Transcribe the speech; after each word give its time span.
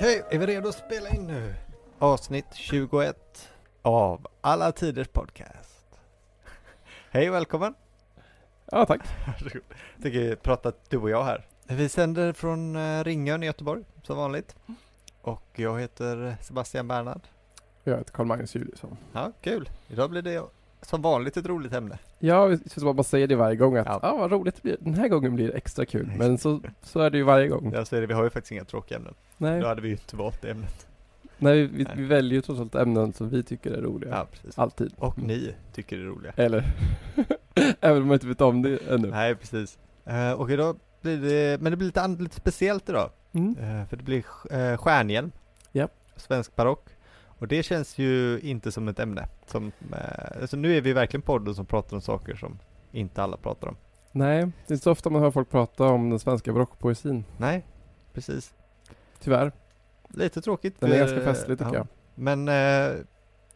Okej, 0.00 0.22
är 0.30 0.38
vi 0.38 0.46
redo 0.46 0.68
att 0.68 0.74
spela 0.74 1.08
in 1.08 1.26
nu? 1.26 1.54
Avsnitt 1.98 2.46
21 2.54 3.48
av 3.82 4.26
Alla 4.40 4.72
Tiders 4.72 5.08
Podcast. 5.08 5.86
Hej 7.10 7.28
och 7.28 7.34
välkommen! 7.34 7.74
Ja, 8.70 8.86
tack. 8.86 9.00
Varsågod. 9.26 9.62
Jag 9.96 10.02
tänker 10.02 10.36
prata 10.36 10.72
du 10.88 10.96
och 10.96 11.10
jag 11.10 11.24
här. 11.24 11.46
Vi 11.66 11.88
sänder 11.88 12.32
från 12.32 12.76
eh, 12.76 13.04
Ringön 13.04 13.42
i 13.42 13.46
Göteborg, 13.46 13.84
som 14.02 14.16
vanligt. 14.16 14.56
Och 15.22 15.44
jag 15.54 15.80
heter 15.80 16.36
Sebastian 16.42 16.88
Bernhard. 16.88 17.22
Jag 17.84 17.98
heter 17.98 18.12
Carl-Magnus 18.12 18.54
Juliusson. 18.54 18.96
Ja, 19.12 19.32
kul! 19.40 19.70
Idag 19.88 20.10
blir 20.10 20.22
det 20.22 20.42
som 20.82 21.02
vanligt 21.02 21.36
ett 21.36 21.46
roligt 21.46 21.72
ämne. 21.72 21.98
Ja, 22.18 22.46
det 22.46 22.56
känns 22.58 22.72
som 22.72 22.88
att 22.88 22.96
man 22.96 23.04
säger 23.04 23.26
det 23.26 23.36
varje 23.36 23.56
gång 23.56 23.76
att 23.76 23.86
Ja. 23.86 24.00
ja, 24.02 24.16
vad 24.16 24.32
roligt 24.32 24.54
det 24.54 24.62
blir. 24.62 24.76
Den 24.80 24.94
här 24.94 25.08
gången 25.08 25.34
blir 25.34 25.48
det 25.48 25.54
extra 25.54 25.84
kul. 25.86 26.12
Men 26.16 26.38
så, 26.38 26.60
så 26.82 27.00
är 27.00 27.10
det 27.10 27.18
ju 27.18 27.24
varje 27.24 27.48
gång. 27.48 27.72
Jag 27.72 27.86
säger 27.86 28.00
det, 28.00 28.06
vi 28.06 28.14
har 28.14 28.24
ju 28.24 28.30
faktiskt 28.30 28.52
inga 28.52 28.64
tråkiga 28.64 28.98
ämnen. 28.98 29.14
Nej, 29.40 29.60
Då 29.60 29.66
hade 29.66 29.80
vi 29.82 29.88
ju 29.88 29.94
inte 29.94 30.16
valt 30.16 30.42
det 30.42 30.50
ämnet. 30.50 30.86
nej 31.38 31.66
vi, 31.66 31.84
Nej. 31.84 31.92
vi 31.96 32.04
väljer 32.04 32.32
ju 32.34 32.40
trots 32.40 32.60
allt 32.60 32.74
ämnen 32.74 33.12
som 33.12 33.28
vi 33.30 33.42
tycker 33.42 33.70
är 33.70 33.82
roliga. 33.82 34.10
Ja, 34.10 34.26
precis. 34.32 34.58
Alltid. 34.58 34.92
Och 34.98 35.18
ni 35.18 35.54
tycker 35.72 35.96
det 35.96 36.02
är 36.02 36.06
roliga. 36.06 36.32
Eller? 36.36 36.64
Även 37.80 38.02
om 38.02 38.08
man 38.08 38.14
inte 38.14 38.26
vet 38.26 38.40
om 38.40 38.62
det 38.62 38.78
ännu. 38.90 39.10
Nej, 39.10 39.34
precis. 39.34 39.78
Eh, 40.04 40.32
och 40.32 40.50
idag 40.50 40.76
blir 41.00 41.16
det, 41.18 41.60
men 41.62 41.70
det 41.72 41.76
blir 41.76 41.86
lite, 41.86 42.02
an- 42.02 42.14
lite 42.16 42.36
speciellt 42.36 42.88
idag. 42.88 43.10
Mm. 43.32 43.56
Eh, 43.58 43.86
för 43.86 43.96
det 43.96 44.02
blir 44.02 44.24
uh, 44.52 44.76
stjärnhjälm. 44.76 45.32
Japp. 45.72 45.92
Svensk 46.16 46.56
barock. 46.56 46.84
Och 47.26 47.48
det 47.48 47.62
känns 47.62 47.98
ju 47.98 48.40
inte 48.40 48.72
som 48.72 48.88
ett 48.88 48.98
ämne. 49.00 49.28
Som, 49.46 49.72
eh, 49.92 50.40
alltså 50.40 50.56
nu 50.56 50.76
är 50.76 50.80
vi 50.80 50.92
verkligen 50.92 51.22
podden 51.22 51.54
som 51.54 51.66
pratar 51.66 51.96
om 51.96 52.00
saker 52.02 52.34
som 52.36 52.58
inte 52.92 53.22
alla 53.22 53.36
pratar 53.36 53.68
om. 53.68 53.76
Nej, 54.12 54.36
det 54.38 54.72
är 54.72 54.74
inte 54.74 54.84
så 54.84 54.90
ofta 54.92 55.10
man 55.10 55.22
hör 55.22 55.30
folk 55.30 55.50
prata 55.50 55.84
om 55.84 56.10
den 56.10 56.18
svenska 56.18 56.52
barockpoesin. 56.52 57.24
Nej, 57.38 57.66
precis. 58.14 58.54
Tyvärr. 59.20 59.52
Lite 60.08 60.40
tråkigt. 60.40 60.80
Den 60.80 60.90
är 60.90 60.94
eh, 60.94 61.00
ganska 61.00 61.20
festlig 61.20 61.58
tycker 61.58 61.72
ja. 61.72 61.76
jag. 61.78 61.86
Men 62.14 62.48
eh, 62.48 62.96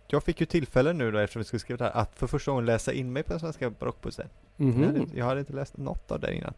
jag 0.09 0.23
fick 0.23 0.41
ju 0.41 0.47
tillfälle 0.47 0.93
nu 0.93 1.11
då 1.11 1.19
eftersom 1.19 1.41
vi 1.41 1.45
ska 1.45 1.59
skriva 1.59 1.77
det 1.79 1.85
här 1.85 2.01
att 2.03 2.19
för 2.19 2.27
första 2.27 2.51
gången 2.51 2.67
läsa 2.67 2.93
in 2.93 3.13
mig 3.13 3.23
på 3.23 3.33
den 3.33 3.41
svenska 3.41 3.71
barockpoesin. 3.71 4.27
Mhm. 4.57 4.83
Jag, 4.83 4.87
hade, 4.87 5.19
jag 5.19 5.25
hade 5.27 5.41
inte 5.41 5.53
läst 5.53 5.77
något 5.77 6.11
av 6.11 6.21
det 6.21 6.35
innan. 6.35 6.55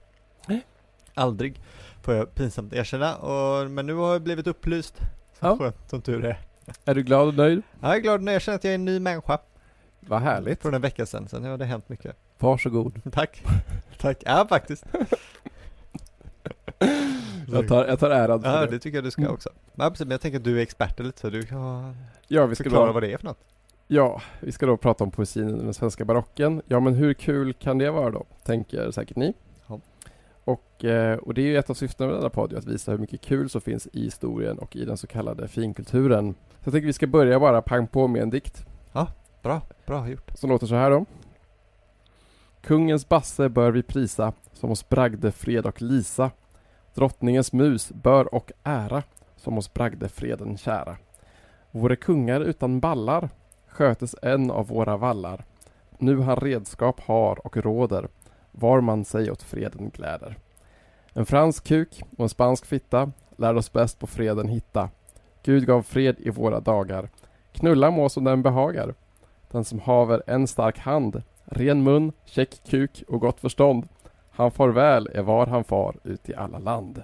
Nej. 0.46 0.66
Aldrig, 1.14 1.60
får 2.02 2.14
jag 2.14 2.34
pinsamt 2.34 2.72
erkänna. 2.72 3.16
Och, 3.16 3.70
men 3.70 3.86
nu 3.86 3.94
har 3.94 4.12
jag 4.12 4.22
blivit 4.22 4.46
upplyst. 4.46 4.96
Så 4.98 5.46
Ja. 5.46 5.56
skönt, 5.58 5.77
som 5.90 6.02
tur 6.02 6.24
är. 6.24 6.38
Är 6.84 6.94
du 6.94 7.02
glad 7.02 7.28
och 7.28 7.34
nöjd? 7.34 7.62
Jag 7.80 7.96
är 7.96 8.00
glad 8.00 8.22
när 8.22 8.32
jag 8.32 8.42
känner 8.42 8.56
att 8.56 8.64
jag 8.64 8.70
är 8.70 8.74
en 8.74 8.84
ny 8.84 9.00
människa. 9.00 9.38
Vad 10.00 10.22
härligt. 10.22 10.62
Från 10.62 10.74
en 10.74 10.80
vecka 10.80 11.06
sedan, 11.06 11.28
sen 11.28 11.44
har 11.44 11.58
det 11.58 11.64
hänt 11.64 11.88
mycket. 11.88 12.16
Varsågod. 12.38 13.12
Tack. 13.12 13.42
Tack. 13.98 14.22
Ja, 14.27 14.46
faktiskt. 14.48 14.84
Jag 17.47 17.69
tar, 17.69 17.86
jag 17.86 17.98
tar 17.98 18.11
äran 18.11 18.42
för 18.42 18.48
Ja, 18.50 18.61
det. 18.61 18.66
det 18.66 18.78
tycker 18.78 18.97
jag 18.97 19.05
du 19.05 19.11
ska 19.11 19.22
Mm. 19.22 19.34
också. 19.34 19.50
Ja, 19.75 19.91
precis, 19.91 20.06
men 20.06 20.11
jag 20.11 20.20
tänker 20.20 20.39
att 20.39 20.44
du 20.44 20.58
är 20.58 20.62
expert 20.62 21.00
lite 21.00 21.20
så 21.20 21.30
du 21.30 21.42
kan 21.42 21.97
Ja, 22.28 22.47
vi 22.47 22.55
ska 22.55 22.64
förklara 22.64 22.86
då, 22.86 22.92
vad 22.92 23.02
det 23.02 23.12
är 23.12 23.16
för 23.19 23.25
något. 23.27 23.39
ja, 23.86 24.22
vi 24.41 24.52
ska 24.52 24.66
då 24.66 24.77
prata 24.77 25.05
om 25.05 25.11
poesin 25.11 25.48
i 25.61 25.62
den 25.64 25.74
svenska 25.74 26.05
barocken. 26.05 26.62
Ja, 26.67 26.80
men 26.80 26.94
hur 26.94 27.14
kul 27.14 27.52
kan 27.52 27.78
det 27.78 27.91
vara 27.91 28.11
då? 28.11 28.24
Tänker 28.44 28.91
säkert 28.91 29.17
ni. 29.17 29.34
Ja. 29.67 29.80
Och, 30.44 30.84
eh, 30.84 31.19
och 31.19 31.34
det 31.34 31.41
är 31.42 31.47
ju 31.47 31.56
ett 31.56 31.70
av 31.70 31.74
syftena 31.74 32.06
med 32.11 32.17
denna 32.19 32.30
podd, 32.30 32.52
ju 32.52 32.58
att 32.58 32.67
visa 32.67 32.91
hur 32.91 32.98
mycket 32.98 33.20
kul 33.20 33.50
som 33.50 33.61
finns 33.61 33.89
i 33.92 34.05
historien 34.05 34.58
och 34.58 34.77
i 34.77 34.84
den 34.84 34.97
så 34.97 35.06
kallade 35.06 35.48
finkulturen. 35.48 36.34
Så 36.34 36.56
jag 36.64 36.72
tänker 36.72 36.86
vi 36.86 36.92
ska 36.92 37.06
börja 37.06 37.41
bara 37.41 37.62
pang 37.62 37.86
på 37.86 38.06
med 38.08 38.22
en 38.22 38.30
dikt 38.30 38.67
Bra, 39.42 39.62
bra 39.86 40.08
gjort. 40.08 40.30
som 40.34 40.50
låter 40.50 40.67
så 40.67 40.74
här 40.74 40.91
då. 40.91 41.06
Kungens 42.62 43.08
basse 43.08 43.48
bör 43.48 43.70
vi 43.70 43.83
prisa 43.83 44.33
som 44.52 44.70
oss 44.70 44.89
bragde 44.89 45.33
fred 45.33 45.67
och 45.67 45.83
lisa. 45.83 46.30
Drottningens 46.96 47.52
mus 47.52 47.92
bör 47.92 48.34
och 48.34 48.52
ära 48.62 49.02
som 49.36 49.58
oss 49.58 49.74
bragde 49.74 50.08
freden 50.08 50.57
kära. 50.57 50.96
Vore 51.70 51.96
kungar 51.96 52.40
utan 52.40 52.80
ballar 52.80 53.29
skötes 53.67 54.17
en 54.23 54.51
av 54.51 54.67
våra 54.67 54.96
vallar. 54.96 55.45
Nu 55.98 56.17
han 56.20 56.36
redskap 56.36 57.01
har 57.01 57.46
och 57.46 57.57
råder 57.57 58.08
var 58.52 58.80
man 58.80 59.05
sig 59.05 59.30
åt 59.30 59.42
freden 59.42 59.90
gläder. 59.90 60.36
En 61.12 61.27
fransk 61.27 61.64
kuk 61.64 62.02
och 62.17 62.23
en 62.23 62.29
spansk 62.29 62.67
fitta 62.67 63.13
lär 63.36 63.55
oss 63.55 63.73
bäst 63.73 63.98
på 63.98 64.07
freden 64.07 64.48
hitta. 64.48 64.90
Gud 65.42 65.67
gav 65.67 65.83
fred 65.83 66.17
i 66.18 66.30
våra 66.30 66.61
dagar. 66.61 67.08
Knulla 67.52 67.90
må 67.90 68.08
som 68.08 68.24
den 68.24 68.42
behagar. 68.42 68.95
Den 69.51 69.64
som 69.64 69.80
haver 69.80 70.23
en 70.27 70.46
stark 70.46 70.78
hand, 70.78 71.23
ren 71.45 71.83
mun, 71.83 72.13
käck 72.24 72.61
kuk 72.67 73.05
och 73.08 73.20
gott 73.20 73.40
förstånd. 73.40 73.89
Han 74.36 74.51
far 74.51 74.69
väl 74.69 75.08
är 75.14 75.23
var 75.23 75.47
han 75.47 75.64
far 75.64 75.97
ut 76.05 76.29
i 76.29 76.35
alla 76.35 76.58
land. 76.58 77.02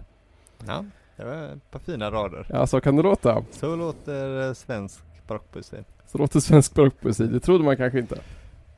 Ja, 0.67 0.85
det 1.17 1.25
var 1.25 1.35
ett 1.35 1.71
par 1.71 1.79
fina 1.79 2.11
rader. 2.11 2.47
Ja, 2.49 2.67
så 2.67 2.81
kan 2.81 2.97
det 2.97 3.03
låta. 3.03 3.45
Så 3.51 3.77
låter 3.77 4.49
eh, 4.49 4.55
svensk 4.55 5.01
barockpoesi. 5.27 5.77
Så 6.07 6.19
låter 6.19 6.41
svensk 6.41 6.75
barockpoesi. 6.75 7.27
Det 7.27 7.41
trodde 7.41 7.65
man 7.65 7.77
kanske 7.77 7.99
inte. 7.99 8.19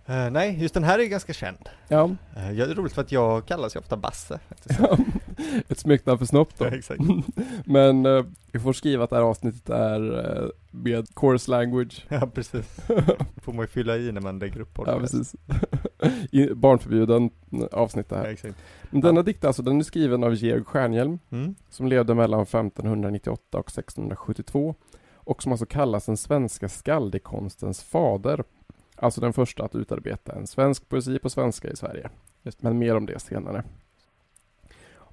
Eh, 0.06 0.31
nej, 0.31 0.59
just 0.62 0.75
den 0.75 0.84
här 0.84 0.98
är 0.98 1.04
ganska 1.04 1.32
känd. 1.32 1.69
Ja, 1.88 2.04
Uh, 2.04 2.16
det 2.56 2.62
är 2.62 2.75
roligt 2.75 2.92
för 2.92 3.03
att 3.03 3.12
jag 3.12 3.47
kallas 3.47 3.76
ju 3.76 3.81
ofta 3.81 3.97
Basse. 3.97 4.41
Ett 5.69 5.78
smeknamn 5.78 6.19
för 6.19 6.26
snopp 6.26 6.59
då. 6.59 6.65
Ja, 6.65 6.70
exakt. 6.70 7.00
Men 7.65 8.06
eh, 8.06 8.25
vi 8.53 8.59
får 8.60 8.72
skriva 8.72 9.04
att 9.04 9.10
det 9.10 9.16
här 9.16 9.22
avsnittet 9.22 9.70
är 9.70 10.19
eh, 10.43 10.48
med 10.70 11.14
course 11.14 11.50
language. 11.50 12.04
Ja, 12.09 12.26
precis. 12.34 12.76
får 13.43 13.53
man 13.53 13.62
ju 13.62 13.66
fylla 13.66 13.97
i 13.97 14.12
när 14.12 14.20
man 14.20 14.38
lägger 14.38 14.60
upp 14.60 14.69
Ja, 14.76 14.84
podden. 14.84 15.00
precis. 15.00 15.34
I- 16.32 16.54
Barnförbjuden 16.54 17.31
avsnitt 17.72 18.09
det 18.09 18.16
Ja, 18.16 18.22
här. 18.22 18.28
exakt. 18.28 18.56
Men 18.91 19.00
denna 19.00 19.22
dikt 19.22 19.44
alltså, 19.44 19.62
den 19.62 19.78
är 19.78 19.82
skriven 19.84 20.25
av 20.25 20.34
Georg 20.34 20.64
Stjernhielm 20.64 21.19
Mm. 21.31 21.54
som 21.70 21.87
levde 21.87 22.14
mellan 22.14 22.41
1598 22.43 23.59
och 23.59 23.69
1672 23.70 24.75
och 25.14 25.43
som 25.43 25.53
alltså 25.53 25.66
kallas 25.66 26.06
den 26.06 26.16
svenska 26.16 26.69
skaldekonstens 26.69 27.82
fader. 27.82 28.44
Alltså 28.97 29.21
den 29.21 29.32
första 29.32 29.65
att 29.65 29.75
utarbeta 29.75 30.32
en 30.32 30.47
svensk 30.47 30.88
poesi 30.88 31.19
på 31.19 31.31
svenska 31.31 31.69
i 31.69 31.77
Sverige. 31.77 32.10
Just, 32.43 32.62
men 32.62 32.78
mer 32.78 32.97
om 32.97 33.06
det 33.06 33.19
senare. 33.19 33.65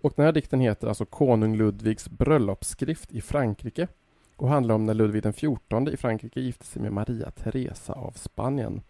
Och 0.01 0.13
den 0.15 0.25
här 0.25 0.31
dikten 0.31 0.59
heter 0.59 0.87
alltså 0.87 1.05
Konung 1.05 1.55
Ludvigs 1.55 2.09
bröllopsskrift 2.09 3.11
i 3.11 3.21
Frankrike 3.21 3.87
och 4.35 4.49
handlar 4.49 4.75
om 4.75 4.85
när 4.85 4.93
Ludvig 4.93 5.23
den 5.23 5.33
XIV 5.33 5.93
i 5.93 5.97
Frankrike 5.97 6.41
gifte 6.41 6.65
sig 6.65 6.81
med 6.81 6.93
Maria 6.93 7.31
Teresa 7.31 7.93
av 7.93 8.11
Spanien. 8.11 8.81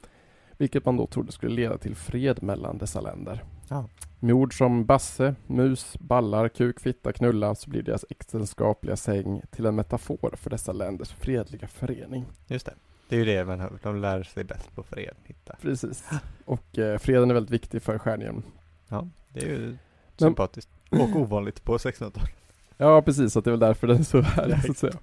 Vilket 0.57 0.85
man 0.85 0.97
då 0.97 1.07
trodde 1.07 1.31
skulle 1.31 1.55
leda 1.55 1.77
till 1.77 1.95
fred 1.95 2.43
mellan 2.43 2.77
dessa 2.77 3.01
länder. 3.01 3.43
Ja. 3.67 3.85
Med 4.19 4.35
ord 4.35 4.57
som 4.57 4.85
basse, 4.85 5.35
mus, 5.47 5.97
ballar, 5.99 6.49
kuk, 6.49 6.79
fitta, 6.79 7.13
knulla 7.13 7.55
så 7.55 7.69
blir 7.69 7.81
deras 7.81 8.05
äktenskapliga 8.09 8.95
säng 8.95 9.41
till 9.51 9.65
en 9.65 9.75
metafor 9.75 10.33
för 10.35 10.49
dessa 10.49 10.71
länders 10.71 11.13
fredliga 11.13 11.67
förening. 11.67 12.25
Just 12.47 12.65
det. 12.65 12.73
Det 13.11 13.17
är 13.17 13.19
ju 13.19 13.25
det 13.25 13.45
man 13.45 13.59
hör. 13.59 13.79
De 13.83 14.01
lär 14.01 14.23
sig 14.23 14.43
bäst 14.43 14.75
på 14.75 14.83
fred 14.83 15.15
hitta. 15.23 15.55
Precis. 15.61 16.09
Och 16.45 16.77
eh, 16.77 16.97
freden 16.97 17.29
är 17.29 17.33
väldigt 17.33 17.51
viktig 17.51 17.81
för 17.81 17.97
Stjärnhielm. 17.97 18.43
Ja, 18.87 19.07
det 19.29 19.39
är 19.39 19.47
ju 19.47 19.77
sympatiskt. 20.17 20.69
Och 20.89 21.15
ovanligt 21.15 21.63
på 21.63 21.77
1600-talet. 21.77 22.31
Ja, 22.77 23.01
precis. 23.01 23.37
Att 23.37 23.43
det 23.43 23.49
är 23.49 23.51
väl 23.51 23.59
därför 23.59 23.87
den 23.87 23.97
är 23.97 24.03
så 24.03 24.21
härlig, 24.21 24.61
så 24.65 24.71
att 24.71 24.77
säga. 24.77 24.93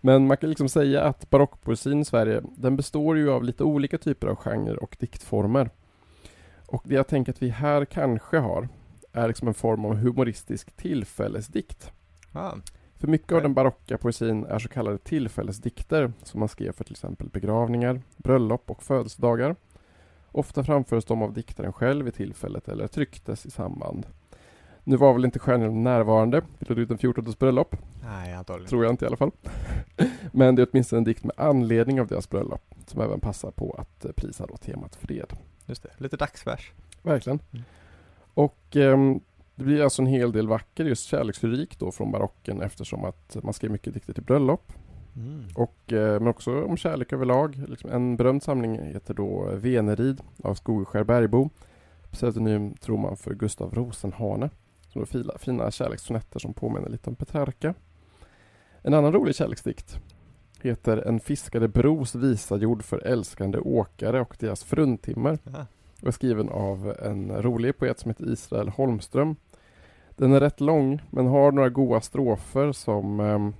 Men 0.00 0.26
man 0.26 0.36
kan 0.36 0.48
liksom 0.48 0.68
säga 0.68 1.02
att 1.02 1.30
barockpoesin 1.30 2.00
i 2.00 2.04
Sverige, 2.04 2.42
den 2.56 2.76
består 2.76 3.18
ju 3.18 3.30
av 3.30 3.44
lite 3.44 3.64
olika 3.64 3.98
typer 3.98 4.26
av 4.26 4.36
genrer 4.36 4.82
och 4.82 4.96
diktformer. 5.00 5.70
Och 6.66 6.82
det 6.86 6.94
jag 6.94 7.06
tänker 7.08 7.32
att 7.32 7.42
vi 7.42 7.48
här 7.48 7.84
kanske 7.84 8.38
har, 8.38 8.68
är 9.12 9.28
liksom 9.28 9.48
en 9.48 9.54
form 9.54 9.84
av 9.84 9.96
humoristisk 9.96 10.76
tillfällesdikt. 10.76 11.92
Ja, 12.32 12.56
För 13.02 13.08
mycket 13.08 13.32
av 13.32 13.42
den 13.42 13.54
barocka 13.54 13.98
poesin 13.98 14.44
är 14.44 14.58
så 14.58 14.68
kallade 14.68 14.98
tillfällesdikter 14.98 16.12
som 16.22 16.40
man 16.40 16.48
skrev 16.48 16.72
för 16.72 16.84
till 16.84 16.92
exempel 16.92 17.28
begravningar, 17.28 18.00
bröllop 18.16 18.70
och 18.70 18.82
födelsedagar. 18.82 19.56
Ofta 20.32 20.64
framförs 20.64 21.04
de 21.04 21.22
av 21.22 21.32
diktaren 21.32 21.72
själv 21.72 22.08
i 22.08 22.12
tillfället 22.12 22.68
eller 22.68 22.86
trycktes 22.86 23.46
i 23.46 23.50
samband. 23.50 24.06
Nu 24.84 24.96
var 24.96 25.12
väl 25.12 25.24
inte 25.24 25.38
Stjärnhielm 25.38 25.82
närvarande 25.82 26.42
vid 26.58 26.88
den 26.88 26.98
XIVs 26.98 27.38
bröllop, 27.38 27.76
nej 28.02 28.32
antagligen. 28.32 28.68
tror 28.68 28.84
jag 28.84 28.92
inte 28.92 29.04
i 29.04 29.08
alla 29.08 29.16
fall. 29.16 29.30
Men 30.32 30.54
det 30.54 30.62
är 30.62 30.68
åtminstone 30.72 30.98
en 30.98 31.04
dikt 31.04 31.24
med 31.24 31.34
anledning 31.36 32.00
av 32.00 32.06
deras 32.06 32.30
bröllop 32.30 32.74
som 32.86 33.00
även 33.00 33.20
passar 33.20 33.50
på 33.50 33.76
att 33.78 34.04
eh, 34.04 34.12
prisa 34.12 34.46
då 34.46 34.56
temat 34.56 34.96
fred. 34.96 35.32
Just 35.66 35.82
det, 35.82 35.90
lite 35.98 36.16
dagsvers. 36.16 36.72
Verkligen. 37.02 37.38
Mm. 37.52 37.64
Och 38.34 38.76
ehm, 38.76 39.20
det 39.54 39.64
blir 39.64 39.82
alltså 39.82 40.02
en 40.02 40.06
hel 40.06 40.32
del 40.32 40.48
vacker 40.48 40.84
just 40.84 41.06
kärlekslyrik 41.06 41.78
då 41.78 41.92
från 41.92 42.10
barocken 42.10 42.62
eftersom 42.62 43.04
att 43.04 43.36
man 43.42 43.52
skrev 43.52 43.70
mycket 43.70 43.94
dikter 43.94 44.12
till 44.12 44.22
bröllop. 44.22 44.72
Mm. 45.16 45.44
Och, 45.54 45.92
eh, 45.92 46.20
men 46.20 46.28
också 46.28 46.64
om 46.64 46.76
kärlek 46.76 47.12
överlag. 47.12 47.64
Liksom 47.68 47.90
en 47.90 48.16
berömd 48.16 48.42
samling 48.42 48.78
heter 48.82 49.14
då 49.14 49.50
Venerid 49.54 50.20
av 50.42 50.54
Skogeskär 50.54 51.04
Bergbo. 51.04 51.50
Pseudonym 52.10 52.74
tror 52.74 52.98
man 52.98 53.16
för 53.16 53.34
Gustav 53.34 53.74
Rosenhane. 53.74 54.50
Som 54.88 55.02
är 55.02 55.38
fina, 55.38 55.70
kärlekssonetter 55.70 56.38
som 56.38 56.54
påminner 56.54 56.88
lite 56.88 57.10
om 57.10 57.16
Petrarca. 57.16 57.74
En 58.82 58.94
annan 58.94 59.12
rolig 59.12 59.34
kärleksdikt 59.34 59.98
heter 60.62 60.96
En 60.96 61.20
fiskade 61.20 61.68
bros 61.68 62.14
visa 62.14 62.56
jord 62.56 62.82
för 62.82 62.98
älskande 62.98 63.58
åkare 63.58 64.20
och 64.20 64.36
deras 64.38 64.64
fruntimmer 64.64 65.38
Ja. 65.44 65.66
Och 66.02 66.08
är 66.08 66.12
skriven 66.12 66.48
av 66.48 66.96
en 67.02 67.42
rolig 67.42 67.78
poet 67.78 67.98
som 67.98 68.10
heter 68.10 68.32
Israel 68.32 68.68
Holmström. 68.68 69.36
Den 70.10 70.32
är 70.32 70.40
rätt 70.40 70.60
lång 70.60 71.02
men 71.10 71.26
har 71.26 71.52
några 71.52 71.68
goa 71.68 72.00
strofer 72.00 72.72
som 72.72 73.20
ehm, 73.20 73.54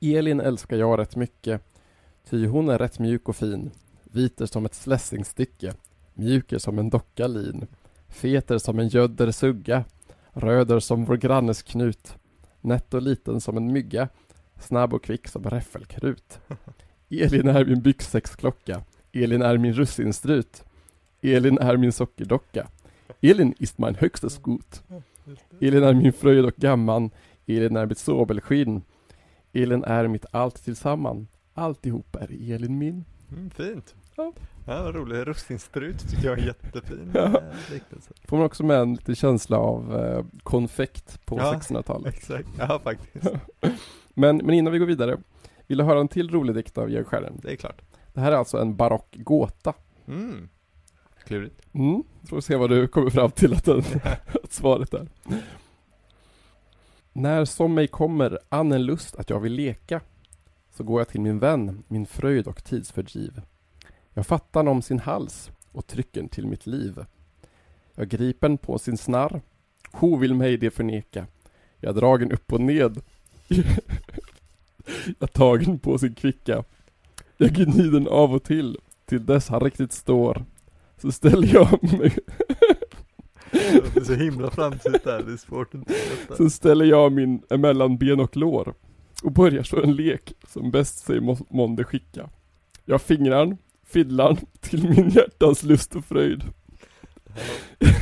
Elin 0.00 0.40
älskar 0.40 0.76
jag 0.76 0.98
rätt 0.98 1.16
mycket, 1.16 1.62
ty 2.30 2.46
hon 2.46 2.68
är 2.68 2.78
rätt 2.78 2.98
mjuk 2.98 3.28
och 3.28 3.36
fin. 3.36 3.70
Viter 4.04 4.46
som 4.46 4.66
ett 4.66 4.74
slässingstycke, 4.74 5.72
mjuker 6.14 6.58
som 6.58 6.78
en 6.78 6.90
docka 6.90 7.26
lin. 7.26 7.66
Feter 8.08 8.58
som 8.58 8.78
en 8.78 8.88
gödder 8.88 9.30
sugga, 9.30 9.84
röder 10.32 10.80
som 10.80 11.04
vår 11.04 11.16
grannes 11.16 11.62
Knut. 11.62 12.14
Nätt 12.60 12.94
och 12.94 13.02
liten 13.02 13.40
som 13.40 13.56
en 13.56 13.72
mygga, 13.72 14.08
snabb 14.60 14.94
och 14.94 15.04
kvick 15.04 15.28
som 15.28 15.44
räffelkrut. 15.44 16.38
Elin 17.10 17.48
är 17.48 17.64
min 17.64 17.82
byxsäcksklocka, 17.82 18.82
Elin 19.12 19.42
är 19.42 19.58
min 19.58 19.72
russinstrut. 19.72 20.64
Elin 21.22 21.58
är 21.58 21.76
min 21.76 21.92
sockerdocka. 21.92 22.66
Elin 23.20 23.54
ist 23.58 23.78
mein 23.78 23.94
högsta 23.94 24.28
skot. 24.30 24.82
Elin 25.60 25.82
är 25.84 25.94
min 25.94 26.12
fröjd 26.12 26.44
och 26.44 26.54
gamman. 26.56 27.10
Elin 27.46 27.76
är 27.76 27.86
mitt 27.86 27.98
sobelskinn. 27.98 28.82
Elin 29.52 29.84
är 29.84 30.08
mitt 30.08 30.24
allt 30.30 30.64
tillsamman. 30.64 31.26
Alltihop 31.54 32.16
är 32.16 32.52
Elin 32.52 32.78
min. 32.78 33.04
Mm, 33.32 33.50
fint. 33.50 33.94
Ja. 34.16 34.32
Ja, 34.66 34.82
vad 34.82 34.94
roligt. 34.94 35.26
Russinstrut 35.26 36.10
tycker 36.10 36.28
jag 36.28 36.38
är 36.38 36.46
jättefin 36.46 37.10
Ja. 37.14 37.24
eh. 37.26 37.80
Får 38.24 38.36
man 38.36 38.46
också 38.46 38.64
med 38.64 38.76
en 38.80 38.94
liten 38.94 39.14
känsla 39.14 39.58
av 39.58 39.96
eh, 40.04 40.24
konfekt 40.42 41.26
på 41.26 41.38
Ja. 41.38 41.52
1600-talet. 41.54 42.14
Exakt. 42.14 42.48
Ja, 42.58 42.80
faktiskt. 42.84 43.26
Men, 44.14 44.36
men 44.36 44.50
innan 44.54 44.72
vi 44.72 44.78
går 44.78 44.86
vidare, 44.86 45.16
vill 45.66 45.78
du 45.78 45.84
höra 45.84 46.00
en 46.00 46.08
till 46.08 46.30
rolig 46.30 46.54
dikt 46.54 46.78
av 46.78 46.90
Georg 46.90 47.04
Stjärnen? 47.04 47.40
Det 47.42 47.52
är 47.52 47.56
klart. 47.56 47.82
Det 48.12 48.20
här 48.20 48.32
är 48.32 48.36
alltså 48.36 48.58
en 48.58 48.76
barock 48.76 49.16
gåta. 49.18 49.74
Mm. 50.08 50.48
Klurigt. 51.30 51.62
Mm, 51.72 52.02
får 52.28 52.36
vi 52.36 52.42
se 52.42 52.56
vad 52.56 52.70
du 52.70 52.88
kommer 52.88 53.10
fram 53.10 53.30
till 53.30 53.54
att, 53.54 53.64
den, 53.64 53.82
att 54.42 54.52
svaret 54.52 54.94
är. 54.94 55.08
När 57.12 57.44
som 57.44 57.74
mig 57.74 57.88
kommer 57.88 58.38
an 58.48 58.72
en 58.72 58.84
lust 58.84 59.16
att 59.16 59.30
jag 59.30 59.40
vill 59.40 59.52
leka 59.52 60.00
så 60.70 60.84
går 60.84 61.00
jag 61.00 61.08
till 61.08 61.20
min 61.20 61.38
vän, 61.38 61.82
min 61.88 62.06
fröjd 62.06 62.46
och 62.46 62.64
tidsfördriv. 62.64 63.40
Jag 64.14 64.26
fattar 64.26 64.68
om 64.68 64.82
sin 64.82 64.98
hals 64.98 65.50
och 65.72 65.86
trycken 65.86 66.28
till 66.28 66.46
mitt 66.46 66.66
liv. 66.66 67.04
Jag 67.94 68.08
gripen 68.08 68.58
på 68.58 68.78
sin 68.78 68.96
snarr, 68.96 69.40
ho 69.92 70.16
vill 70.16 70.34
mig 70.34 70.56
det 70.56 70.70
förneka. 70.70 71.26
Jag 71.76 71.94
dragen 71.94 72.32
upp 72.32 72.52
och 72.52 72.60
ned. 72.60 73.00
jag 75.18 75.32
tagen 75.32 75.78
på 75.78 75.98
sin 75.98 76.14
kvicka. 76.14 76.64
Jag 77.36 77.50
gnider 77.50 78.10
av 78.10 78.34
och 78.34 78.42
till, 78.42 78.78
till 79.04 79.26
dess 79.26 79.48
han 79.48 79.60
riktigt 79.60 79.92
står. 79.92 80.44
Så 81.02 81.12
ställer 81.12 81.54
jag 81.54 81.82
mig, 81.98 82.16
Det 83.50 83.96
är 84.00 84.04
så 84.04 84.14
himla 84.14 84.50
framsynt 84.50 85.04
där. 85.04 85.22
Det 85.22 85.32
är 85.32 85.36
svårt 85.36 85.74
att 85.74 85.90
veta. 85.90 86.36
så 86.36 86.50
ställer 86.50 86.84
jag 86.84 87.12
min 87.12 87.42
emellan 87.50 87.98
ben 87.98 88.20
och 88.20 88.36
lår. 88.36 88.74
Och 89.22 89.32
börjar 89.32 89.62
så 89.62 89.82
en 89.82 89.96
lek 89.96 90.32
som 90.48 90.70
bäst 90.70 90.98
sig 90.98 91.20
må- 91.20 91.46
månde 91.50 91.84
skicka. 91.84 92.30
Jag 92.84 93.02
fingrar, 93.02 93.56
fiddlar 93.84 94.38
till 94.60 94.88
min 94.88 95.08
hjärtans 95.08 95.62
lust 95.62 95.96
och 95.96 96.04
fröjd. 96.04 96.42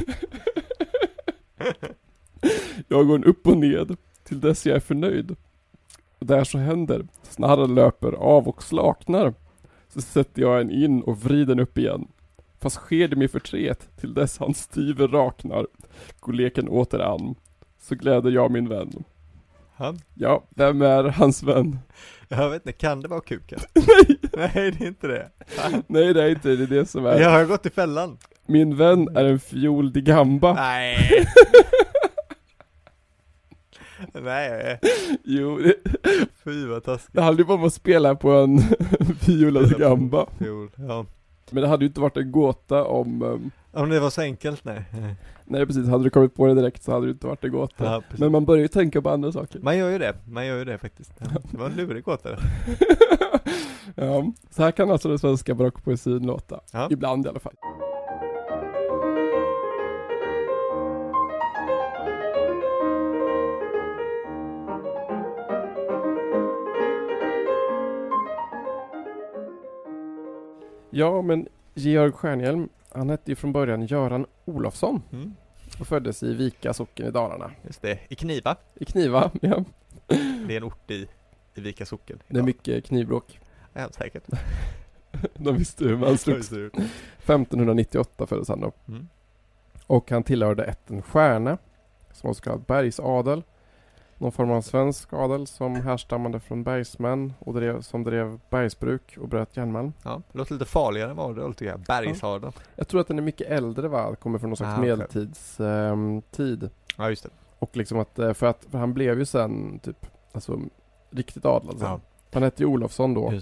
Jag 2.88 3.06
går 3.06 3.26
upp 3.26 3.46
och 3.46 3.56
ned 3.56 3.96
till 4.24 4.40
dess 4.40 4.66
jag 4.66 4.76
är 4.76 4.80
förnöjd. 4.80 5.36
Och 6.18 6.26
där 6.26 6.44
så 6.44 6.58
händer, 6.58 7.06
snarren 7.22 7.74
löper 7.74 8.12
av 8.12 8.48
och 8.48 8.62
slaknar. 8.62 9.34
Så 9.88 10.00
sätter 10.00 10.42
jag 10.42 10.60
en 10.60 10.70
in 10.70 11.02
och 11.02 11.18
vrider 11.22 11.60
upp 11.60 11.78
igen. 11.78 12.08
Fast 12.60 12.76
sker 12.76 13.08
det 13.08 13.16
med 13.16 13.30
förtret 13.30 13.88
till 14.00 14.14
dess 14.14 14.38
hans 14.38 14.58
styver 14.62 15.08
raknar. 15.08 15.66
Går 16.20 16.32
leken 16.32 16.68
åter 16.68 17.00
an. 17.00 17.34
Så 17.80 17.94
gläder 17.94 18.30
jag 18.30 18.50
min 18.50 18.68
vän. 18.68 19.04
Han? 19.74 19.98
Ja, 20.14 20.44
vem 20.56 20.82
är 20.82 21.04
hans 21.04 21.42
vän? 21.42 21.78
Jag 22.28 22.50
vet 22.50 22.66
inte, 22.66 22.72
kan 22.78 23.00
det 23.00 23.08
vara 23.08 23.20
kuken? 23.20 23.58
Nej! 23.74 24.18
Nej, 24.54 24.70
det 24.78 24.84
är 24.84 24.88
inte 24.88 25.06
det. 25.06 25.30
Nej 25.86 26.14
det 26.14 26.22
är 26.24 26.28
inte 26.30 26.48
det, 26.56 26.62
är 26.62 26.66
det 26.66 26.86
som 26.86 27.06
är. 27.06 27.20
Jag 27.20 27.30
har 27.30 27.44
gått 27.44 27.66
i 27.66 27.70
fällan. 27.70 28.18
Min 28.46 28.76
vän 28.76 29.08
är 29.16 29.24
en 29.24 29.40
fiol 29.40 29.92
di 29.92 30.00
gamba. 30.00 30.54
Nej. 30.54 31.26
Nej, 34.12 34.80
Jo, 35.24 35.58
det, 35.58 35.74
fy 36.44 36.66
vad 36.66 36.84
taskigt. 36.84 37.14
det 37.14 37.22
hade 37.22 37.38
ju 37.38 37.44
bara 37.44 37.66
att 37.66 37.72
spela 37.74 38.14
på 38.14 38.30
en 38.30 38.60
viola 39.26 39.60
di 39.60 39.74
gamba. 39.74 40.26
Fiol, 40.38 40.70
Ja. 40.76 41.06
Men 41.52 41.62
det 41.62 41.68
hade 41.68 41.84
ju 41.84 41.88
inte 41.88 42.00
varit 42.00 42.16
en 42.16 42.32
gåta 42.32 42.84
om, 42.84 43.22
um, 43.22 43.50
Om 43.72 43.90
det 43.90 44.00
var 44.00 44.10
så 44.10 44.20
enkelt, 44.20 44.64
nej. 44.64 44.84
nej 45.44 45.66
precis, 45.66 45.88
hade 45.88 46.04
du 46.04 46.10
kommit 46.10 46.34
på 46.34 46.46
det 46.46 46.54
direkt 46.54 46.82
så 46.82 46.92
hade 46.92 47.06
det 47.06 47.10
inte 47.10 47.26
varit 47.26 47.44
en 47.44 47.52
gåta. 47.52 47.84
Ja. 47.84 48.02
Men 48.16 48.32
man 48.32 48.44
börjar 48.44 48.62
ju 48.62 48.68
tänka 48.68 49.02
på 49.02 49.10
andra 49.10 49.32
saker. 49.32 49.60
Man 49.60 49.78
gör 49.78 49.90
ju 49.90 49.98
det, 49.98 50.14
man 50.26 50.46
gör 50.46 50.56
ju 50.58 50.64
det 50.64 50.78
faktiskt. 50.78 51.12
Det 51.50 51.58
var 51.58 51.66
en 51.66 51.76
lurig 51.76 52.04
gåta. 52.04 52.28
ja, 53.94 54.32
så 54.50 54.62
här 54.62 54.70
kan 54.70 54.90
alltså 54.90 55.08
den 55.08 55.18
svenska 55.18 55.54
barockpoesin 55.54 56.26
låta. 56.26 56.60
Ja. 56.72 56.88
Ibland 56.90 57.26
i 57.26 57.28
alla 57.28 57.40
fall. 57.40 57.54
Ja, 70.90 71.22
men 71.22 71.48
Georg 71.74 72.12
Stjernhielm, 72.12 72.68
han 72.90 73.10
hette 73.10 73.30
ju 73.30 73.36
från 73.36 73.52
början 73.52 73.86
Göran 73.86 74.26
Olofsson 74.44 75.02
Mm. 75.12 75.34
och 75.80 75.86
föddes 75.86 76.22
i 76.22 76.34
Vika 76.34 76.72
socken 76.74 77.06
i 77.06 77.10
Dalarna. 77.10 77.50
Just 77.66 77.82
det, 77.82 77.98
i 78.08 78.14
Kniva. 78.14 78.56
I 78.74 78.84
Kniva, 78.84 79.30
ja. 79.40 79.64
Det 80.46 80.52
är 80.52 80.56
en 80.56 80.64
ort 80.64 80.90
i, 80.90 81.08
i 81.54 81.60
Vika 81.60 81.86
socken. 81.86 82.22
Det 82.28 82.38
är 82.38 82.42
mycket 82.42 82.84
knivbråk. 82.84 83.40
Ja, 83.72 83.88
säkert. 83.90 84.24
De 85.34 85.56
visste 85.56 85.84
hur 85.84 85.96
man 85.96 86.18
slogs. 86.18 86.52
1598 86.52 88.26
föddes 88.26 88.48
han 88.48 88.60
då. 88.60 88.72
Mm. 88.88 89.08
Och 89.86 90.10
han 90.10 90.22
tillhörde 90.22 90.64
ätten 90.64 91.02
Stjärne, 91.02 91.58
som 92.12 92.28
var 92.28 92.34
så 92.34 92.42
kallad 92.42 92.60
bergsadel. 92.62 93.42
Någon 94.20 94.32
form 94.32 94.50
av 94.50 94.60
svensk 94.60 95.12
adel 95.12 95.46
som 95.46 95.74
härstammade 95.74 96.40
från 96.40 96.62
bergsmän 96.64 97.32
och 97.38 97.54
drev, 97.54 97.80
som 97.80 98.04
drev 98.04 98.40
bergsbruk 98.50 99.16
och 99.20 99.28
bröt 99.28 99.56
järnmalm. 99.56 99.92
Ja, 100.04 100.22
det 100.32 100.38
låter 100.38 100.52
lite 100.52 100.64
farligare 100.64 101.10
än 101.10 101.16
vad 101.16 101.36
det 101.36 101.48
tycker 101.52 101.66
jag. 101.70 101.80
Bergsharden. 101.80 102.52
Jag 102.76 102.88
tror 102.88 103.00
att 103.00 103.08
den 103.08 103.18
är 103.18 103.22
mycket 103.22 103.46
äldre 103.50 103.88
va? 103.88 104.14
Kommer 104.16 104.38
från 104.38 104.50
någon 104.50 104.56
slags 104.56 104.78
Ah, 104.78 104.80
medeltidstid. 104.80 106.70
Ja, 106.96 107.10
just 107.10 107.22
det. 107.22 107.30
Och 107.58 107.76
liksom 107.76 107.98
att, 107.98 108.18
eh, 108.18 108.32
för 108.32 108.46
att, 108.46 108.66
för 108.70 108.78
han 108.78 108.94
blev 108.94 109.18
ju 109.18 109.24
sen 109.24 109.78
typ, 109.78 110.06
alltså 110.32 110.60
riktigt 111.10 111.44
adlad 111.46 111.78
sen. 111.78 111.88
Ja, 111.88 112.00
Han 112.32 112.42
hette 112.42 112.62
ju 112.62 112.66
Olofsson 112.68 113.14
då. 113.14 113.32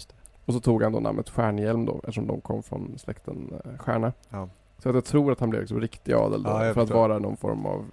Och 0.44 0.54
så 0.54 0.60
tog 0.60 0.82
han 0.82 0.92
då 0.92 1.00
namnet 1.00 1.28
Stjärnhielm 1.30 1.84
då 1.84 1.94
eftersom 1.98 2.26
de 2.26 2.40
kom 2.40 2.62
från 2.62 2.98
släkten 2.98 3.52
eh, 3.64 3.78
Stjärna. 3.78 4.12
Ja. 4.30 4.48
Så 4.78 4.88
att 4.88 4.94
jag 4.94 5.04
tror 5.04 5.32
att 5.32 5.40
han 5.40 5.50
blev 5.50 5.62
liksom 5.62 5.80
riktig 5.80 6.12
adel 6.12 6.42
då 6.42 6.50
Ja, 6.50 6.74
för 6.74 6.80
att 6.80 6.90
vara 6.90 7.18
någon 7.18 7.36
form 7.36 7.66
av 7.66 7.84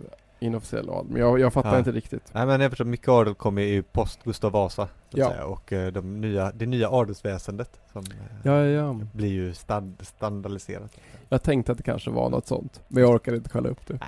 inofficiell 0.43 0.89
adel. 0.89 1.11
Men 1.11 1.21
jag, 1.21 1.39
jag 1.39 1.53
fattar 1.53 1.71
Ja. 1.73 1.77
inte 1.79 1.91
riktigt. 1.91 2.31
Nej 2.33 2.45
men 2.45 2.69
förstår, 2.69 2.85
mycket 2.85 3.07
adel 3.09 3.33
kommer 3.35 3.61
ju 3.61 3.83
post 3.83 4.23
Gustav 4.23 4.51
Vasa. 4.51 4.87
Så 5.09 5.19
Ja. 5.19 5.29
säga. 5.29 5.45
Och 5.45 5.73
eh, 5.73 5.91
de 5.91 6.21
nya, 6.21 6.51
det 6.51 6.65
nya 6.65 6.89
adelsväsendet 6.89 7.79
som 7.93 8.03
eh, 8.43 8.71
Ja, 8.73 8.99
blir 9.13 9.29
ju 9.29 9.53
stand, 9.53 9.95
standardiserat. 10.01 10.97
Jag 11.29 11.43
tänkte 11.43 11.71
att 11.71 11.77
det 11.77 11.83
kanske 11.83 12.09
var 12.11 12.29
något 12.29 12.47
sånt. 12.47 12.81
Men 12.87 13.03
jag 13.03 13.11
orkade 13.11 13.37
inte 13.37 13.49
kolla 13.49 13.69
upp 13.69 13.87
det. 13.87 13.99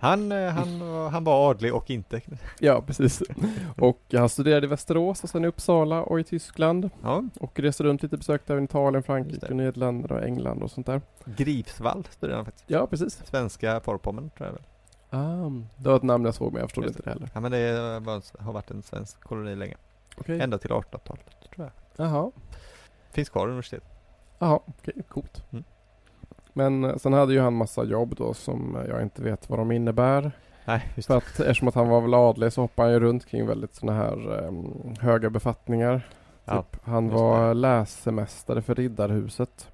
Han, 0.00 0.32
eh, 0.32 0.48
han, 0.48 0.80
han 1.12 1.24
var 1.24 1.50
adlig 1.50 1.74
och 1.74 1.90
inte. 1.90 2.20
Ja, 2.60 2.82
precis. 2.86 3.22
Och 3.76 4.00
han 4.12 4.28
studerade 4.28 4.66
i 4.66 4.68
Västerås 4.68 5.22
och 5.24 5.30
sen 5.30 5.44
i 5.44 5.48
Uppsala 5.48 6.02
och 6.02 6.20
i 6.20 6.24
Tyskland. 6.24 6.90
Ja, 7.02 7.24
Och 7.40 7.60
reste 7.60 7.84
runt 7.84 8.02
lite, 8.02 8.16
besökte 8.16 8.52
även 8.52 8.64
Italien, 8.64 9.02
Frankrike. 9.02 9.54
Nederländerna 9.54 10.14
och 10.14 10.22
England 10.26 10.62
och 10.62 10.70
sånt 10.70 10.86
där. 10.86 11.00
Grifsvall 11.24 12.04
studerade 12.10 12.36
han 12.38 12.44
faktiskt. 12.44 12.70
Ja, 12.70 12.86
precis. 12.86 13.22
Svenska 13.24 13.80
Vorpommern 13.84 14.30
tror 14.30 14.46
jag 14.46 14.52
väl. 14.52 14.62
Ah, 15.10 15.50
det 15.76 15.88
var 15.88 15.96
ett 15.96 16.02
namn 16.02 16.24
jag 16.24 16.34
såg 16.34 16.52
men 16.52 16.60
jag 16.60 16.68
förstod 16.68 16.84
Just 16.84 16.96
inte 16.96 17.10
det 17.10 17.12
heller. 17.12 17.30
Ja 17.34 17.40
men 17.40 17.52
det 17.52 18.00
var, 18.00 18.42
har 18.42 18.52
varit 18.52 18.70
en 18.70 18.82
svensk 18.82 19.20
koloni 19.20 19.54
länge. 19.54 19.76
Okej. 20.16 20.40
Ända 20.40 20.58
till 20.58 20.70
1800-talet 20.70 21.50
tror 21.54 21.70
jag. 21.96 22.06
Jaha. 22.06 22.30
Finns 23.12 23.28
kvar 23.28 23.42
i 23.46 23.50
universitetet. 23.50 23.88
Jaha, 24.38 24.60
okej, 24.66 24.94
coolt. 25.08 25.44
Mm. 25.50 25.64
Men 26.52 26.84
eh, 26.84 26.96
sen 26.96 27.12
hade 27.12 27.32
ju 27.32 27.40
han 27.40 27.54
massa 27.54 27.84
jobb 27.84 28.14
då 28.16 28.34
som 28.34 28.76
eh, 28.76 28.82
jag 28.88 29.02
inte 29.02 29.22
vet 29.22 29.50
vad 29.50 29.58
de 29.58 29.72
innebär. 29.72 30.32
Nej, 30.64 30.92
just 30.96 31.06
För 31.08 31.16
att 31.16 31.40
eftersom 31.40 31.68
att 31.68 31.74
han 31.74 31.88
var 31.88 32.00
väl 32.00 32.14
adlig 32.14 32.52
så 32.52 32.60
hoppade 32.60 32.88
han 32.88 32.92
ju 32.92 33.00
runt 33.00 33.26
kring 33.26 33.46
väldigt 33.46 33.74
sådana 33.74 33.98
här 33.98 34.46
em, 34.46 34.94
höga 35.00 35.30
befattningar. 35.30 36.08
Ja, 36.44 36.62
typ, 36.62 36.80
han 36.84 37.08
var 37.08 37.48
det. 37.48 37.54
läsmästare 37.54 38.62
för 38.62 38.74
Riddarhuset. 38.74 39.70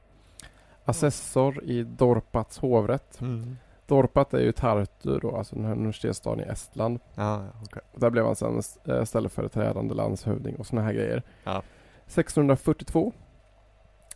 Assessor 0.84 1.64
i 1.64 1.82
Dorpats 1.82 2.58
hovrätt. 2.58 3.20
Mm. 3.20 3.56
Dorpat 3.86 4.34
är 4.34 4.40
ju 4.40 4.52
Tartu 4.52 5.18
då, 5.18 5.36
alltså 5.36 5.56
den 5.56 5.64
här 5.64 5.72
universitetsstaden 5.72 6.46
i 6.46 6.50
Estland. 6.50 7.00
Ja, 7.14 7.44
okej. 7.62 7.82
Där 7.94 8.10
blev 8.10 8.24
han 8.24 8.36
sen 8.36 8.62
eh, 8.88 9.04
ställföreträdande 9.04 9.94
landshövding 9.94 10.56
och 10.56 10.66
sådana 10.66 10.86
här 10.86 10.94
grejer. 10.94 11.22
Ja. 11.44 11.62
1642, 12.06 13.12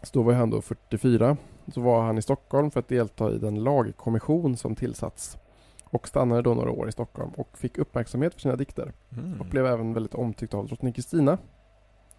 så 0.02 0.10
då 0.12 0.22
var 0.22 0.32
han 0.32 0.50
då 0.50 0.60
44, 0.60 1.36
så 1.74 1.80
var 1.80 2.02
han 2.02 2.18
i 2.18 2.22
Stockholm 2.22 2.70
för 2.70 2.80
att 2.80 2.88
delta 2.88 3.30
i 3.32 3.38
den 3.38 3.64
lagkommission 3.64 4.56
som 4.56 4.76
tillsatts. 4.76 5.38
Och 5.84 6.08
stannade 6.08 6.42
då 6.42 6.54
några 6.54 6.70
år 6.70 6.88
i 6.88 6.92
Stockholm 6.92 7.30
och 7.36 7.58
fick 7.58 7.78
uppmärksamhet 7.78 8.34
för 8.34 8.40
sina 8.40 8.56
dikter. 8.56 8.92
Mm. 9.12 9.40
Och 9.40 9.46
blev 9.46 9.66
även 9.66 9.94
väldigt 9.94 10.14
omtyckt 10.14 10.54
av 10.54 10.66
drottning 10.66 10.92
Kristina. 10.92 11.38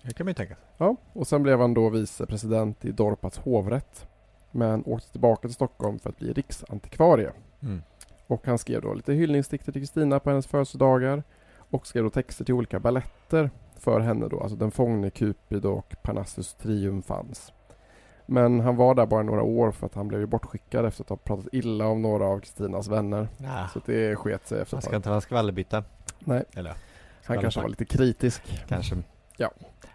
Det 0.04 0.14
kan 0.14 0.26
man 0.26 0.30
ju 0.30 0.34
tänka 0.34 0.56
sig. 0.56 0.64
Ja, 0.78 0.96
och 1.14 1.28
sen 1.28 1.44
blev 1.44 1.60
han 1.60 1.74
då 1.74 1.90
vicepresident 1.90 2.86
i 2.86 2.92
Dorpats 2.92 3.38
hovrätt. 3.38 4.09
Men 4.52 4.84
åkte 4.86 5.12
tillbaka 5.12 5.42
till 5.42 5.56
Stockholm 5.56 6.00
för 6.00 6.10
att 6.10 6.18
bli 6.18 6.34
riksantikvarie. 6.34 7.32
Mm. 7.62 7.82
Och 8.28 8.48
han 8.48 8.58
skrev 8.58 8.82
då 8.82 8.94
lite 8.94 9.14
hyllningsdikter 9.14 9.72
till 9.72 9.82
Kristina 9.82 10.20
på 10.20 10.30
hennes 10.30 10.48
födelsedagar. 10.48 11.24
Och 11.72 11.88
skrev 11.88 12.04
då 12.04 12.10
texter 12.10 12.46
till 12.46 12.54
olika 12.54 12.80
balletter 12.80 13.52
för 13.78 14.00
henne 14.00 14.28
då. 14.28 14.40
Alltså 14.40 14.58
Den 14.58 14.72
fångne 14.72 15.10
Cupid 15.10 15.66
och 15.66 15.96
Parnassus 16.02 16.54
triumfans. 16.54 17.54
Men 18.26 18.60
han 18.60 18.76
var 18.76 18.96
där 18.96 19.06
bara 19.06 19.24
några 19.24 19.42
år 19.42 19.72
för 19.72 19.86
att 19.86 19.96
han 19.96 20.08
blev 20.08 20.20
ju 20.20 20.26
bortskickad 20.26 20.86
efter 20.86 21.04
att 21.04 21.10
ha 21.10 21.18
pratat 21.18 21.48
illa 21.52 21.88
om 21.88 22.02
några 22.02 22.26
av 22.26 22.40
Kristinas 22.40 22.88
vänner. 22.88 23.28
Ja. 23.38 23.68
Så 23.74 23.82
det 23.86 24.16
sket 24.16 24.48
sig 24.48 24.62
efter 24.62 24.78
ett 24.78 24.84
ska 24.84 24.96
inte 24.96 25.10
vara 25.10 25.22
skvallerbytta. 25.22 25.84
Nej, 26.20 26.44
Eller 26.56 26.74
han 27.24 27.42
kanske 27.42 27.62
var 27.62 27.70
lite 27.70 27.86
kritisk. 27.86 28.66
kanske. 28.68 28.96
Ja. 29.40 29.52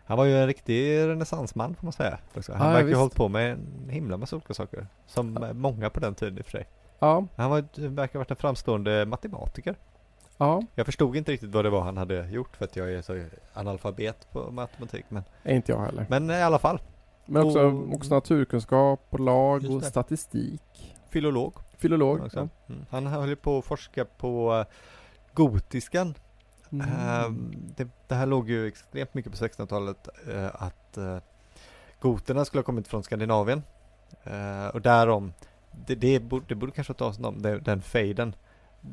Han 0.07 0.19
var 0.19 0.25
ju 0.25 0.37
en 0.41 0.47
riktig 0.47 0.99
renässansman 0.99 1.75
får 1.75 1.87
man 1.87 1.93
säga. 1.93 2.19
Också. 2.37 2.53
Han 2.53 2.67
Ja, 2.67 2.73
verkar 2.73 2.89
ju 2.89 2.95
hållit 2.95 3.15
på 3.15 3.29
med 3.29 3.53
en 3.53 3.89
himla 3.91 4.17
massa 4.17 4.37
olika 4.37 4.55
saker. 4.55 4.87
Som 5.07 5.39
Ja. 5.41 5.49
eh, 5.49 5.53
många 5.55 5.91
på 5.91 6.01
den 6.01 6.15
tiden 6.15 6.39
i 6.39 6.41
och 6.41 6.45
för 6.45 6.51
sig. 6.51 6.67
Ja, 6.99 7.27
Han 7.37 7.51
var, 7.51 7.89
verkar 7.89 8.15
ha 8.15 8.19
varit 8.21 8.31
en 8.31 8.37
framstående 8.37 9.07
matematiker. 9.07 9.75
ja, 10.37 10.63
Jag 10.75 10.87
förstod 10.87 11.17
inte 11.17 11.33
riktigt 11.33 11.51
vad 11.55 11.65
det 11.65 11.71
var 11.71 11.81
han 11.81 11.97
hade 11.97 12.29
gjort 12.29 12.57
för 12.57 12.65
att 12.65 12.77
jag 12.77 12.93
är 12.93 13.03
så 13.03 13.25
analfabet 13.55 14.29
på 14.33 14.51
matematik. 14.51 15.05
Men, 15.09 15.23
inte 15.45 15.73
jag 15.73 15.79
heller. 15.81 16.07
men 16.09 16.31
i 16.31 16.43
alla 16.43 16.59
fall, 16.59 16.81
Men 17.27 17.43
också, 17.47 17.61
Och- 17.61 17.95
också 17.95 18.15
naturkunskap 18.15 19.01
och 19.11 19.21
lag 19.21 19.71
och 19.71 19.83
statistik. 19.85 20.95
filolog. 21.11 21.55
Filolog. 21.77 22.21
Ja. 22.33 22.49
Mm. 22.69 22.87
Han 22.91 23.07
höll 23.07 23.29
ju 23.29 23.37
på 23.37 23.59
att 23.59 23.65
forska 23.65 24.05
på 24.05 24.55
eh, 24.55 24.67
gotiskan. 25.35 26.15
Mm. 26.81 26.89
Ehm, 26.99 27.55
det, 27.77 27.89
det 28.09 28.15
här 28.15 28.27
låg 28.27 28.51
ju 28.51 28.69
extremt 28.69 29.15
mycket 29.15 29.33
på 29.33 29.39
1600-talet 29.39 30.09
eh, 30.29 30.63
att 30.63 30.99
uh, 30.99 31.19
goterna 32.01 32.45
skulle 32.45 32.59
ha 32.59 32.65
kommit 32.65 32.89
från 32.89 33.03
Skandinavien. 33.03 33.63
Eh, 34.25 34.67
och 34.67 34.81
därom, 34.81 35.33
det, 35.87 35.95
det, 35.95 36.21
borde, 36.21 36.47
det 36.49 36.55
borde 36.55 36.73
kanske 36.73 36.95
tas 36.95 37.19
om 37.19 37.43
det, 37.43 37.59
den 37.59 37.83
fejden. 37.83 38.35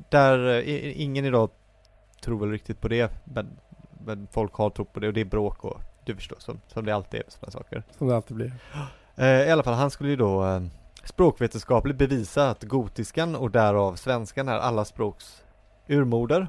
Där 0.10 0.48
eh, 0.48 1.02
ingen 1.02 1.26
idag 1.26 1.50
tror 2.22 2.40
väl 2.40 2.52
riktigt 2.52 2.82
på 2.82 2.88
det, 2.88 3.12
men, 3.24 3.48
men 4.06 4.28
folk 4.32 4.54
har 4.54 4.70
trott 4.70 4.94
på 4.94 5.00
det 5.00 5.08
och 5.08 5.14
det 5.14 5.22
är 5.22 5.26
bråk 5.26 5.66
och 5.66 5.82
du 6.06 6.16
förstår 6.16 6.38
som, 6.40 6.62
som 6.68 6.86
det 6.86 6.96
alltid 6.96 7.20
är 7.20 7.24
med 7.24 7.34
sådana 7.34 7.52
saker. 7.52 7.84
Som 7.98 8.08
det 8.08 8.16
alltid 8.16 8.38
blir. 8.38 8.54
Eh, 9.16 9.26
I 9.26 9.52
alla 9.52 9.64
fall, 9.64 9.74
han 9.74 9.92
skulle 9.92 10.10
ju 10.10 10.16
då 10.16 10.46
eh, 10.46 10.62
språkvetenskapligt 11.04 11.98
bevisa 11.98 12.50
att 12.50 12.64
gotiskan 12.64 13.36
och 13.36 13.52
därav 13.52 13.96
svenskan 13.96 14.50
är 14.50 14.58
alla 14.58 14.86
språks 14.86 15.44
urmoder. 15.88 16.48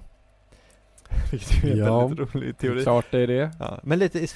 Vilket 1.31 1.64
är 1.64 1.71
en 1.73 1.78
Ja. 1.78 2.07
väldigt 2.07 2.35
rolig 2.35 2.59
teori. 2.59 2.83
Klart 2.83 3.07
det 3.11 3.19
är 3.21 3.26
det. 3.26 3.50
Ja, 3.61 3.78
men 3.83 3.99
lite, 3.99 4.19
i- 4.19 4.28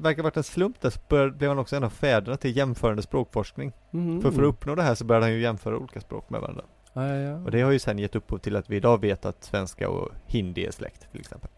verkar 0.00 0.22
ha 0.22 0.26
varit 0.26 0.36
en 0.36 0.42
slump 0.42 0.80
där 0.80 0.90
så 0.90 1.30
blev 1.30 1.50
han 1.50 1.58
också 1.58 1.76
en 1.76 1.84
av 1.84 1.90
fäderna 1.90 2.36
till 2.36 2.56
jämförande 2.56 3.02
språkforskning. 3.02 3.72
Mhm. 3.90 4.22
För 4.22 4.30
för 4.30 4.42
att 4.42 4.48
uppnå 4.48 4.74
det 4.74 4.82
här 4.82 4.94
så 4.94 5.04
började 5.04 5.26
han 5.26 5.32
ju 5.32 5.40
jämföra 5.40 5.76
olika 5.78 6.00
språk 6.00 6.30
med 6.30 6.40
varandra. 6.40 6.64
Ja, 6.92 7.14
ja. 7.14 7.34
Och 7.36 7.50
det 7.50 7.60
har 7.62 7.70
ju 7.70 7.78
sen 7.78 7.98
gett 7.98 8.16
upphov 8.16 8.38
till 8.38 8.56
att 8.56 8.70
vi 8.70 8.76
idag 8.76 9.00
vet 9.00 9.24
att 9.26 9.44
svenska 9.44 9.88
och 9.88 10.08
hindi 10.26 10.66
är 10.66 10.70
släkt 10.70 11.10
till 11.12 11.20
exempel. 11.20 11.50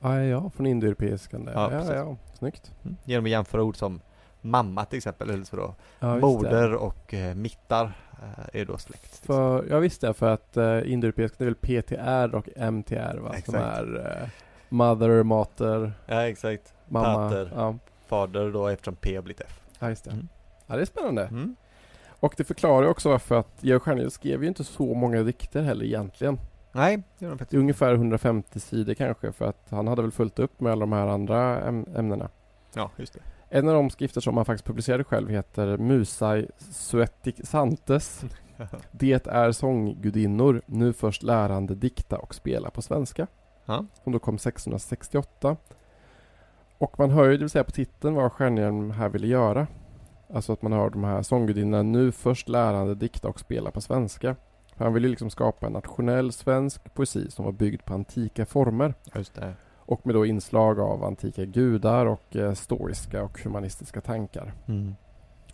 Ja, 0.00 0.20
ja, 0.20 0.50
från 0.50 0.66
indoeuropeiskan 0.66 1.44
där. 1.44 1.52
Ja, 1.52 1.72
Ja, 1.72 1.94
ja, 1.94 2.16
Snyggt. 2.38 2.72
Mm. 2.84 2.96
Genom 3.04 3.24
att 3.24 3.30
jämföra 3.30 3.62
ord 3.62 3.76
som 3.76 4.00
mamma 4.40 4.84
till 4.84 4.96
exempel, 4.96 5.30
eller 5.30 5.44
så 5.44 5.56
då. 5.56 5.74
Ja, 5.98 6.16
Moder 6.18 6.68
det. 6.68 6.76
och 6.76 7.14
eh, 7.14 7.34
mittar 7.34 7.84
eh, 8.22 8.60
är 8.60 8.64
då 8.64 8.78
släkt. 8.78 9.26
För, 9.26 9.66
ja 9.70 9.78
visst 9.78 10.00
det, 10.00 10.14
för 10.14 10.30
att 10.30 10.56
uh, 10.56 10.92
indoeuropeiskan 10.92 11.46
är 11.46 11.50
väl 11.50 11.82
PTR 11.82 12.34
och 12.34 12.48
MTR 12.72 13.18
va? 13.18 13.28
Som 13.28 13.34
Exakt. 13.38 13.56
är 13.56 14.20
eh, 14.22 14.28
mother, 14.68 15.22
mater, 15.22 15.92
Ja 16.06 16.28
exakt. 16.28 16.74
mamma. 16.88 17.14
Pater. 17.14 17.52
Ja, 17.54 17.74
Fader 18.06 18.50
då 18.52 18.68
eftersom 18.68 18.96
P 18.96 19.14
har 19.16 19.22
blivit 19.22 19.40
F. 19.40 19.60
ja, 19.78 19.88
just 19.88 20.04
det. 20.04 20.10
Mm. 20.10 20.28
Ja, 20.66 20.76
det 20.76 20.80
är 20.82 20.86
spännande. 20.86 21.22
Mm. 21.24 21.56
Och 22.20 22.34
det 22.36 22.44
förklarar 22.44 22.82
ju 22.82 22.88
också 22.88 23.08
varför 23.08 23.38
att 23.38 23.56
Georg 23.60 23.80
Stjernhild 23.80 24.12
skrev 24.12 24.42
ju 24.42 24.48
inte 24.48 24.64
så 24.64 24.94
många 24.94 25.22
dikter 25.22 25.62
heller 25.62 25.84
egentligen. 25.84 26.38
Nej, 26.72 27.02
det 27.18 27.24
gör 27.24 27.30
de 27.30 27.34
Det 27.34 27.34
är 27.34 27.38
faktiskt. 27.38 27.58
ungefär 27.60 27.94
150 27.94 28.60
sidor 28.60 28.94
kanske 28.94 29.32
för 29.32 29.44
att 29.48 29.66
han 29.70 29.88
hade 29.88 30.02
väl 30.02 30.10
fullt 30.12 30.38
upp 30.38 30.60
med 30.60 30.72
alla 30.72 30.80
de 30.80 30.92
här 30.92 31.06
andra 31.06 31.60
äm- 31.60 31.98
ämnena. 31.98 32.28
Ja, 32.74 32.90
just 32.96 33.12
det. 33.12 33.20
En 33.50 33.68
av 33.68 33.74
de 33.74 33.90
skrifter 33.90 34.20
som 34.20 34.36
han 34.36 34.44
faktiskt 34.44 34.66
publicerade 34.66 35.04
själv 35.04 35.28
heter 35.28 35.76
Musai 35.76 36.48
Suetiksantes. 36.58 38.24
Det 38.92 39.26
är 39.26 39.52
sånggudinnor, 39.52 40.62
nu 40.66 40.92
först 40.92 41.22
lärande 41.22 41.74
dikta 41.74 42.18
och 42.18 42.34
spela 42.34 42.70
på 42.70 42.82
svenska. 42.82 43.26
Ja. 43.64 43.84
Som 44.04 44.12
då 44.12 44.18
kom 44.18 44.34
1668. 44.34 45.56
Och 46.78 46.98
man 46.98 47.10
hör 47.10 47.24
ju, 47.24 47.32
det 47.32 47.38
vill 47.38 47.50
säga 47.50 47.64
på 47.64 47.70
titeln, 47.70 48.14
vad 48.14 48.32
Stjärnhielm 48.32 48.90
här 48.90 49.08
ville 49.08 49.26
göra. 49.26 49.66
Alltså 50.34 50.52
att 50.52 50.62
man 50.62 50.72
hör 50.72 50.90
de 50.90 51.04
här 51.04 51.22
sånggudinnorna 51.22 51.82
nu 51.82 52.12
först 52.12 52.48
lärande 52.48 52.94
dikta 52.94 53.28
och 53.28 53.40
spela 53.40 53.70
på 53.70 53.80
svenska. 53.80 54.36
För 54.76 54.84
han 54.84 54.94
ville 54.94 55.08
liksom 55.08 55.30
skapa 55.30 55.66
en 55.66 55.72
nationell 55.72 56.32
svensk 56.32 56.94
poesi 56.94 57.30
som 57.30 57.44
var 57.44 57.52
byggd 57.52 57.84
på 57.84 57.94
antika 57.94 58.46
former. 58.46 58.94
Just 59.14 59.34
det. 59.34 59.54
Och 59.88 60.06
med 60.06 60.14
då 60.14 60.26
inslag 60.26 60.80
av 60.80 61.04
antika 61.04 61.44
gudar 61.44 62.06
och 62.06 62.36
eh, 62.36 62.54
stoiska 62.54 63.22
och 63.22 63.40
humanistiska 63.42 64.00
tankar. 64.00 64.52
Mm. 64.66 64.94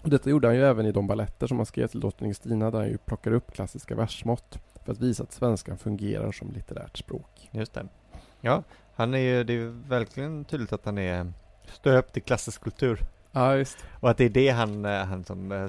Och 0.03 0.11
detta 0.11 0.31
gjorde 0.31 0.49
han 0.49 0.57
ju 0.57 0.65
även 0.65 0.87
i 0.87 0.93
de 0.93 1.07
balletter 1.07 1.47
som 1.47 1.57
han 1.57 1.67
skrev 1.67 1.87
till 1.87 2.01
drottning 2.01 2.35
Stina 2.35 2.71
där 2.71 2.79
han 2.79 2.89
ju 2.89 2.99
plockar 2.99 3.33
upp 3.33 3.53
klassiska 3.53 3.95
versmått 3.95 4.59
för 4.85 4.93
att 4.93 5.01
visa 5.01 5.23
att 5.23 5.33
svenskan 5.33 5.79
fungerar 5.79 6.33
som 6.33 6.51
litterärt 6.51 6.99
språk. 6.99 7.49
Just 7.51 7.75
det. 7.75 7.87
Ja, 8.41 8.63
han 8.95 9.15
är 9.15 9.19
ju, 9.19 9.45
det 9.45 9.53
är 9.53 9.89
verkligen 9.89 10.45
tydligt 10.45 10.73
att 10.73 10.85
han 10.85 10.99
är 10.99 11.33
stöpt 11.65 12.17
i 12.17 12.21
klassisk 12.21 12.63
kultur. 12.63 13.01
Ja, 13.33 13.57
just. 13.57 13.79
Och 14.01 14.11
att 14.11 14.19
det 14.19 14.25
är 14.25 14.29
det 14.29 14.49
han, 14.49 14.85
eh, 14.85 15.05
han 15.05 15.25
som, 15.25 15.53
eh, 15.53 15.67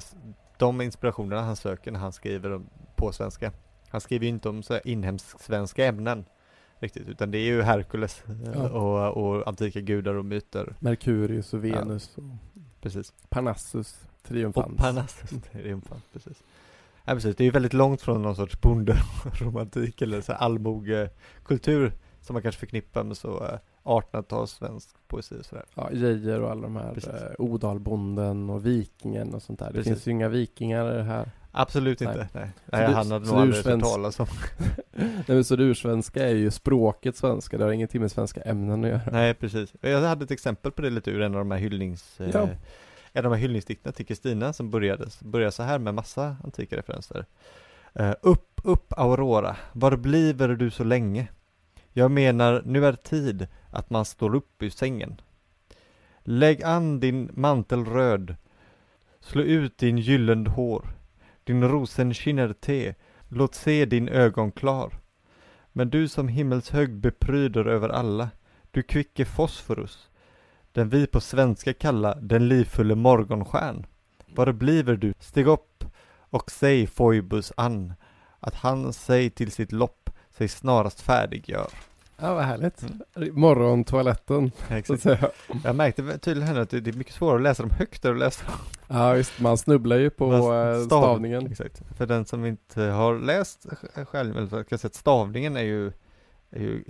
de 0.57 0.81
inspirationerna 0.81 1.41
han 1.41 1.55
söker 1.55 1.91
när 1.91 1.99
han 1.99 2.13
skriver 2.13 2.61
på 2.95 3.11
svenska. 3.11 3.51
Han 3.89 4.01
skriver 4.01 4.25
ju 4.25 4.29
inte 4.29 4.49
om 4.49 4.63
så 4.63 4.79
inhemsk 4.79 5.39
svenska 5.39 5.85
ämnen 5.85 6.25
riktigt, 6.79 7.07
utan 7.09 7.31
det 7.31 7.37
är 7.37 7.45
ju 7.45 7.61
Herkules 7.61 8.23
eh, 8.27 8.51
Ja. 8.53 8.69
och, 8.69 9.17
och 9.37 9.47
antika 9.47 9.81
gudar 9.81 10.13
och 10.13 10.25
myter. 10.25 10.75
Merkurius 10.79 11.53
och 11.53 11.63
Venus 11.65 12.17
och 12.17 12.23
Precis. 12.81 13.13
Parnassus, 13.29 13.95
Och 14.17 14.23
triumfans. 14.27 14.77
Parnassus, 14.77 15.29
triumfant, 15.51 16.03
precis. 16.13 16.43
Ja, 17.05 17.13
precis. 17.13 17.35
Det 17.35 17.43
är 17.43 17.45
ju 17.45 17.51
väldigt 17.51 17.73
långt 17.73 18.01
från 18.01 18.21
någon 18.21 18.35
sorts 18.35 18.61
bonderomantik 18.61 20.01
eller 20.01 20.21
så 20.21 20.33
allmogekultur 20.33 21.93
som 22.21 22.33
man 22.33 22.41
kanske 22.41 22.59
förknippar 22.59 23.03
med 23.03 23.17
så 23.17 23.43
eh, 23.43 23.57
1800-tals 23.83 24.51
svensk 24.51 24.89
poesi 25.07 25.35
och 25.39 25.45
sådär. 25.45 25.65
Ja, 25.75 25.89
Geijer 25.93 26.41
och 26.41 26.51
alla 26.51 26.61
de 26.61 26.75
här 26.75 26.93
Precis. 26.93 27.09
eh, 27.13 27.31
Odalbonden 27.39 28.49
och 28.49 28.65
Vikingen 28.65 29.33
och 29.33 29.41
sånt 29.43 29.59
där. 29.59 29.65
Det 29.67 29.73
Precis. 29.73 29.87
finns 29.93 30.07
ju 30.07 30.11
inga 30.11 30.29
vikingar 30.29 30.99
här. 31.01 31.31
Absolut 31.57 31.99
Nej. 31.99 32.09
inte, 32.09 32.27
nej. 32.33 32.49
Nej 32.65 32.93
han 32.93 33.11
hade 33.11 33.25
nog 33.25 33.35
aldrig 33.35 33.65
hört 33.65 33.81
talas 33.81 34.19
om. 34.19 34.27
Nej 34.93 35.23
men 35.27 35.43
så 35.43 35.55
det 35.55 35.63
ursvenska 35.63 36.27
är 36.27 36.35
ju 36.35 36.51
språket 36.51 37.17
svenska. 37.17 37.57
Det 37.57 37.63
har 37.63 37.71
ingenting 37.71 38.01
med 38.01 38.11
svenska 38.11 38.41
ämnen 38.41 38.83
att 38.83 38.89
göra. 38.89 39.01
Nej, 39.11 39.33
precis. 39.33 39.73
Jag 39.81 40.01
hade 40.01 40.23
ett 40.25 40.31
exempel 40.31 40.71
på 40.71 40.81
det 40.81 40.89
lite 40.89 41.11
ur 41.11 41.21
en 41.21 41.33
av 41.33 41.39
de 41.39 41.51
här 41.51 41.57
hyllnings... 41.57 42.19
eh, 42.21 42.29
Ja. 42.33 42.49
En 43.13 43.25
av 43.25 43.31
de 43.31 43.35
här 43.35 43.41
hyllningsdikterna 43.41 43.91
till 43.93 44.05
Kristina 44.05 44.53
som 44.53 44.69
började, 44.69 45.05
började 45.21 45.51
så 45.51 45.63
här 45.63 45.79
med 45.79 45.93
massa 45.93 46.35
antika 46.43 46.77
referenser. 46.77 47.25
Eh, 47.93 48.13
upp, 48.21 48.61
upp 48.63 48.93
Aurora, 48.97 49.55
var 49.73 49.95
bliver 49.95 50.47
du 50.47 50.71
så 50.71 50.83
länge? 50.83 51.27
Jag 51.93 52.11
menar, 52.11 52.61
nu 52.65 52.85
är 52.85 52.93
tid 52.93 53.47
att 53.71 53.89
man 53.89 54.05
står 54.05 54.35
upp 54.35 54.63
ur 54.63 54.69
sängen. 54.69 55.21
Lägg 56.23 56.63
an 56.63 56.99
din 56.99 57.29
mantel 57.33 57.85
röd, 57.85 58.35
slå 59.19 59.41
ut 59.41 59.77
din 59.77 59.97
gyllend 59.97 60.47
hår, 60.47 60.85
din 61.45 61.63
rosenkinner 61.63 62.53
te, 62.53 62.95
låt 63.29 63.55
se 63.55 63.85
din 63.85 64.09
ögon 64.09 64.51
klar. 64.51 64.93
Men 65.71 65.89
du 65.89 66.07
som 66.07 66.27
himmelshög 66.27 66.95
bepryder 66.95 67.65
över 67.65 67.89
alla, 67.89 68.29
du 68.71 68.83
kvicke 68.83 69.25
fosforus, 69.25 70.09
den 70.71 70.89
vi 70.89 71.07
på 71.07 71.21
svenska 71.21 71.73
kalla 71.73 72.15
den 72.15 72.47
livfulle 72.47 72.95
morgonstjärn. 72.95 73.85
Var 74.35 74.51
bliver 74.51 74.95
du? 74.95 75.13
Stig 75.19 75.47
upp 75.47 75.83
och 76.29 76.51
säg 76.51 76.87
Foibus 76.87 77.51
an, 77.57 77.93
att 78.39 78.55
han 78.55 78.93
sig 78.93 79.29
till 79.29 79.51
sitt 79.51 79.71
lopp 79.71 80.09
sig 80.29 80.47
snarast 80.47 81.01
färdig 81.01 81.49
gör. 81.49 81.69
Ja, 82.17 82.33
vad 82.33 82.43
härligt. 82.43 82.85
Mm. 83.15 83.35
Morgontoaletten, 83.39 84.51
så 84.85 84.93
att 84.93 85.01
säga. 85.01 85.29
Jag 85.63 85.75
märkte 85.75 86.17
tydligen 86.17 86.57
att 86.57 86.69
det 86.69 86.87
är 86.87 86.93
mycket 86.97 87.13
svårare 87.13 87.35
att 87.37 87.41
läsa 87.43 87.63
dem 87.63 87.71
högt 87.71 88.05
än 88.05 88.11
att 88.13 88.19
läsa 88.19 88.45
dem 88.45 88.55
Ja, 88.87 89.13
visst. 89.13 89.39
Man 89.39 89.57
snubblar 89.57 89.97
ju 89.97 90.09
på 90.09 90.31
Stav- 90.31 90.75
eh, 90.79 90.85
stavningen. 90.85 91.51
Exakt. 91.51 91.81
För 91.97 92.05
den 92.05 92.25
som 92.25 92.45
inte 92.45 92.81
har 92.81 93.19
läst 93.19 93.65
sj- 93.65 94.05
själv, 94.05 94.37
eller 94.37 94.63
kan 94.63 94.79
säga 94.79 94.87
att 94.89 94.95
stavningen 94.95 95.57
är 95.57 95.61
ju, 95.63 95.87
är 96.51 96.59
ju 96.59 96.83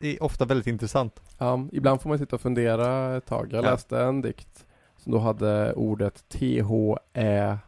i, 0.00 0.18
ofta 0.20 0.44
väldigt 0.44 0.66
intressant. 0.66 1.20
Ja, 1.38 1.68
ibland 1.72 2.02
får 2.02 2.08
man 2.08 2.18
sitta 2.18 2.36
och 2.36 2.42
fundera 2.42 3.16
ett 3.16 3.26
tag. 3.26 3.48
Jag 3.52 3.64
Ja. 3.64 3.70
läste 3.70 3.98
en 4.00 4.22
dikt 4.22 4.64
som 4.96 5.12
då 5.12 5.18
hade 5.18 5.72
ordet 5.72 6.24
T-H-Ä-D 6.28 7.60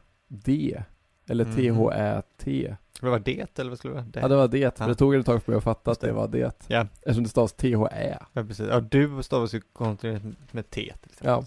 Eller 1.31 1.45
Mhm. 1.45 1.55
T-H-Ä-T. 1.55 2.75
Vad 3.03 3.11
var 3.11 3.19
det 3.19 3.59
eller 3.59 3.69
vad 3.71 3.79
skulle 3.79 3.95
det 3.95 4.01
vara? 4.01 4.07
Det. 4.13 4.21
Ja 4.21 4.29
det 4.29 4.37
var 4.37 4.49
det, 4.49 4.59
Ja. 4.79 4.87
det 4.87 4.95
tog 4.95 5.15
ett 5.15 5.27
tag 5.27 5.43
för 5.43 5.53
mig 5.53 5.59
att 5.59 5.65
fatta 5.65 5.91
att 5.91 6.01
det 6.01 6.07
det. 6.07 6.13
var 6.13 6.29
det. 6.29 6.53
Ja. 6.67 6.87
Eftersom 7.03 7.23
det 7.23 7.29
stavas 7.29 7.53
T-H-Ä. 7.53 8.19
Ja, 8.33 8.45
precis. 8.45 8.67
Ja, 8.71 8.81
du 8.81 9.23
stavas 9.23 9.55
ju 9.55 9.61
kontinuerligt 9.73 10.53
med 10.53 10.71
T 10.71 10.93
till 11.03 11.11
exempel. 11.13 11.29
Ja. 11.29 11.45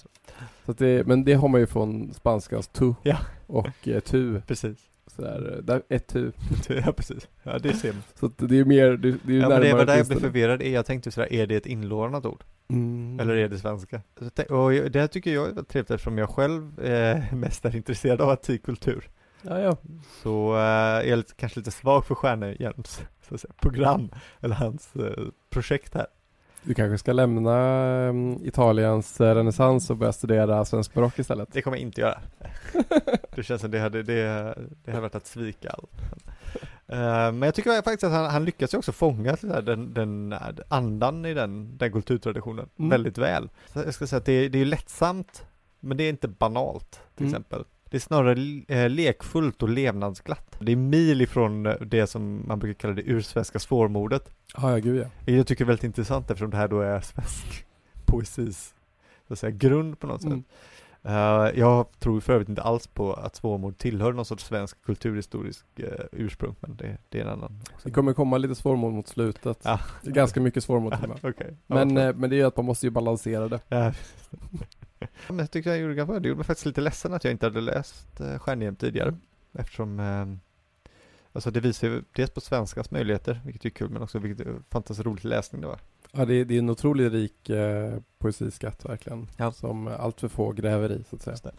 Så 0.66 0.74
det, 0.74 1.08
men 1.08 1.24
det 1.24 1.34
har 1.34 1.48
man 1.48 1.60
ju 1.62 1.68
från 1.68 2.14
spanskans 2.14 2.68
tu 2.68 2.94
Ja. 3.04 3.18
och 3.48 3.88
eh, 3.88 4.00
tu. 4.00 4.42
Precis. 4.48 4.78
Sådär, 5.08 5.54
eh, 5.58 5.64
där, 5.64 5.82
ett 5.90 6.08
tu. 6.14 6.32
Ja, 6.68 6.92
precis. 6.92 7.28
Ja, 7.44 7.60
det 7.60 7.74
ser 7.74 7.94
man. 7.94 8.04
Så 8.16 8.46
det 8.46 8.60
är 8.60 8.66
mer, 8.66 8.90
det, 8.92 8.98
det 8.98 9.32
är 9.32 9.34
ju 9.34 9.40
Ja, 9.40 9.50
men 9.50 9.50
det 9.50 9.56
var 9.56 9.60
närmare 9.64 9.86
där 9.86 9.98
jag 9.98 10.08
blev 10.08 10.20
förvirrad. 10.20 10.62
Jag 10.64 10.86
tänkte 10.86 11.12
sådär, 11.12 11.34
är 11.34 11.48
det 11.48 11.56
ett 11.56 11.66
inlånat 11.66 12.26
ord? 12.26 12.44
Mm. 12.70 13.20
Eller 13.20 13.36
är 13.36 13.50
det 13.50 13.58
svenska? 13.60 14.02
Och 14.50 14.72
det 14.92 15.00
här 15.00 15.08
tycker 15.08 15.34
jag 15.34 15.48
är 15.58 15.64
trevligt 15.64 15.92
eftersom 15.92 16.18
jag 16.18 16.30
själv 16.30 16.80
eh, 16.80 17.34
mest 17.34 17.66
är 17.66 17.76
intresserad 17.76 18.22
av 18.22 18.30
antikkultur. 18.30 19.10
Ja, 19.42 19.60
ja. 19.60 19.78
Så 20.24 20.54
eh, 20.56 20.60
är 20.62 21.04
jag 21.04 21.18
lite, 21.18 21.34
kanske 21.36 21.60
lite 21.60 21.72
svag 21.72 22.06
för 22.06 22.16
Stjärnehjelms 22.16 23.02
så 23.30 23.36
att 23.36 23.42
säga, 23.42 23.54
program, 23.62 24.10
eller 24.40 24.56
hans 24.56 24.96
eh, 24.96 25.24
projekt 25.50 25.94
här. 25.94 26.08
Du 26.64 26.74
kanske 26.74 26.98
ska 26.98 27.14
lämna 27.14 27.56
um, 28.10 28.46
Italiens 28.46 29.22
eh, 29.22 29.36
renässans 29.36 29.90
och 29.90 29.98
börja 29.98 30.14
studera 30.14 30.66
svensk 30.66 30.94
barock 30.94 31.20
istället? 31.20 31.50
Det 31.52 31.62
kommer 31.62 31.78
jag 31.78 31.82
inte 31.82 32.02
göra. 32.02 32.20
det 33.36 33.44
känns 33.44 33.62
som 33.62 33.72
det 33.72 33.80
hade, 33.80 34.04
det, 34.04 34.24
det 34.86 34.92
hade 34.92 35.02
varit 35.02 35.16
att 35.16 35.26
svika 35.28 35.70
allt. 35.70 35.92
Eh, 36.88 36.98
men 37.32 37.42
jag 37.42 37.56
tycker 37.56 37.72
faktiskt 37.76 38.04
att 38.04 38.12
han, 38.12 38.26
han 38.32 38.46
lyckas 38.46 38.74
ju 38.74 38.78
också 38.78 38.92
fånga 38.92 39.38
här, 39.42 39.62
den, 39.62 39.94
den 39.94 40.36
andan 40.68 41.26
i 41.26 41.34
den, 41.34 41.78
den 41.78 41.92
kulturtraditionen 41.92 42.70
Mm. 42.80 42.90
väldigt 42.90 43.18
väl. 43.18 43.50
Så 43.74 43.80
jag 43.80 43.94
ska 43.94 44.08
säga 44.08 44.18
att 44.18 44.26
det, 44.26 44.50
det 44.50 44.60
är 44.62 44.66
lättsamt, 44.66 45.46
men 45.80 45.98
det 45.98 46.04
är 46.04 46.10
inte 46.10 46.28
banalt 46.28 46.92
till 47.16 47.26
Mm. 47.26 47.30
exempel. 47.34 47.64
Det 47.92 47.98
är 47.98 48.00
snarare 48.00 48.64
eh, 48.68 48.90
lekfullt 48.90 49.64
och 49.64 49.70
levnadsglatt. 49.70 50.58
Det 50.60 50.72
är 50.72 50.76
mil 50.76 51.22
ifrån 51.22 51.66
eh, 51.66 51.74
det 51.74 52.08
som 52.08 52.44
man 52.48 52.60
brukar 52.60 52.80
kalla 52.80 52.94
det 52.94 53.02
ursvenska 53.02 53.60
svårmodet. 53.60 54.30
Ja, 54.58 54.72
ja, 54.72 54.78
gud 54.78 55.06
ja. 55.26 55.34
Jag 55.34 55.48
tycker 55.48 55.66
är 55.66 55.68
väldigt 55.68 55.84
intressant 55.84 56.32
eftersom 56.32 56.50
det 56.50 56.58
här 56.58 56.68
då 56.68 56.82
är 56.82 57.02
svensk 57.02 57.66
poesis 58.06 58.74
så 59.28 59.34
att 59.34 59.40
säga, 59.40 59.52
grund 59.52 60.00
på 60.00 60.08
något 60.08 60.22
sätt. 60.22 60.32
Mm. 60.32 60.44
Eh, 61.04 61.60
jag 61.60 61.86
tror 62.00 62.20
för 62.20 62.34
övrigt 62.34 62.50
inte 62.50 62.62
alls 62.62 62.88
på 62.88 63.14
att 63.14 63.36
svårmod 63.36 63.78
tillhör 63.78 64.14
någon 64.14 64.26
sorts 64.26 64.46
svensk 64.46 64.86
kulturhistorisk 64.86 65.66
eh, 65.76 66.06
ursprung, 66.12 66.56
men 66.60 66.76
det, 66.76 66.98
det 67.10 67.20
är 67.20 67.24
en 67.24 67.30
annan. 67.30 67.60
Det 67.84 67.92
kommer 67.92 68.14
komma 68.14 68.38
lite 68.38 68.56
svårmod 68.56 68.94
mot 68.94 69.08
slutet. 69.08 69.60
Ja. 69.64 69.80
Det 70.02 70.12
ganska 70.12 70.42
mycket 70.42 70.64
svårmod. 70.64 70.96
Ja, 71.22 71.32
Men, 71.68 71.98
eh, 71.98 72.16
men 72.16 72.30
det 72.30 72.36
är 72.36 72.38
ju 72.38 72.44
att 72.44 72.58
man 72.58 72.66
måste 72.66 72.86
ju 72.86 72.90
balansera 72.90 73.48
det. 73.48 73.60
Men 75.28 75.40
jag 75.40 75.52
tycker 75.52 75.70
jag 75.70 75.80
gjorde 75.80 75.96
ganska 75.96 76.12
bra. 76.12 76.20
Det 76.20 76.28
gjorde 76.28 76.38
mig 76.38 76.46
faktiskt 76.46 76.66
lite 76.66 76.82
ledsen 76.82 77.14
att 77.14 77.24
jag 77.24 77.32
inte 77.32 77.46
hade 77.46 77.62
läst 77.62 78.22
Stjärnhjem 78.38 78.76
tidigare. 78.76 79.16
Eftersom 79.54 80.00
eh, 80.00 80.26
Alltså 81.34 81.52
det 81.52 81.60
visar 81.60 81.88
ju 81.88 82.04
dels 82.16 82.32
på 82.32 82.42
svenskans 82.42 82.92
möjligheter, 82.92 83.42
vilket 83.46 83.66
är 83.66 83.70
kul, 83.70 83.90
men 83.90 84.02
också 84.02 84.20
vilket 84.20 84.48
fantastiskt 84.70 85.06
rolig 85.06 85.26
läsning 85.26 85.62
det 85.62 85.68
var. 85.68 85.80
Ja, 86.12 86.26
det 86.26 86.34
är, 86.34 86.46
det 86.46 86.56
är 86.56 86.60
en 86.60 86.70
otroligt 86.70 87.14
rik 87.14 87.50
eh, 87.50 87.94
poesiskatt 88.18 88.86
verkligen. 88.86 89.28
Ja. 89.38 89.52
Som 89.52 89.88
allt 89.88 90.20
för 90.20 90.28
få 90.28 90.52
gräver 90.52 90.92
i 90.92 91.04
så 91.10 91.16
att 91.16 91.22
säga. 91.22 91.54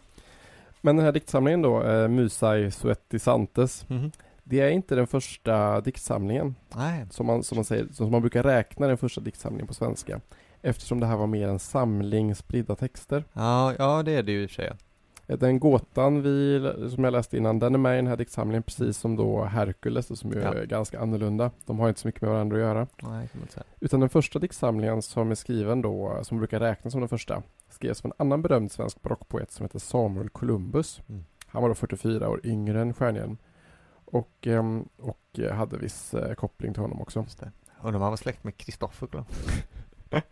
Men 0.81 0.95
den 0.95 1.05
här 1.05 1.11
diktsamlingen 1.11 1.61
då, 1.61 1.83
eh, 1.83 2.07
Musai 2.07 2.71
Suettisantes. 2.71 3.89
Mhm. 3.89 4.11
Det 4.43 4.59
är 4.61 4.69
inte 4.69 4.95
den 4.95 5.07
första 5.07 5.81
diktsamlingen 5.81 6.55
Nej. 6.75 7.05
som 7.11 7.25
man, 7.25 7.43
som 7.43 7.55
man 7.55 7.65
säger, 7.65 7.87
som 7.93 8.11
man 8.11 8.21
brukar 8.21 8.43
räkna 8.43 8.87
den 8.87 8.97
första 8.97 9.21
diktsamlingen 9.21 9.67
på 9.67 9.73
svenska. 9.73 10.21
Eftersom 10.65 10.99
det 10.99 11.05
här 11.05 11.17
var 11.17 11.27
mer 11.27 11.47
en 11.47 11.59
samling 11.59 12.35
spridda 12.35 12.75
texter. 12.75 13.23
Ja, 13.33 13.73
ja 13.77 14.03
det 14.03 14.11
är 14.11 14.23
det 14.23 14.31
ju 14.31 14.43
i 14.43 14.45
och 14.45 14.49
för 14.49 14.55
sig. 14.55 14.71
Eh, 15.27 15.37
Den 15.37 15.59
gåtan 15.59 16.21
vi, 16.21 16.59
som 16.95 17.03
jag 17.03 17.11
läste 17.11 17.37
innan, 17.37 17.59
den 17.59 17.73
är 17.75 17.79
med 17.79 17.93
i 17.93 17.95
den 17.95 18.07
här 18.07 18.17
diktsamlingen 18.17 18.63
precis 18.63 18.97
som 18.97 19.15
då 19.15 19.43
Herkules, 19.43 20.19
som 20.19 20.31
ju 20.31 20.39
Ja. 20.41 20.53
är 20.53 20.65
ganska 20.65 20.99
annorlunda. 20.99 21.51
De 21.65 21.79
har 21.79 21.87
inte 21.89 21.99
så 22.01 22.07
mycket 22.07 22.21
med 22.21 22.31
varandra 22.31 22.55
att 22.57 22.61
göra. 22.63 22.87
Nej, 23.01 23.27
kan 23.27 23.39
man 23.39 23.49
säga. 23.49 23.63
Utan 23.79 23.99
den 23.99 24.09
första 24.09 24.39
diktsamlingen 24.39 25.01
som 25.01 25.31
är 25.31 25.35
skriven 25.35 25.81
då, 25.81 26.19
som 26.23 26.37
brukar 26.37 26.59
räknas 26.59 26.91
som 26.91 27.01
den 27.01 27.09
första, 27.09 27.43
skrevs 27.69 28.01
av 28.05 28.05
en 28.05 28.13
annan 28.25 28.41
berömd 28.41 28.71
svensk 28.71 29.01
barockpoet 29.01 29.51
som 29.51 29.63
heter 29.63 29.79
Samuel 29.79 30.29
Columbus. 30.29 31.01
Mm. 31.09 31.25
Han 31.47 31.61
var 31.61 31.69
då 31.69 31.75
44 31.75 32.29
år 32.29 32.39
yngre 32.43 32.81
än 32.81 32.93
Stjärnhjelm. 32.93 33.37
Och, 34.05 34.47
ehm, 34.47 34.89
och 34.97 35.39
hade 35.51 35.77
viss 35.77 36.13
eh, 36.13 36.33
koppling 36.33 36.73
till 36.73 36.81
honom 36.81 37.01
också. 37.01 37.19
Undrar 37.81 37.95
om 37.95 38.01
han 38.01 38.11
var 38.11 38.17
släkt 38.17 38.43
med 38.43 38.57
Kristoffer 38.57 39.07
Columb? 39.07 39.27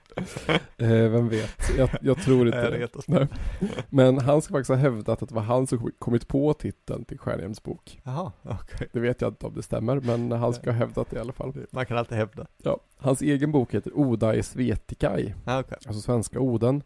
Eh, 0.78 0.88
vem 0.88 1.30
vet? 1.30 1.78
Jag, 1.78 1.89
jag 2.02 2.17
tror 2.17 2.48
inte 2.48 2.70
Nej, 3.08 3.28
det. 3.60 3.78
Men 3.89 4.17
han 4.17 4.41
ska 4.41 4.54
faktiskt 4.54 4.70
ha 4.70 4.76
hävdat 4.76 5.22
att 5.22 5.30
det 5.30 5.36
var 5.36 5.41
han 5.41 5.67
som 5.67 5.91
kommit 6.00 6.28
på 6.28 6.54
titeln 6.54 7.06
till 7.06 7.17
Stjärnhjelms 7.20 7.63
bok. 7.63 8.02
Jaha, 8.04 8.32
okej. 8.41 8.88
Det 8.94 9.00
vet 9.00 9.22
jag 9.22 9.32
inte 9.32 9.46
om 9.46 9.54
det 9.54 9.63
stämmer, 9.63 10.00
men 10.00 10.32
han 10.32 10.54
ska 10.54 10.72
ha 10.72 10.78
hävdat 10.78 11.10
det 11.10 11.17
i 11.17 11.20
alla 11.20 11.34
fall. 11.34 11.54
Man 11.72 11.86
kan 11.86 11.98
alltid 11.98 12.17
hävda. 12.17 12.48
Ja. 12.58 12.80
Hans 12.98 13.22
egen 13.22 13.52
bok 13.52 13.74
heter 13.74 13.98
Oda 13.98 14.36
i 14.36 14.44
Svetikai, 14.44 15.36
okej. 15.46 15.78
alltså 15.86 16.02
svenska 16.02 16.39
Oden, 16.39 16.84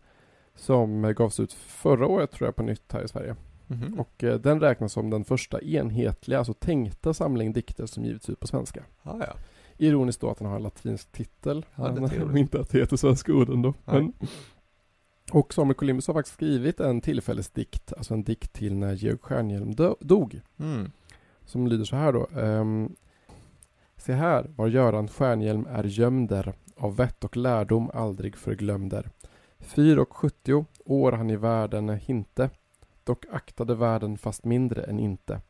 som 0.55 1.13
gavs 1.13 1.39
ut 1.39 1.53
förra 1.53 2.08
året 2.08 2.31
tror 2.31 2.47
jag 2.47 2.55
på 2.55 2.63
nytt 2.63 2.93
här 2.93 3.03
i 3.03 3.08
Sverige. 3.08 3.36
Mhm. 3.67 3.99
Och 3.99 4.23
eh, 4.23 4.39
den 4.39 4.60
räknas 4.60 4.93
som 4.93 5.10
den 5.10 5.25
första 5.25 5.62
enhetliga, 5.62 6.38
alltså 6.38 6.53
tänkta 6.53 7.13
samling 7.13 7.53
dikter 7.53 7.86
som 7.86 8.05
givits 8.05 8.29
ut 8.29 8.39
på 8.39 8.47
svenska. 8.47 8.84
Ja, 9.03 9.17
ja. 9.19 9.36
Ironiskt 9.77 10.21
då 10.21 10.29
att 10.29 10.38
den 10.38 10.47
har 10.47 10.55
en 10.55 10.63
latinsk 10.63 11.11
titel, 11.11 11.65
Ja, 11.75 11.93
men 11.93 12.09
trevligt. 12.09 12.38
inte 12.38 12.59
att 12.59 12.69
det 12.69 12.79
heter 12.79 12.97
Svenska 12.97 13.33
orden 13.33 13.61
då. 13.61 13.73
Men, 13.85 14.13
och 15.31 15.53
Samuel 15.53 15.75
Columbus 15.75 16.07
har 16.07 16.13
faktiskt 16.13 16.33
skrivit 16.33 16.79
en 16.79 17.01
tillfällesdikt, 17.01 17.93
alltså 17.97 18.13
en 18.13 18.23
dikt 18.23 18.53
till 18.53 18.75
när 18.75 18.93
Georg 18.93 19.17
Stjärnhielm 19.21 19.75
dö- 19.75 19.95
dog, 19.99 20.41
Mm. 20.59 20.91
som 21.45 21.67
lyder 21.67 21.85
så 21.85 21.95
här 21.95 22.13
då. 22.13 22.27
ehm, 22.39 22.95
Se 23.97 24.13
här 24.13 24.51
var 24.55 24.67
Göran 24.67 25.07
Stjärnhielm 25.07 25.67
är 25.69 25.83
gömder, 25.83 26.53
av 26.77 26.95
vett 26.95 27.23
och 27.23 27.38
lärdom 27.38 27.89
aldrig 27.93 28.35
förglömder. 28.35 29.09
Fyr 29.59 29.97
och 29.97 30.13
sjuttio 30.17 30.65
år 30.85 31.11
han 31.11 31.29
i 31.29 31.35
världen 31.35 31.89
är 31.89 32.01
inte, 32.11 32.49
dock 33.03 33.25
aktade 33.31 33.75
världen 33.75 34.17
fast 34.17 34.45
mindre 34.45 34.83
än 34.83 34.99
inte. 34.99 35.41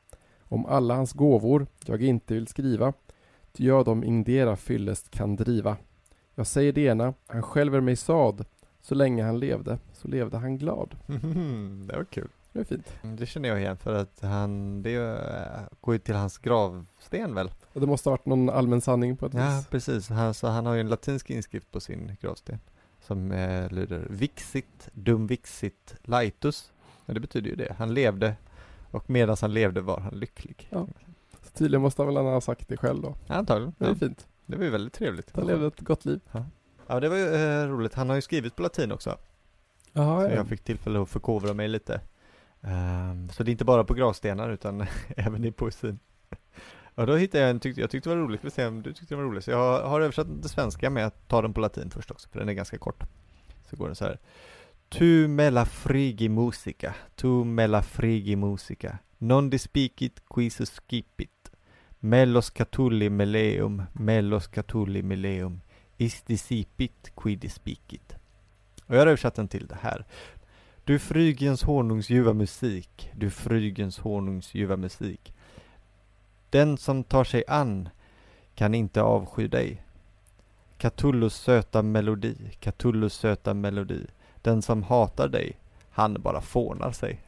Om 0.42 0.66
alla 0.66 0.96
hans 0.96 1.14
gåvor 1.14 1.68
jag 1.86 2.04
inte 2.04 2.34
vill 2.34 2.48
skriva, 2.48 2.94
ty 3.56 3.66
jag 3.66 3.86
dem 3.86 4.04
indera 4.04 4.56
fyllest 4.56 5.10
kan 5.12 5.36
driva. 5.36 5.78
Jag 6.36 6.48
säger 6.48 6.74
det 6.74 6.82
ena, 6.82 7.14
han 7.28 7.44
själv 7.44 7.76
är 7.76 7.82
mig 7.82 7.96
sad, 7.96 8.46
så 8.82 8.96
länge 8.96 9.24
han 9.24 9.40
levde, 9.40 9.80
så 9.94 10.08
levde 10.08 10.38
han 10.38 10.58
glad. 10.58 10.96
Mhm, 11.06 11.88
Det 11.92 11.96
var 11.98 12.04
kul. 12.04 12.28
Det 12.54 12.60
är 12.60 12.64
fint. 12.64 12.94
Det 13.02 13.26
känner 13.26 13.50
jag 13.50 13.60
igen 13.62 13.78
för 13.78 13.94
att 13.94 14.22
han, 14.22 14.82
det 14.82 14.96
eh, 14.96 15.78
går 15.82 15.96
ju 15.96 16.00
till 16.00 16.16
hans 16.16 16.38
gravsten 16.38 17.36
väl? 17.36 17.52
Och 17.74 17.82
det 17.82 17.88
måste 17.88 18.10
ha 18.10 18.12
varit 18.14 18.26
någon 18.26 18.50
allmän 18.50 18.82
sanning 18.82 19.18
på 19.18 19.26
ett 19.26 19.34
Ja, 19.34 19.58
vis. 19.58 19.68
precis. 19.68 20.10
Han, 20.10 20.34
så 20.34 20.48
han 20.48 20.66
har 20.66 20.74
ju 20.74 20.80
en 20.80 20.90
latinsk 20.90 21.30
inskrift 21.30 21.72
på 21.72 21.80
sin 21.80 22.12
gravsten 22.22 22.60
som 23.02 23.32
eh, 23.32 23.72
lyder 23.72 24.08
Vixit 24.10 24.90
dum 24.94 25.28
vixit 25.28 25.96
laetus. 26.04 26.72
Ja, 27.06 27.14
det 27.14 27.20
betyder 27.20 27.50
ju 27.50 27.56
det. 27.56 27.76
Han 27.78 27.94
levde 27.94 28.36
och 28.92 29.10
medan 29.10 29.38
han 29.42 29.54
levde 29.54 29.82
var 29.82 30.00
han 30.00 30.14
lycklig. 30.20 30.68
Ja. 30.70 30.88
Tydligen 31.56 31.82
måste 31.82 32.02
han 32.04 32.14
väl 32.14 32.24
ha 32.24 32.42
sagt 32.42 32.68
det 32.68 32.78
själv 32.78 33.02
då. 33.02 33.16
Ja, 33.28 33.36
antagligen. 33.36 33.74
Det 33.78 33.86
är 33.86 33.90
Ja, 33.90 33.96
fint. 33.96 34.28
det 34.46 34.58
var 34.58 34.64
ju 34.64 34.70
väldigt 34.70 34.94
trevligt. 34.94 35.32
Han 35.36 35.48
levde 35.48 35.68
ett 35.68 35.80
gott 35.80 36.06
liv. 36.06 36.20
Ja, 36.88 37.00
det 37.00 37.10
var 37.10 37.18
ju 37.18 37.36
eh, 37.36 37.68
roligt. 37.68 37.94
Han 37.94 38.10
har 38.10 38.16
ju 38.16 38.22
skrivit 38.22 38.56
på 38.56 38.62
latin 38.64 38.92
också. 38.92 39.18
Jaha, 39.94 40.22
Så 40.22 40.28
ja. 40.28 40.36
jag 40.36 40.48
fick 40.48 40.64
tillfälle 40.64 41.02
att 41.02 41.10
förkovra 41.10 41.54
mig 41.54 41.68
lite. 41.68 42.02
Ehm, 42.62 43.30
så 43.30 43.44
det 43.44 43.50
är 43.50 43.52
inte 43.52 43.66
bara 43.66 43.84
på 43.84 43.94
gravstenar 43.94 44.50
utan 44.50 44.86
även 45.18 45.46
i 45.46 45.52
poesin. 45.52 46.00
Och 46.96 47.08
då 47.08 47.16
hittade 47.16 47.42
jag 47.44 47.50
en, 47.50 47.60
tyckte, 47.60 47.82
jag 47.82 47.90
tyckte 47.90 48.10
det 48.10 48.16
var 48.16 48.24
roligt, 48.24 48.44
vi 48.44 48.50
se 48.52 48.66
om 48.68 48.82
du 48.84 48.94
tyckte 48.94 49.14
det 49.16 49.18
var 49.18 49.24
roligt. 49.24 49.44
Så 49.44 49.52
jag 49.52 49.88
har 49.88 50.02
översatt 50.02 50.28
den 50.28 50.42
till 50.42 50.50
svenska 50.50 50.90
med 50.90 51.06
att 51.06 51.28
ta 51.28 51.42
den 51.42 51.54
på 51.54 51.62
latin 51.62 51.90
först 51.90 52.12
också, 52.12 52.30
för 52.30 52.40
den 52.40 52.50
är 52.50 52.54
ganska 52.54 52.78
kort. 52.78 53.04
Så 53.70 53.76
går 53.76 53.86
den 53.86 53.96
så 53.96 54.06
här. 54.06 54.20
Tu 54.90 55.28
mella 55.28 55.66
frigi 55.66 56.30
musica, 56.30 56.96
tu 57.16 57.28
mella 57.28 57.84
frigi 57.84 58.36
musica, 58.36 58.98
non 59.18 59.50
dispicit 59.50 60.22
quisus 60.30 60.70
scipit, 60.70 61.32
mellos 62.06 62.50
catulli 62.50 63.10
meleum, 63.10 63.84
mellos 63.94 64.48
catulli 64.48 65.04
meleum, 65.04 65.62
is 65.98 66.22
discipit 66.22 67.12
qui 67.16 67.36
dispicit. 67.36 68.16
Och 68.86 68.96
jag 68.96 69.00
har 69.00 69.08
översatt 69.08 69.36
den 69.36 69.48
till 69.48 69.68
det 69.68 69.78
här. 69.82 70.06
Du 70.84 71.00
Frygens 71.00 71.64
honungs 71.64 72.10
ljuva 72.10 72.34
musik, 72.34 73.12
du 73.16 73.30
Frygens 73.30 74.00
honungs 74.00 74.54
ljuva 74.54 74.78
musik. 74.78 75.34
Den 76.50 76.78
som 76.78 77.04
tar 77.04 77.24
sig 77.24 77.44
an 77.48 77.90
kan 78.56 78.74
inte 78.74 79.02
avsky 79.02 79.48
dig. 79.48 79.84
Catullus 80.78 81.36
söta 81.36 81.82
melodi, 81.82 82.36
Catullus 82.60 83.14
söta 83.14 83.54
melodi. 83.54 84.06
Den 84.42 84.62
som 84.62 84.84
hatar 84.84 85.28
dig, 85.28 85.58
han 85.92 86.22
bara 86.22 86.42
fånar 86.42 86.92
sig. 86.92 87.22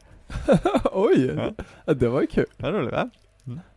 Oj! 0.92 1.52
Ja. 1.86 1.94
Det 1.94 2.08
var 2.08 2.26
kul. 2.26 2.46
Det 2.56 2.66
är 2.66 2.72
roligt 2.72 2.92
va? 2.92 3.10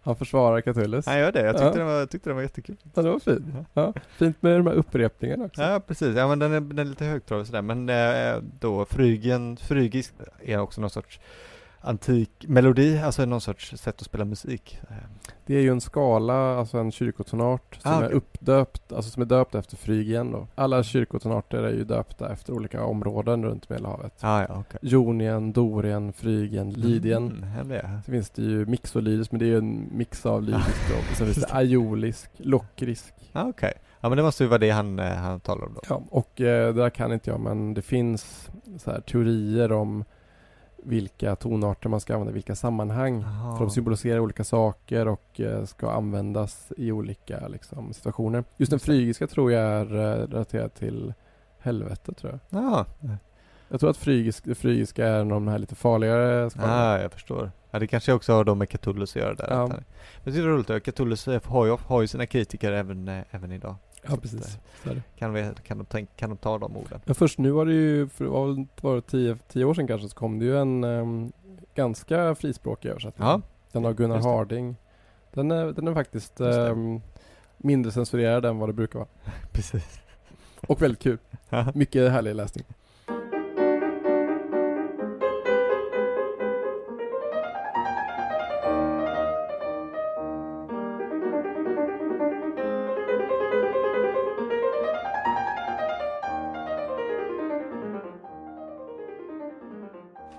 Han 0.03 0.15
försvarar 0.15 0.62
Catullus. 0.62 1.05
Han 1.05 1.19
gör 1.19 1.31
det, 1.31 1.41
jag 1.45 1.55
tyckte, 1.55 1.65
Ja. 1.65 1.71
den, 1.73 1.86
var, 1.86 2.05
tyckte 2.05 2.29
den 2.29 2.36
var 2.36 2.43
jättekul. 2.43 2.77
Ja, 2.93 3.01
det 3.01 3.10
var 3.12 3.19
fint. 3.19 3.45
Ja. 3.73 3.93
Fint 4.17 4.41
med 4.41 4.60
de 4.60 4.67
här 4.67 4.73
upprepningarna 4.73 5.45
också. 5.45 5.62
Ja 5.62 5.79
precis, 5.88 6.17
ja 6.17 6.27
men 6.27 6.39
den 6.39 6.53
är, 6.53 6.62
den 6.62 6.79
är 6.79 6.86
lite 6.86 7.05
högtradig 7.05 7.45
sådär 7.47 7.62
men 7.62 7.89
eh, 7.89 8.41
då 8.60 8.86
Frygen, 8.86 9.57
Frygisk 9.57 10.13
är 10.45 10.57
också 10.60 10.81
någon 10.81 10.89
sorts 10.89 11.19
antik 11.81 12.45
melodi, 12.47 12.99
alltså 12.99 13.25
någon 13.25 13.41
sorts 13.41 13.77
sätt 13.77 13.95
att 14.01 14.05
spela 14.05 14.25
musik. 14.25 14.79
Det 15.45 15.55
är 15.55 15.61
ju 15.61 15.69
en 15.69 15.81
skala, 15.81 16.33
alltså 16.57 16.77
en 16.77 16.91
kyrkotonart 16.91 17.77
som 17.81 17.91
Ah, 17.91 17.95
är 18.01 18.05
okej. 18.05 18.17
uppdöpt, 18.17 18.93
alltså 18.93 19.11
som 19.11 19.21
är 19.21 19.25
döpt 19.25 19.55
efter 19.55 19.77
Phrygen 19.77 20.31
då. 20.31 20.47
Alla 20.55 20.83
kyrkotonarter 20.83 21.63
är 21.63 21.73
ju 21.73 21.83
döpta 21.83 22.31
efter 22.33 22.53
olika 22.53 22.83
områden 22.83 23.43
runt 23.45 23.69
Medelhavet. 23.69 24.13
Ah, 24.19 24.41
ja, 24.41 24.47
okej. 24.59 24.79
Jonien, 24.81 25.51
Dorien, 25.51 26.13
Phrygen, 26.13 26.69
Lydien. 26.71 27.45
Mm. 27.61 28.01
Så 28.05 28.11
finns 28.11 28.29
det 28.29 28.41
ju 28.41 28.65
mixolydisk, 28.65 29.31
men 29.31 29.39
det 29.39 29.45
är 29.45 29.49
ju 29.49 29.57
en 29.57 29.89
mix 29.91 30.25
av 30.25 30.43
lydisk 30.43 30.89
då. 30.89 30.95
Och 31.11 31.17
sen 31.17 31.27
finns 31.27 31.45
det 31.47 31.47
aiolisk, 31.55 32.31
lockrisk. 32.37 33.13
Ah, 33.33 33.43
okej. 33.47 33.73
Ja 34.01 34.09
men 34.09 34.17
det 34.17 34.23
måste 34.23 34.43
ju 34.43 34.47
vara 34.49 34.57
det 34.59 34.69
han, 34.69 34.99
eh, 34.99 35.05
han 35.15 35.39
talar 35.39 35.65
om 35.65 35.73
då. 35.73 35.81
Ja, 35.89 36.01
och 36.09 36.41
eh, 36.41 36.73
det 36.73 36.81
där 36.81 36.89
kan 36.89 37.13
inte 37.13 37.29
jag, 37.29 37.39
men 37.39 37.73
det 37.73 37.81
finns 37.81 38.49
så 38.77 38.91
här 38.91 39.01
teorier 39.01 39.71
om 39.71 40.03
vilka 40.83 41.35
tonarter 41.35 41.89
man 41.89 41.99
ska 41.99 42.13
använda 42.13 42.31
i 42.31 42.33
vilka 42.33 42.55
sammanhang. 42.55 43.23
Aha. 43.23 43.57
För 43.57 43.65
de 43.65 43.71
symboliserar 43.71 44.19
olika 44.19 44.43
saker 44.43 45.07
och 45.07 45.39
eh, 45.41 45.63
ska 45.65 45.91
användas 45.91 46.71
i 46.77 46.91
olika 46.91 47.47
liksom, 47.47 47.93
situationer. 47.93 48.43
Just 48.57 48.69
den 48.69 48.79
frygiska 48.79 49.27
tror 49.27 49.51
jag 49.51 49.61
är 49.63 49.95
eh, 49.95 50.27
relaterad 50.27 50.73
till 50.73 51.13
helvetet 51.59 52.17
tror 52.17 52.31
jag. 52.49 52.61
Ja, 52.63 52.85
Jag 53.69 53.79
tror 53.79 53.89
att 53.89 53.97
frygisk, 53.97 54.57
frygiska 54.57 55.07
är 55.07 55.13
en 55.19 55.21
av 55.21 55.29
de 55.29 55.47
här 55.47 55.59
lite 55.59 55.75
farligare 55.75 56.49
skalorna. 56.49 56.73
ah, 56.93 56.99
jag 57.01 57.11
förstår. 57.11 57.51
Ja 57.71 57.79
det 57.79 57.87
kanske 57.87 58.13
också 58.13 58.33
har 58.33 58.43
då 58.43 58.55
med 58.55 58.69
Catullus 58.69 59.15
att 59.15 59.21
göra 59.21 59.33
där. 59.33 59.47
Ja. 59.49 59.55
han- 59.57 59.83
Men 60.23 60.33
det 60.33 60.39
är 60.39 60.43
roligt, 60.43 60.83
Catullus 60.83 61.27
eh, 61.27 61.41
har 61.45 61.65
ju, 61.65 61.77
har 61.87 62.01
ju 62.01 62.07
sina 62.07 62.25
kritiker 62.25 62.71
även, 62.71 63.07
eh, 63.07 63.21
även 63.31 63.51
idag. 63.51 63.75
Ja, 64.07 64.17
precis. 64.17 64.57
Det. 64.83 65.01
Kan, 65.17 65.33
vi, 65.33 65.49
kan, 65.63 65.77
de 65.77 65.85
tänk, 65.85 66.15
kan 66.15 66.29
de 66.29 66.37
ta 66.37 66.57
de 66.57 66.77
orden? 66.77 66.99
Men 67.05 67.15
först 67.15 67.37
nu 67.37 67.51
var 67.51 67.65
det 67.65 67.73
ju, 67.73 68.09
för 68.09 68.23
det 68.25 68.31
var 68.31 68.65
var 68.81 68.95
det 68.95 69.01
tio, 69.01 69.37
tio 69.47 69.65
år 69.65 69.73
sedan 69.73 69.87
kanske, 69.87 70.09
så 70.09 70.15
kom 70.15 70.39
det 70.39 70.45
ju 70.45 70.57
en 70.57 70.83
em, 70.83 71.31
ganska 71.75 72.35
frispråkig 72.35 72.89
översättning. 72.89 73.27
Ja. 73.27 73.41
Den 73.71 73.85
av 73.85 73.93
Gunnar. 73.93 74.19
Harding. 74.19 74.75
Den 75.33 75.51
är, 75.51 75.65
den 75.65 75.87
är 75.87 75.93
faktiskt 75.93 76.41
em, 76.41 77.01
mindre 77.57 77.91
censurerad 77.91 78.45
än 78.45 78.59
vad 78.59 78.69
det 78.69 78.73
brukar 78.73 78.99
vara. 78.99 79.09
Precis. 79.51 79.99
Och 80.67 80.81
väldigt 80.81 80.99
kul. 81.01 81.17
Mycket 81.73 82.11
härlig 82.11 82.35
läsning. 82.35 82.65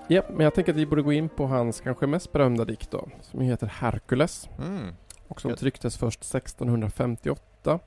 Ja, 0.09 0.23
men 0.31 0.41
jag 0.45 0.55
tänker 0.55 0.73
att 0.73 0.79
vi 0.79 0.87
borde 0.87 1.03
gå 1.03 1.13
in 1.13 1.29
på 1.29 1.47
hans 1.47 1.81
kanske 1.81 2.07
mest 2.07 2.33
berömda 2.33 2.65
dikt 2.65 2.91
då, 2.91 3.09
som 3.21 3.41
heter 3.41 3.67
Herkules 3.67 4.49
Mm. 4.59 4.89
och 5.29 5.41
som 5.41 5.55
trycktes 5.57 5.97
först 5.97 6.25
1658 6.25 7.79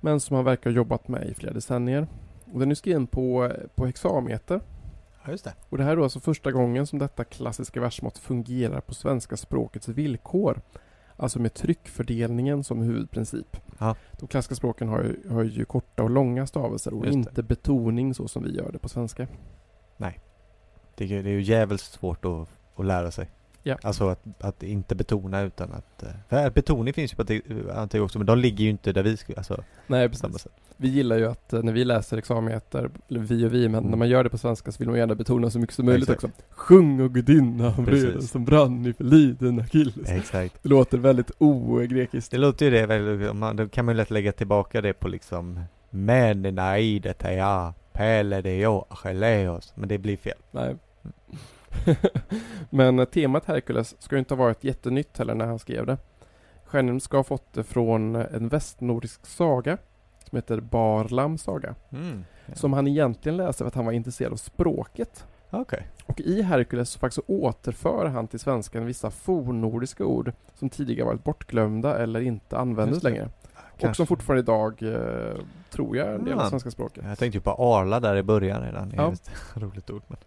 men 0.00 0.20
som 0.20 0.36
han 0.36 0.44
verkar 0.44 0.70
ha 0.70 0.74
jobbat 0.76 1.08
med 1.08 1.26
i 1.28 1.34
flera 1.34 1.52
decennier. 1.54 2.06
Och 2.52 2.60
den 2.60 2.70
är 2.70 2.74
skriven 2.74 3.06
på, 3.06 3.52
på 3.74 3.86
hexameter 3.86 4.60
Ja, 5.26 5.32
det. 5.44 5.54
och 5.68 5.78
det 5.78 5.84
här 5.84 5.92
är 5.92 5.96
då 5.96 6.02
alltså 6.02 6.20
första 6.20 6.52
gången 6.52 6.86
som 6.86 6.98
detta 6.98 7.24
klassiska 7.24 7.80
versmått 7.80 8.18
fungerar 8.18 8.80
på 8.80 8.94
svenska 8.94 9.36
språkets 9.36 9.88
villkor. 9.88 10.60
Alltså 11.16 11.38
med 11.38 11.54
tryckfördelningen 11.54 12.64
som 12.64 12.82
huvudprincip. 12.82 13.56
Ja. 13.78 13.96
De 14.18 14.28
klassiska 14.28 14.54
språken 14.54 14.88
har 14.88 15.02
ju, 15.02 15.28
har 15.30 15.42
ju 15.42 15.64
korta 15.64 16.02
och 16.02 16.10
långa 16.10 16.46
stavelser 16.46 16.94
och 16.94 17.06
inte 17.06 17.42
betoning 17.42 18.14
så 18.14 18.28
som 18.28 18.42
vi 18.44 18.56
gör 18.56 18.72
det 18.72 18.78
på 18.78 18.88
svenska. 18.88 19.26
Det 20.94 21.04
är, 21.04 21.08
ju- 21.08 21.22
det 21.22 21.28
är 21.28 21.32
ju 21.32 21.42
jävligt 21.42 21.80
svårt 21.80 22.24
att, 22.24 22.48
att 22.76 22.86
lära 22.86 23.10
sig. 23.10 23.28
Ja. 23.64 23.76
Alltså 23.82 24.08
att, 24.08 24.22
att 24.40 24.62
inte 24.62 24.94
betona 24.94 25.40
utan 25.40 25.72
att... 25.72 26.02
eh, 26.02 26.08
För 26.28 26.50
betoning 26.50 26.94
finns 26.94 27.12
ju 27.12 27.16
på 27.16 27.72
antyg 27.74 28.02
också 28.02 28.18
men 28.18 28.26
de 28.26 28.38
ligger 28.38 28.64
ju 28.64 28.70
inte 28.70 28.92
där 28.92 29.02
vi 29.02 29.16
skulle, 29.16 29.38
alltså 29.38 29.64
Nej, 29.86 30.08
precis. 30.08 30.46
Vi 30.76 30.88
gillar 30.88 31.16
ju 31.18 31.26
att 31.26 31.52
eh, 31.52 31.62
när 31.62 31.72
vi 31.72 31.84
läser 31.84 32.16
exameter, 32.16 32.90
eller 33.08 33.20
vi 33.20 33.46
och 33.46 33.54
vi, 33.54 33.68
men 33.68 33.78
Mm. 33.78 33.90
när 33.90 33.96
man 33.98 34.08
gör 34.08 34.24
det 34.24 34.30
på 34.30 34.38
svenska 34.38 34.72
så 34.72 34.78
vill 34.78 34.88
man 34.88 34.98
gärna 34.98 35.14
betona 35.14 35.50
så 35.50 35.58
mycket 35.58 35.74
som 35.76 35.86
möjligt 35.86 36.08
Exakt. 36.10 36.24
också. 36.24 36.44
Sjung 36.50 37.00
och 37.00 37.14
gudinna 37.14 37.74
om 37.78 37.84
vreden 37.84 38.22
som 38.22 38.44
brann 38.44 38.86
i 38.86 38.92
förliden 38.92 39.60
Achilles. 39.60 40.08
Exakt. 40.10 40.62
Det 40.62 40.68
låter 40.68 40.98
väldigt 40.98 41.30
ogrekiskt. 41.38 42.30
Det 42.30 42.38
låter 42.38 42.64
ju 42.66 42.70
det 42.70 42.86
väldigt, 42.86 43.36
man- 43.36 43.56
då 43.56 43.68
kan 43.68 43.84
man 43.84 43.94
ju 43.94 43.96
lätt 43.96 44.10
lägga 44.10 44.32
tillbaka 44.32 44.80
det 44.80 44.92
på 44.92 45.08
liksom 45.08 45.60
naidet 46.52 47.22
är 47.24 47.32
jag, 47.32 47.72
pele 48.02 48.40
de 48.40 48.60
jag, 48.60 48.84
achilleos. 48.88 49.72
Men 49.76 49.88
det 49.88 49.98
blir 49.98 50.16
fel. 50.16 50.38
Nej. 50.50 50.76
Men 52.70 53.06
temat 53.06 53.44
Herkules 53.44 54.02
ska 54.02 54.14
ju 54.14 54.18
inte 54.18 54.34
ha 54.34 54.44
varit 54.44 54.64
jättenytt 54.64 55.18
heller 55.18 55.34
när 55.34 55.46
han 55.46 55.58
skrev 55.58 55.86
det. 55.86 55.96
Stjärnen 56.64 57.00
ska 57.00 57.16
ha 57.16 57.24
fått 57.24 57.52
det 57.52 57.64
från 57.64 58.16
en 58.16 58.48
västnordisk 58.48 59.26
saga 59.26 59.78
som 60.30 60.36
heter 60.36 60.60
Barlams 60.60 61.42
saga. 61.42 61.74
Mm. 61.92 62.24
Ja. 62.46 62.54
Som 62.54 62.72
han 62.72 62.88
egentligen 62.88 63.36
läste 63.36 63.64
för 63.64 63.68
att 63.68 63.74
han 63.74 63.84
var 63.84 63.92
intresserad 63.92 64.32
av 64.32 64.36
språket. 64.36 65.26
Okej. 65.50 65.88
Och 66.06 66.20
i 66.20 66.42
Herkules 66.42 66.90
så 66.90 66.98
faktiskt 66.98 67.24
återför 67.26 68.06
han 68.06 68.28
till 68.28 68.40
svenskan 68.40 68.86
vissa 68.86 69.10
fornnordiska 69.10 70.04
ord 70.04 70.32
som 70.54 70.70
tidigare 70.70 71.06
varit 71.06 71.24
bortglömda 71.24 71.98
eller 71.98 72.20
inte 72.20 72.58
användes 72.58 73.04
Just 73.04 73.04
längre. 73.72 73.74
Och 73.74 73.80
Kanske. 73.80 73.96
som 73.96 74.06
fortfarande 74.06 74.40
idag, 74.40 74.82
eh, 74.82 75.36
tror 75.70 75.96
jag, 75.96 76.08
är 76.08 76.14
en 76.14 76.24
del 76.24 76.34
Ja. 76.38 76.44
av 76.44 76.48
svenska 76.50 76.70
språket. 76.70 77.04
Jag 77.08 77.18
tänkte 77.18 77.38
ju 77.38 77.42
på 77.42 77.50
Arla 77.50 78.00
där 78.00 78.16
i 78.16 78.22
början 78.22 78.62
redan. 78.62 78.88
Det 78.88 78.96
är 78.96 79.00
Ja. 79.02 79.12
ett 79.12 79.30
roligt 79.54 79.90
ord. 79.90 80.02
Men. 80.06 80.18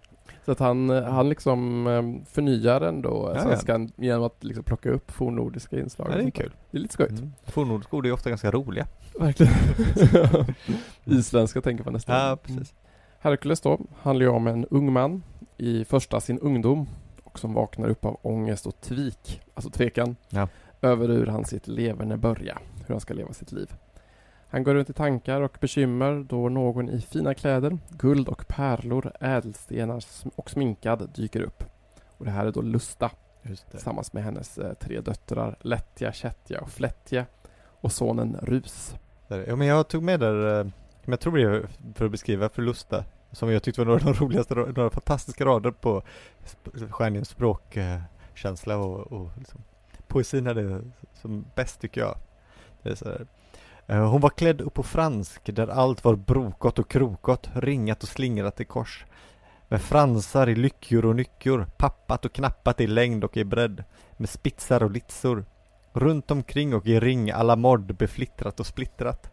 Så 0.46 0.52
att 0.52 0.60
han, 0.60 0.90
eh, 0.90 1.04
han 1.04 1.30
liksom 1.30 1.88
eh, 1.88 2.26
förnyar 2.34 2.82
ändå 2.82 3.32
Ja, 3.36 3.42
svenskan 3.44 3.92
genom 3.96 4.24
att 4.24 4.44
liksom 4.44 4.64
plocka 4.64 4.90
upp 4.90 5.12
fornnordiska 5.12 5.80
inslag. 5.80 6.08
Ja, 6.08 6.12
det 6.12 6.18
är 6.18 6.22
sånt 6.22 6.36
där. 6.36 6.44
kul. 6.44 6.52
Det 6.72 6.78
är 6.78 6.82
lite 6.82 6.94
skojigt. 6.94 7.20
Mm. 7.20 7.34
Fornnordiska 7.46 7.96
ord 7.98 8.06
är 8.06 8.08
ju 8.08 8.14
ofta 8.14 8.30
ganska 8.30 8.52
roliga. 8.52 8.88
Verkligen. 9.20 9.54
Isländska 11.06 11.62
tänker 11.62 11.84
man 11.84 11.94
nästan. 11.94 12.16
Ja, 12.16 12.38
precis. 12.44 12.74
Herkules 13.20 13.62
då 13.62 13.80
handlar 14.02 14.26
ju 14.26 14.32
om 14.32 14.48
en 14.48 14.66
ung 14.66 14.94
man 14.94 15.24
i 15.58 15.86
första 15.86 16.20
sin 16.22 16.40
ungdom 16.40 16.88
och 17.24 17.40
som 17.40 17.54
vaknar 17.54 17.88
upp 17.90 18.06
av 18.06 18.18
ångest 18.22 18.66
och 18.66 18.82
tvik, 18.82 19.42
alltså 19.54 19.70
tvekan, 19.72 20.16
Ja. 20.30 20.48
över 20.82 21.08
hur 21.08 21.26
han 21.28 21.46
sitt 21.46 21.68
leverne 21.68 22.18
börja, 22.18 22.58
hur 22.88 22.93
han 22.93 23.02
ska 23.02 23.13
leva 23.13 23.34
sitt 23.34 23.52
liv. 23.52 23.74
Han 24.48 24.63
går 24.63 24.74
runt 24.74 24.89
i 24.89 24.93
tankar 24.93 25.41
och 25.41 25.58
bekymmer 25.62 26.26
då 26.30 26.50
någon 26.50 26.89
i 26.89 27.02
fina 27.02 27.34
kläder, 27.34 27.78
guld 27.89 28.28
och 28.28 28.48
pärlor, 28.48 29.12
ädelstenar 29.19 30.04
och 30.36 30.50
sminkad 30.50 31.10
dyker 31.15 31.41
upp. 31.41 31.63
Och 32.17 32.26
det 32.26 32.32
här 32.32 32.45
är 32.45 32.52
då 32.52 32.62
Lusta 32.62 33.12
tillsammans 33.71 34.13
med 34.13 34.24
hennes 34.24 34.58
eh, 34.58 34.74
tre 34.74 35.02
döttrar 35.02 35.58
Lättja, 35.62 36.12
Kättja 36.13 36.62
och 36.62 36.69
Flättja 36.69 37.26
och 37.82 37.91
sonen 37.91 38.38
Rus. 38.41 38.95
Ja, 39.28 39.56
men 39.56 39.67
jag 39.67 39.88
tog 39.88 40.04
med 40.04 40.19
där, 40.19 40.60
eh, 40.60 40.65
men 41.04 41.12
jag 41.12 41.19
tror 41.19 41.38
det 41.38 41.43
är 41.43 41.67
för 41.95 42.06
att 42.06 42.12
beskriva 42.12 42.50
förlusta, 42.50 43.06
som 43.32 43.52
jag 43.52 43.63
tyckte 43.63 43.82
var 43.82 43.86
några 43.86 44.10
av 44.10 44.15
de 44.15 44.26
roligaste, 44.26 44.54
ra- 44.56 44.78
några 44.78 44.89
fantastiska 44.89 45.45
rader 45.45 45.71
på 45.71 46.04
Stjärningens 46.89 47.30
språkkänsla 47.30 48.78
och, 48.78 49.12
och 49.12 49.30
liksom, 49.38 49.62
poesin 50.08 50.48
hade 50.48 50.82
som 51.13 51.45
bäst 51.56 51.82
tycker 51.82 52.02
jag. 52.02 52.17
Hon 53.88 54.21
var 54.21 54.30
klädd 54.30 54.62
upp 54.62 54.74
på 54.74 54.84
fransk 54.84 55.41
där 55.56 55.67
allt 55.67 56.04
var 56.04 56.15
brokot 56.15 56.80
och 56.80 56.89
krokot, 56.89 57.50
ringat 57.54 58.04
och 58.04 58.10
slingrat 58.10 58.62
i 58.62 58.65
kors. 58.65 59.06
Med 59.67 59.82
fransar 59.82 60.50
i 60.50 60.56
lyckor 60.56 61.06
och 61.06 61.15
nyckor, 61.15 61.65
pappat 61.78 62.26
och 62.26 62.34
knappat 62.34 62.82
i 62.82 62.88
längd 62.88 63.24
och 63.24 63.38
i 63.38 63.43
bredd. 63.43 63.84
Med 64.17 64.30
spitsar 64.30 64.84
och 64.84 64.91
litsor. 64.91 65.45
Runt 65.93 66.32
omkring 66.32 66.74
och 66.76 66.86
i 66.88 67.00
ring 67.00 67.32
alla 67.32 67.56
modd 67.56 67.95
beflittrat 67.95 68.60
och 68.60 68.65
splittrat. 68.65 69.32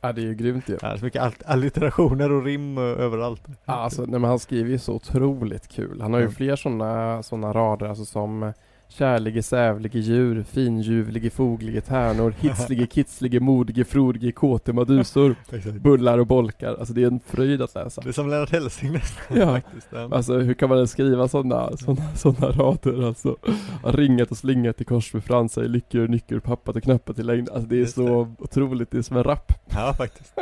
Ja, 0.00 0.12
det 0.12 0.20
är 0.20 0.24
ju 0.24 0.34
grymt 0.34 0.68
ju. 0.68 0.78
Ja, 0.82 0.98
så 0.98 1.04
mycket 1.04 1.22
all- 1.22 1.32
allitterationer 1.46 2.32
och 2.32 2.44
rim 2.44 2.78
eh, 2.78 2.84
överallt. 2.84 3.42
Alltså, 3.64 4.02
nej, 4.02 4.20
men 4.20 4.30
han 4.30 4.38
skriver 4.38 4.70
ju 4.70 4.78
så 4.78 4.92
otroligt 4.94 5.68
kul. 5.68 6.00
Han 6.00 6.12
har 6.12 6.20
ju 6.20 6.24
Mm. 6.24 6.34
fler 6.34 6.56
sådana 6.56 7.22
såna 7.22 7.52
rader, 7.52 7.86
alltså 7.86 8.04
som 8.04 8.42
eh, 8.42 8.52
Kärlige, 8.92 9.42
sävlige 9.42 9.98
djur, 9.98 10.42
finljuvlige, 10.42 11.30
foglige 11.30 11.80
tärnor, 11.80 12.34
hitslige, 12.40 12.86
kitslige, 12.86 13.40
modige, 13.40 13.84
frodige, 13.84 14.32
kåte 14.32 14.72
madusor, 14.72 15.34
bullar 15.80 16.18
och 16.18 16.26
bolkar. 16.26 16.74
Alltså 16.74 16.94
det 16.94 17.02
är 17.02 17.06
en 17.06 17.20
fröjd 17.26 17.62
att 17.62 17.74
läsa. 17.74 18.00
Det 18.00 18.08
är 18.08 18.12
som 18.12 18.28
Lennart 18.30 18.50
Hellsing 18.50 18.92
nästan 18.92 19.36
Ja. 19.38 19.46
faktiskt. 19.46 19.92
Alltså 19.92 20.38
hur 20.38 20.54
kan 20.54 20.68
man 20.68 20.78
ens 20.78 20.90
skriva 20.90 21.28
sådana 21.28 21.76
såna, 21.76 22.14
såna 22.16 22.46
rader 22.50 23.06
alltså? 23.06 23.36
Ringat 23.84 24.30
och 24.30 24.36
slingat 24.36 24.80
i 24.80 24.84
kors 24.84 25.14
med 25.14 25.24
fransar 25.24 25.62
lyckor 25.62 26.00
och 26.02 26.10
nyckor, 26.10 26.38
pappat 26.40 26.76
och 26.76 26.82
knappat 26.82 27.18
i 27.18 27.22
längd. 27.22 27.48
Alltså 27.50 27.68
det 27.68 27.76
är 27.76 27.80
Just 27.80 27.94
så 27.94 28.34
otroligt, 28.38 28.90
det 28.90 28.98
är 28.98 29.02
som 29.02 29.16
en 29.16 29.24
rap. 29.24 29.52
ja, 29.70 29.94
faktiskt. 29.98 30.34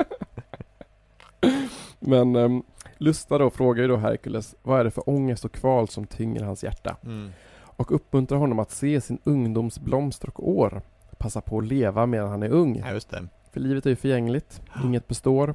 Men 2.01 2.37
um, 2.37 2.63
Lusta 2.99 3.39
då 3.39 3.51
frågar 3.51 3.83
ju 3.83 3.89
då 3.89 3.97
Herkules, 3.97 4.55
vad 4.63 4.81
är 4.81 4.85
det 4.85 4.91
för 4.91 5.09
ångest 5.11 5.45
och 5.45 5.53
kval 5.53 5.89
som 5.89 6.07
tynger 6.07 6.43
hans 6.43 6.65
hjärta? 6.65 6.97
Mm. 7.05 7.31
Och 7.79 7.93
uppmuntrar 7.93 8.39
honom 8.39 8.59
att 8.59 8.71
se 8.71 9.01
sin 9.01 9.19
ungdoms 9.25 9.81
blomster 9.81 10.29
och 10.29 10.49
år. 10.49 10.83
Passa 11.19 11.41
på 11.41 11.59
att 11.59 11.67
leva 11.67 12.07
medan 12.07 12.29
han 12.29 12.43
är 12.43 12.49
ung. 12.49 12.77
Ja, 12.77 12.93
just 12.93 13.11
det. 13.11 13.29
För 13.53 13.61
livet 13.61 13.87
är 13.87 13.91
ju 13.91 13.97
förgängligt, 13.97 14.63
inget 14.85 15.09
består. 15.09 15.55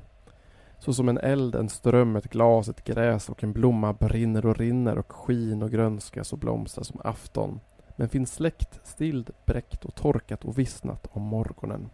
Så 0.79 0.93
som 0.93 1.09
en 1.09 1.17
eld, 1.17 1.55
en 1.55 1.69
ström, 1.69 2.15
ett 2.15 2.29
glas, 2.29 2.69
ett 2.69 2.83
gräs 2.83 3.29
och 3.29 3.43
en 3.43 3.53
blomma 3.53 3.93
brinner 3.93 4.45
och 4.45 4.57
rinner 4.57 4.97
och 4.97 5.11
skin 5.11 5.63
och 5.63 5.71
grönskas 5.71 6.33
och 6.33 6.39
blomstrar 6.39 6.83
som 6.83 7.01
afton. 7.03 7.59
Men 7.95 8.09
finns 8.09 8.33
släckt, 8.33 8.79
stild, 8.83 9.29
bräckt 9.45 9.85
och 9.85 9.95
torkat 9.95 10.45
och 10.45 10.57
vissnat 10.57 11.07
om 11.11 11.21
morgonen. 11.21 11.89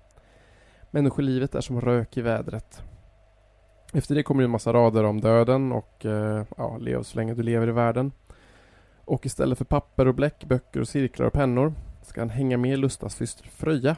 Människolivet 0.91 1.55
är 1.55 1.61
som 1.61 1.81
rök 1.81 2.17
i 2.17 2.21
vädret. 2.21 2.83
Efter 3.93 4.15
det 4.15 4.23
kommer 4.23 4.43
en 4.43 4.49
massa 4.49 4.73
rader 4.73 5.03
om 5.03 5.21
döden 5.21 5.71
och 5.71 6.05
eh, 6.05 6.43
ja, 6.57 6.77
lev 6.77 7.03
så 7.03 7.17
länge 7.17 7.33
du 7.33 7.43
lever 7.43 7.67
i 7.67 7.71
världen. 7.71 8.11
Och 9.09 9.25
istället 9.25 9.57
för 9.57 9.65
papper 9.65 10.07
och 10.07 10.15
bläck, 10.15 10.45
böcker 10.45 10.81
och 10.81 10.87
cirklar 10.87 11.25
och 11.25 11.33
pennor 11.33 11.73
ska 12.01 12.21
han 12.21 12.29
hänga 12.29 12.57
med 12.57 12.79
Lustas 12.79 13.15
syster 13.15 13.47
Fröja. 13.47 13.95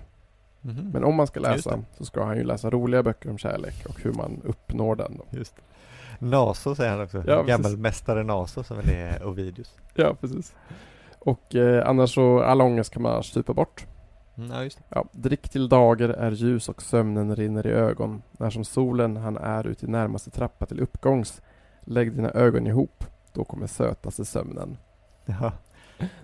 Mhm. 0.61 0.89
Men 0.93 1.03
om 1.03 1.15
man 1.15 1.27
ska 1.27 1.39
läsa 1.39 1.83
så 1.97 2.05
ska 2.05 2.23
han 2.23 2.37
ju 2.37 2.43
läsa 2.43 2.69
roliga 2.69 3.03
böcker 3.03 3.29
om 3.29 3.37
kärlek 3.37 3.85
och 3.89 4.01
hur 4.01 4.13
man 4.13 4.41
uppnår 4.43 4.95
den. 4.95 5.17
Då. 5.17 5.37
Just 5.37 5.55
det. 5.55 5.61
Naso 6.25 6.75
säger 6.75 6.91
han 6.91 7.01
också. 7.01 7.23
Ja, 7.27 7.43
Gammal 7.43 7.63
precis. 7.63 7.79
mästare 7.79 8.23
Naso 8.23 8.63
som 8.63 8.77
väl 8.77 8.89
är 8.89 9.25
Ovidius. 9.25 9.75
Ja, 9.95 10.15
precis. 10.21 10.55
Och 11.19 11.55
eh, 11.55 11.89
annars 11.89 12.13
så, 12.13 12.41
all 12.41 12.61
ångest 12.61 12.93
kan 12.93 13.01
man 13.01 13.23
supa 13.23 13.53
bort. 13.53 13.85
Mm, 14.37 14.51
ja. 14.51 14.69
Ja, 14.89 15.05
drick 15.11 15.49
till 15.49 15.69
dager 15.69 16.09
är 16.09 16.31
ljus 16.31 16.69
och 16.69 16.81
sömnen 16.81 17.35
rinner 17.35 17.67
i 17.67 17.71
ögon. 17.71 18.21
När 18.31 18.49
som 18.49 18.63
solen 18.63 19.17
han 19.17 19.37
är 19.37 19.67
ut 19.67 19.83
i 19.83 19.87
närmaste 19.87 20.31
trappa 20.31 20.65
till 20.65 20.79
uppgångs. 20.79 21.41
Lägg 21.81 22.15
dina 22.15 22.29
ögon 22.31 22.67
ihop, 22.67 23.03
då 23.33 23.43
kommer 23.43 23.67
sötaste 23.67 24.25
sömnen. 24.25 24.77
Ja. 25.41 25.51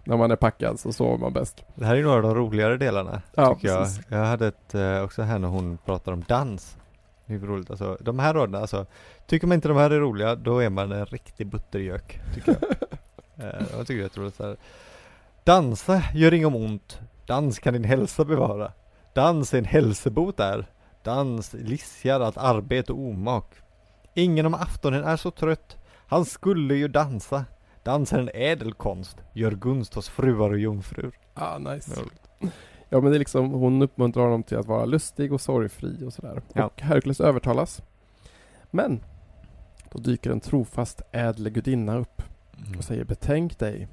När 0.03 0.17
man 0.17 0.31
är 0.31 0.35
packad 0.35 0.79
så 0.79 0.93
sover 0.93 1.17
man 1.17 1.33
bäst. 1.33 1.63
Det 1.75 1.85
här 1.85 1.95
är 1.95 2.03
några 2.03 2.15
av 2.15 2.21
de 2.23 2.35
roligare 2.35 2.77
delarna, 2.77 3.21
Ja, 3.35 3.55
tycker 3.55 3.67
jag. 3.67 3.83
precis. 3.83 4.05
Jag 4.09 4.25
hade 4.25 4.47
ett, 4.47 4.75
eh, 4.75 5.01
också 5.01 5.21
här 5.21 5.39
när 5.39 5.47
hon 5.47 5.77
pratar 5.85 6.11
om 6.11 6.23
dans. 6.27 6.77
Är 7.25 7.37
roligt, 7.39 7.69
alltså, 7.69 7.97
de 8.01 8.19
här 8.19 8.33
raderna, 8.33 8.59
alltså, 8.59 8.85
tycker 9.27 9.47
man 9.47 9.55
inte 9.55 9.67
de 9.67 9.77
här 9.77 9.89
är 9.89 9.99
roliga, 9.99 10.35
då 10.35 10.59
är 10.59 10.69
man 10.69 10.91
en 10.91 11.05
riktig 11.05 11.47
buttergök, 11.47 12.19
tycker 12.33 12.57
jag. 12.61 12.71
eh, 13.47 13.61
jag 13.77 13.87
tycker 13.87 14.01
det 14.03 14.17
är 14.17 14.21
roligt 14.21 14.35
så 14.35 14.43
här. 14.43 14.57
Dansa 15.43 16.01
gör 16.13 16.33
inget 16.33 16.47
ont, 16.55 16.99
dans 17.25 17.59
kan 17.59 17.73
din 17.73 17.83
hälsa 17.83 18.25
bevara. 18.25 18.71
Dans 19.13 19.53
är 19.53 19.57
en 19.57 19.65
hälsobot 19.65 20.39
är. 20.39 20.65
Dans 21.03 21.53
lisjar 21.53 22.19
allt 22.19 22.37
arbete 22.37 22.93
och 22.93 22.99
omak. 22.99 23.53
Ingen 24.13 24.45
om 24.45 24.53
aftonen 24.53 25.03
är 25.03 25.17
så 25.17 25.31
trött, 25.31 25.77
han 26.07 26.25
skulle 26.25 26.75
ju 26.75 26.87
dansa. 26.87 27.45
Dans 27.87 28.13
är 28.13 28.19
en 28.19 28.29
ädel 28.33 28.73
konst, 28.73 29.17
gör 29.33 29.51
gunst 29.51 29.93
hos 29.93 30.09
fruar 30.09 30.49
och 30.49 30.59
jungfrur. 30.59 31.11
Ah, 31.33 31.57
nice. 31.57 31.91
Ja. 31.95 32.49
Ja, 32.89 33.01
men 33.01 33.11
det 33.11 33.17
är 33.17 33.19
liksom, 33.19 33.51
hon 33.51 33.81
uppmuntrar 33.81 34.23
honom 34.23 34.43
till 34.43 34.57
att 34.57 34.65
vara 34.65 34.85
lustig 34.85 35.33
och 35.33 35.41
sorgfri 35.41 36.03
och 36.05 36.13
sådär. 36.13 36.41
Ja. 36.53 36.65
Och 36.65 36.81
Herkules 36.81 37.21
övertalas. 37.21 37.81
Men, 38.71 39.03
då 39.91 39.99
dyker 39.99 40.31
en 40.31 40.39
trofast 40.39 41.01
ädle 41.11 41.49
gudinna 41.49 41.97
upp 41.97 42.21
och 42.77 42.83
säger 42.83 43.03
betänk 43.05 43.59
dig. 43.59 43.87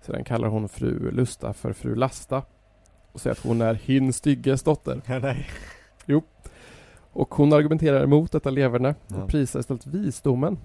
Sedan 0.00 0.24
kallar 0.24 0.48
hon 0.48 0.68
fru 0.68 1.10
Lusta 1.10 1.52
för 1.52 1.72
fru 1.72 1.94
Lasta 1.94 2.42
och 3.12 3.20
säger 3.20 3.32
att 3.36 3.44
hon 3.46 3.60
är 3.60 3.74
hin 3.74 4.12
stygges 4.12 4.62
dotter. 4.62 5.02
Ja, 5.06 5.18
nej. 5.18 5.46
Och 7.12 7.34
hon 7.34 7.52
argumenterar 7.52 8.02
emot 8.02 8.32
detta 8.32 8.50
leverne 8.50 8.94
Ja. 9.08 9.22
och 9.22 9.28
prisar 9.28 9.60
istället 9.60 9.86
visdomen. 9.86 10.58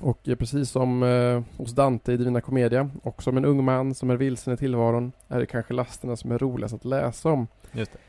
Och 0.00 0.28
eh, 0.28 0.34
precis 0.36 0.70
som 0.70 1.02
eh, 1.02 1.42
hos 1.58 1.72
Dante 1.72 2.12
i 2.12 2.16
Divina 2.16 2.40
Commedia 2.40 2.90
och 3.02 3.22
som 3.22 3.36
en 3.36 3.44
ung 3.44 3.64
man 3.64 3.94
som 3.94 4.10
är 4.10 4.16
vilsen 4.16 4.54
i 4.54 4.56
tillvaron 4.56 5.12
är 5.28 5.38
det 5.40 5.46
kanske 5.46 5.74
lasterna 5.74 6.16
som 6.16 6.32
är 6.32 6.38
roligast 6.38 6.74
att 6.74 6.84
läsa 6.84 7.28
om. 7.30 7.46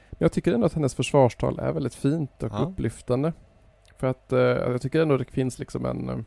Men 0.10 0.17
jag 0.19 0.32
tycker 0.32 0.54
ändå 0.54 0.65
att 0.65 0.74
hennes 0.74 0.95
försvarstal 0.95 1.60
är 1.60 1.71
väldigt 1.71 1.95
fint 1.95 2.43
och 2.43 2.52
Ja. 2.54 2.58
upplyftande. 2.60 3.34
För 3.98 4.08
att 4.08 4.32
eh, 4.34 4.39
jag 4.39 4.82
tycker 4.82 5.02
ändå 5.02 5.17
det 5.17 5.32
finns 5.32 5.60
liksom 5.60 5.86
en 5.86 6.10
eh, 6.10 6.17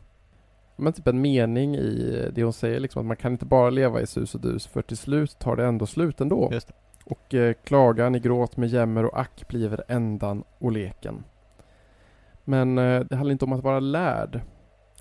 men 0.75 0.93
typ 0.93 1.07
en 1.07 1.21
mening 1.21 1.75
i 1.75 2.29
det 2.33 2.43
hon 2.43 2.53
säger 2.53 2.79
liksom 2.79 2.99
att 2.99 3.05
man 3.05 3.17
kan 3.17 3.31
inte 3.31 3.45
bara 3.45 3.69
leva 3.69 4.01
i 4.01 4.07
sus 4.07 4.35
och 4.35 4.41
dus 4.41 4.67
för 4.67 4.81
till 4.81 4.97
slut 4.97 5.39
tar 5.39 5.55
det 5.55 5.65
ändå 5.65 5.85
slut 5.85 6.21
ändå. 6.21 6.49
Och 7.05 7.33
eh, 7.33 7.53
klagan 7.63 8.15
i 8.15 8.19
gråt 8.19 8.57
med 8.57 8.69
jämmer 8.69 9.05
och 9.05 9.19
ack 9.19 9.47
bliver 9.47 9.83
ändan 9.87 10.43
och 10.59 10.71
leken. 10.71 11.23
Men 12.43 12.77
eh, 12.77 12.99
det 12.99 13.15
handlar 13.15 13.31
inte 13.31 13.45
om 13.45 13.53
att 13.53 13.63
vara 13.63 13.79
lärd. 13.79 14.41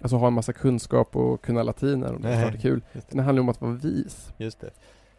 Alltså 0.00 0.16
ha 0.16 0.26
en 0.26 0.32
massa 0.32 0.52
kunskap 0.52 1.16
och 1.16 1.42
kunna 1.44 1.62
latin, 1.62 2.02
är 2.02 2.18
det 2.18 2.28
är 2.28 2.52
kul. 2.52 2.82
Det. 2.92 3.10
Det 3.10 3.22
handlar 3.22 3.40
om 3.42 3.48
att 3.48 3.60
vara 3.60 3.72
vis. 3.72 4.32
Just 4.36 4.60
det. 4.60 4.70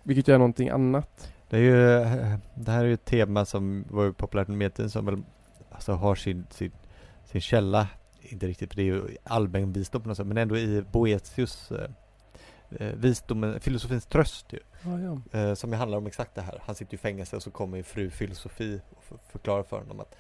Vilket 0.04 0.28
ju 0.28 0.34
är 0.34 0.38
någonting 0.38 0.70
annat. 0.70 1.32
Det 1.50 1.58
är 1.58 1.62
ju, 1.62 1.94
eh, 2.02 2.38
det 2.56 2.72
här 2.72 2.80
är 2.84 2.88
ju 2.88 2.94
ett 2.94 3.06
tema 3.06 3.46
som 3.46 3.86
var 3.90 4.12
populärt 4.12 4.48
med 4.48 4.58
medeltiden 4.58 4.90
som 4.90 5.06
väl, 5.06 5.24
alltså 5.72 5.94
har 5.94 6.16
sin, 6.16 6.46
sin, 6.50 6.72
sin 7.26 7.42
källa, 7.42 7.88
inte 8.22 8.48
riktigt, 8.48 8.70
för 8.70 8.76
det 8.76 8.82
är 8.82 8.86
ju 8.86 9.18
allmän 9.24 9.74
visdom 9.74 10.02
på 10.02 10.08
något 10.08 10.18
sätt, 10.18 10.28
men 10.28 10.38
ändå 10.38 10.58
i 10.58 10.84
Boetius 10.92 11.72
eh, 11.72 11.90
eh, 12.80 12.94
visdomen, 12.96 13.60
filosofins 13.60 14.06
tröst 14.06 14.54
ju, 14.54 14.60
Ja, 14.84 15.00
ja. 15.32 15.40
eh, 15.40 15.54
som 15.54 15.72
ju 15.72 15.78
handlar 15.78 15.98
om 15.98 16.08
exakt 16.08 16.36
det 16.36 16.42
här. 16.42 16.62
Han 16.66 16.76
sitter 16.76 16.94
i 16.94 16.98
fängelse 16.98 17.36
och 17.36 17.44
så 17.44 17.52
kommer 17.52 17.78
ju 17.78 17.84
fru 17.84 18.10
filosofi 18.10 18.82
och 18.98 19.04
för, 19.04 19.18
förklarar 19.32 19.64
för 19.64 19.78
honom 19.80 20.00
att 20.00 20.16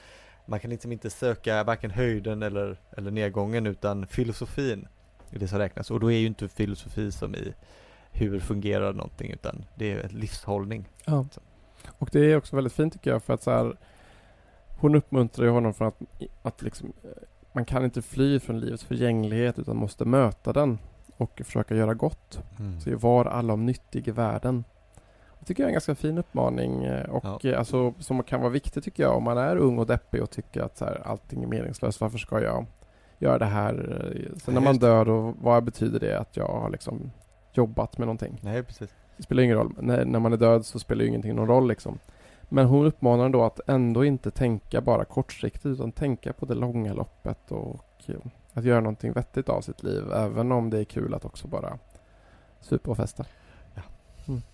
man 0.49 0.59
kan 0.59 0.69
liksom 0.69 0.91
inte 0.91 1.09
söka 1.09 1.63
varken 1.63 1.91
höjden 1.91 2.43
eller, 2.43 2.77
eller 2.97 3.11
nedgången 3.11 3.67
utan 3.67 4.07
filosofin 4.07 4.87
är 5.29 5.39
det 5.39 5.47
som 5.47 5.57
räknas. 5.57 5.91
Och 5.91 5.99
då 5.99 6.11
är 6.11 6.17
ju 6.17 6.27
inte 6.27 6.47
filosofi 6.47 7.11
som 7.11 7.35
i 7.35 7.53
hur 8.11 8.39
fungerar 8.39 8.93
någonting 8.93 9.31
utan 9.31 9.65
det 9.75 9.91
är 9.91 10.09
livshållning. 10.09 10.89
Ja. 11.05 11.25
Och 11.89 12.09
det 12.11 12.19
är 12.19 12.37
också 12.37 12.55
väldigt 12.55 12.73
fint 12.73 12.93
tycker 12.93 13.11
jag 13.11 13.23
för 13.23 13.33
att 13.33 13.43
så 13.43 13.51
här, 13.51 13.77
hon 14.79 14.95
uppmuntrar 14.95 15.45
ju 15.45 15.51
honom 15.51 15.73
från 15.73 15.87
att, 15.87 16.01
att 16.41 16.61
liksom, 16.61 16.93
eh, 17.03 17.09
man 17.53 17.65
kan 17.65 17.85
inte 17.85 18.01
fly 18.01 18.39
från 18.39 18.59
livets 18.59 18.83
förgänglighet 18.83 19.59
utan 19.59 19.77
måste 19.77 20.05
möta 20.05 20.53
den 20.53 20.79
och 21.17 21.41
försöka 21.45 21.75
göra 21.75 21.93
gott. 21.93 22.39
Så 22.83 22.97
var 22.97 23.25
alla 23.25 23.53
om 23.53 23.65
nyttig 23.65 24.07
i 24.07 24.11
världen. 24.11 24.63
Det 25.39 25.45
tycker 25.45 25.63
jag 25.63 25.65
är 25.65 25.69
en 25.69 25.73
ganska 25.73 25.95
fin 25.95 26.17
uppmaning 26.17 26.83
eh, 26.83 27.09
och 27.09 27.23
Ja. 27.43 27.49
eh, 27.49 27.59
alltså, 27.59 27.93
som 27.99 28.23
kan 28.23 28.39
vara 28.41 28.49
viktig 28.51 28.83
tycker 28.83 29.03
jag 29.03 29.17
om 29.17 29.23
man 29.23 29.37
är 29.37 29.55
ung 29.57 29.79
och 29.79 29.85
deppig 29.87 30.21
och 30.23 30.29
tycker 30.29 30.61
att 30.61 30.77
så 30.77 30.85
här, 30.85 31.01
allting 31.05 31.43
är 31.43 31.47
meningslöst. 31.47 32.01
Varför 32.01 32.17
ska 32.17 32.41
jag 32.41 32.65
göra 33.17 33.37
det 33.37 33.45
här? 33.45 34.01
Eh, 34.15 34.37
Sen 34.37 34.53
när 34.53 34.61
man 34.61 34.77
dör 34.77 35.05
då, 35.05 35.33
vad 35.41 35.63
betyder 35.63 35.99
det 35.99 36.19
att 36.19 36.37
jag 36.37 36.47
har 36.47 36.69
liksom 36.69 37.11
jobbat 37.53 37.97
med 37.97 38.07
någonting? 38.07 38.39
Nej 38.41 38.63
precis. 38.63 38.89
Det 39.17 39.23
spelar 39.23 39.43
ingen 39.43 39.57
roll. 39.57 39.73
När, 39.79 40.05
när 40.05 40.19
man 40.19 40.33
är 40.33 40.37
död 40.37 40.65
så 40.65 40.79
spelar 40.79 41.01
ju 41.01 41.07
ingenting 41.07 41.35
någon 41.35 41.47
roll 41.47 41.67
liksom. 41.67 41.99
Men 42.49 42.65
hon 42.65 42.85
uppmanar 42.85 43.29
då 43.29 43.43
att 43.43 43.59
ändå 43.69 44.05
inte 44.05 44.31
tänka 44.31 44.81
bara 44.81 45.05
kortsiktigt 45.05 45.65
utan 45.65 45.91
tänka 45.91 46.33
på 46.33 46.45
det 46.45 46.53
långa 46.55 46.93
loppet 46.93 47.51
och 47.51 47.85
att 48.53 48.63
göra 48.63 48.79
någonting 48.79 49.11
vettigt 49.13 49.49
av 49.49 49.61
sitt 49.61 49.83
liv. 49.83 50.03
Även 50.13 50.51
om 50.51 50.69
det 50.69 50.79
är 50.79 50.83
kul 50.83 51.13
att 51.13 51.25
också 51.25 51.47
bara 51.47 51.77
supa 52.61 52.91
och 52.91 52.97
festa. 52.97 53.25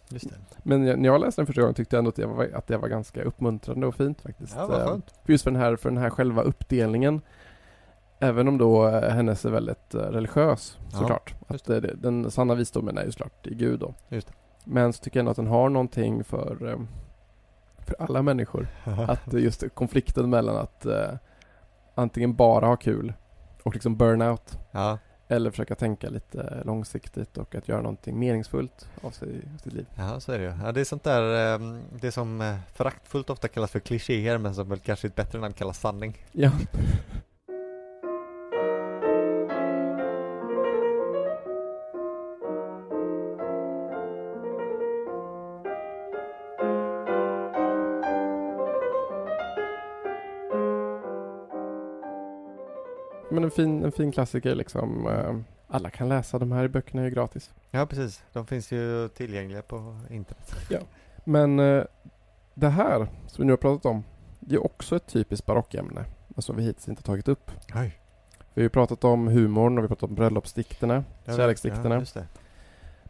Det. 0.10 0.20
Men 0.64 0.86
jag, 0.86 1.00
när 1.00 1.10
jag 1.10 1.22
läste 1.22 1.42
den 1.42 1.46
första 1.48 1.62
gången 1.62 1.74
tyckte 1.76 1.96
jag 1.96 2.00
ändå 2.00 2.10
att 2.10 2.16
det, 2.16 2.26
var, 2.26 2.50
att 2.54 2.68
det 2.68 2.78
var 2.78 2.88
ganska 2.88 3.24
uppmuntrande 3.24 3.88
och 3.88 3.96
fint 3.96 4.22
faktiskt. 4.22 4.56
Ja, 4.58 4.68
vad 4.68 4.82
Eh, 4.82 4.88
skönt. 4.88 5.14
Just 5.26 5.44
för 5.44 5.52
den, 5.52 5.62
här, 5.62 5.76
för 5.76 5.90
den 5.90 5.98
här 5.98 6.10
själva 6.10 6.42
uppdelningen. 6.42 7.22
Även 8.20 8.48
om 8.48 8.58
då 8.58 8.88
eh, 8.88 9.10
hennes 9.10 9.46
är 9.46 9.50
väldigt 9.50 9.94
eh, 9.94 10.00
religiös 10.00 10.78
Ja, 10.92 10.98
såklart. 10.98 11.36
just 11.50 11.70
Att, 11.70 11.76
eh, 11.76 11.82
det- 11.82 11.96
den 11.96 12.32
sanna 12.32 12.56
visdomen 12.56 12.98
är 12.98 13.06
ju 13.06 13.12
såklart 13.12 13.48
i 13.48 13.56
Gud 13.56 13.80
då. 13.80 13.94
Men 14.64 14.94
så 14.94 15.04
tycker 15.04 15.20
jag 15.20 15.22
ändå 15.22 15.32
att 15.32 15.38
den 15.38 15.48
har 15.48 15.70
någonting 15.70 16.24
för, 16.24 16.78
för 17.80 17.96
alla 18.00 18.22
människor. 18.22 18.68
Att 19.08 19.34
just 19.34 19.64
konflikten 19.74 20.30
mellan 20.30 20.56
att 20.58 20.86
antingen 21.96 22.36
bara 22.36 22.66
ha 22.68 22.76
kul 22.76 23.14
och 23.64 23.74
liksom 23.74 23.96
burnout 23.98 24.60
ja, 24.72 24.98
eller 25.28 25.52
försöka 25.52 25.76
tänka 25.76 26.10
lite 26.10 26.62
långsiktigt 26.66 27.38
och 27.38 27.56
att 27.56 27.68
göra 27.68 27.82
någonting 27.82 28.20
meningsfullt 28.20 28.90
av, 29.02 29.12
sig, 29.12 29.42
sitt 29.64 29.74
liv. 29.74 29.86
ja, 29.96 30.20
så 30.20 30.32
är 30.32 30.40
det 30.40 30.44
ju. 30.44 30.54
Ja, 30.64 30.72
det 30.72 30.82
är 30.82 30.86
sånt 30.86 31.04
där, 31.04 31.54
eh, 31.54 31.78
det 32.00 32.12
som 32.12 32.42
eh, 32.42 32.56
föraktfullt 32.74 33.30
ofta 33.30 33.48
kallas 33.48 33.72
för 33.72 33.80
klichéer 33.80 34.38
men 34.38 34.56
som 34.56 34.70
väl 34.70 34.80
kanske 34.80 35.08
i 35.08 35.10
ett 35.10 35.16
bättre 35.16 35.40
namn 35.40 35.54
kallas 35.54 35.80
sanning. 35.80 36.18
Ja. 36.32 36.52
Fin, 53.56 53.84
en 53.84 53.91
fin 53.91 54.12
klassiker 54.12 54.56
liksom. 54.56 55.08
eh, 55.08 55.36
Alla 55.68 55.89
kan 55.89 56.10
läsa, 56.10 56.39
de 56.39 56.52
här 56.52 56.68
böckerna 56.68 57.02
är 57.02 57.06
ju 57.06 57.12
gratis. 57.12 57.54
Ja, 57.72 57.86
precis. 57.86 58.24
De 58.34 58.48
finns 58.48 58.72
ju 58.72 59.08
tillgängliga 59.08 59.62
på 59.62 60.00
internet. 60.10 60.56
Men 61.24 61.60
eh, 61.60 61.84
det 62.54 62.70
här 62.70 63.08
som 63.28 63.41
vi 63.41 63.46
nu 63.46 63.52
har 63.52 63.58
pratat 63.58 63.86
om, 63.86 64.04
det 64.39 64.56
är 64.56 64.65
också 64.65 64.96
ett 64.96 65.08
typiskt 65.08 65.46
barockämne. 65.46 66.06
Alltså 66.36 66.54
vi 66.54 66.63
hittills 66.63 66.88
inte 66.89 67.04
tagit 67.04 67.28
upp. 67.28 67.52
Oj. 67.76 68.00
Vi 68.54 68.62
har 68.62 68.63
ju 68.63 68.70
pratat 68.70 69.04
om 69.04 69.28
humorn 69.28 69.78
och 69.78 69.84
vi 69.84 69.88
har 69.88 69.96
pratat 69.96 70.10
om 70.10 70.15
bröllopsdikterna, 70.15 71.04
kärleksdikterna. 71.26 71.96
Ja, 71.96 72.00
just 72.00 72.13
det. 72.13 72.28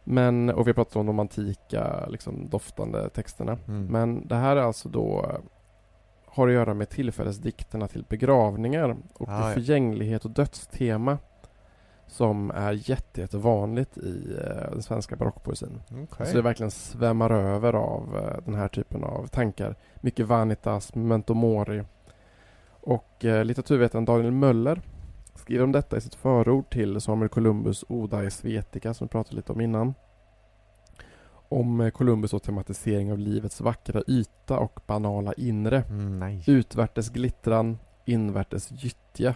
Men, 0.04 0.50
och 0.50 0.66
vi 0.66 0.70
har 0.70 0.74
pratat 0.74 0.96
om 0.96 1.06
de 1.06 1.18
antika, 1.18 2.06
liksom 2.06 2.48
doftande 2.48 3.08
texterna. 3.08 3.58
Mm. 3.68 3.86
Men 3.86 4.28
det 4.28 4.34
här 4.34 4.56
är 4.56 4.60
alltså 4.60 4.88
då 4.88 5.36
har 6.36 6.48
att 6.48 6.54
göra 6.54 6.74
med 6.74 6.88
tillfällesdikterna 6.88 7.88
till 7.88 8.04
begravningar 8.08 8.96
och 9.14 9.28
Ah, 9.28 9.48
ja. 9.48 9.54
förgänglighet 9.54 10.24
och 10.24 10.30
dödstema 10.30 11.18
som 12.06 12.50
är 12.50 12.72
jätte, 12.90 13.20
jättevanligt 13.20 13.98
i 13.98 14.36
eh, 14.40 14.70
den 14.70 14.82
svenska 14.82 15.16
barockpoesin. 15.16 15.80
Okej. 16.02 16.26
Så 16.26 16.36
det 16.36 16.42
verkligen 16.42 16.70
svämmar 16.70 17.30
över 17.30 17.72
av 17.72 18.16
eh, 18.16 18.44
den 18.44 18.54
här 18.54 18.68
typen 18.68 19.04
av 19.04 19.26
tankar. 19.26 19.76
Mycket 20.00 20.26
vanitas, 20.26 20.94
memento 20.94 21.34
mori. 21.34 21.82
Och 22.68 23.24
eh, 23.24 23.44
litteraturvetaren 23.44 24.04
Daniel 24.04 24.32
Möller 24.32 24.80
skriver 25.34 25.64
om 25.64 25.72
detta 25.72 25.96
i 25.96 26.00
sitt 26.00 26.14
förord 26.14 26.70
till 26.70 27.00
Samuel 27.00 27.28
Columbus 27.28 27.84
Oda 27.88 28.30
Svetica 28.30 28.94
som 28.94 29.06
vi 29.06 29.10
pratade 29.10 29.36
lite 29.36 29.52
om 29.52 29.60
innan. 29.60 29.94
Om 31.48 31.80
eh, 31.80 31.90
Columbus 31.90 32.34
och 32.34 32.42
tematisering 32.42 33.12
av 33.12 33.18
livets 33.18 33.60
vackra 33.60 34.02
yta 34.06 34.58
och 34.58 34.80
banala 34.86 35.32
inre. 35.32 35.82
Mm. 35.88 36.40
Utvärtes 36.46 37.08
glittran, 37.08 37.78
invärtes 38.04 38.70
gyttja. 38.72 39.34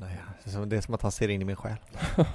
nej. 0.00 0.20
Som- 0.46 0.68
Det 0.68 0.76
är 0.76 0.80
som 0.80 0.94
att 0.94 1.02
han 1.02 1.12
ser 1.12 1.28
in 1.28 1.42
i 1.42 1.44
min 1.44 1.56
själ. 1.56 1.76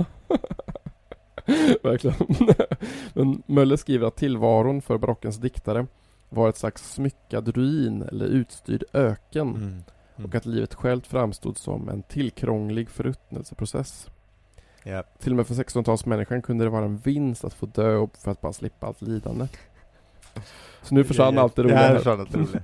Verkligen. 1.83 2.15
Men 3.13 3.43
Möller 3.45 3.75
skriver 3.75 4.07
att 4.07 4.15
tillvaron 4.15 4.81
för 4.81 4.97
barockens 4.97 5.37
diktare 5.37 5.87
var 6.29 6.49
ett 6.49 6.57
slags 6.57 6.93
smyckad 6.93 7.47
ruin 7.47 8.01
eller 8.01 8.25
utstyrd 8.25 8.83
öken 8.93 9.47
Mm. 9.49 9.83
Mm. 10.15 10.29
och 10.29 10.35
att 10.35 10.45
livet 10.45 10.73
självt 10.73 11.07
framstod 11.07 11.57
som 11.57 11.89
en 11.89 12.03
tillkrånglig 12.03 12.89
förruttnelseprocess. 12.89 14.07
Ja. 14.83 15.03
Till 15.19 15.31
och 15.31 15.37
med 15.37 15.47
för 15.47 15.53
1600-talsmänniskan 15.53 16.41
kunde 16.41 16.63
det 16.63 16.69
vara 16.69 16.85
en 16.85 16.97
vinst 16.97 17.45
att 17.45 17.53
få 17.53 17.65
dö 17.65 17.93
upp 17.93 18.17
för 18.17 18.31
att 18.31 18.41
bara 18.41 18.53
slippa 18.53 18.87
allt 18.87 19.01
lidande. 19.01 19.47
Så 20.81 20.95
nu 20.95 21.03
försvann 21.03 21.37
allt 21.37 21.55
det 21.55 21.63
roliga 21.63 21.77
här. 21.77 22.07
allt 22.07 22.31
det 22.31 22.37
roliga. 22.37 22.63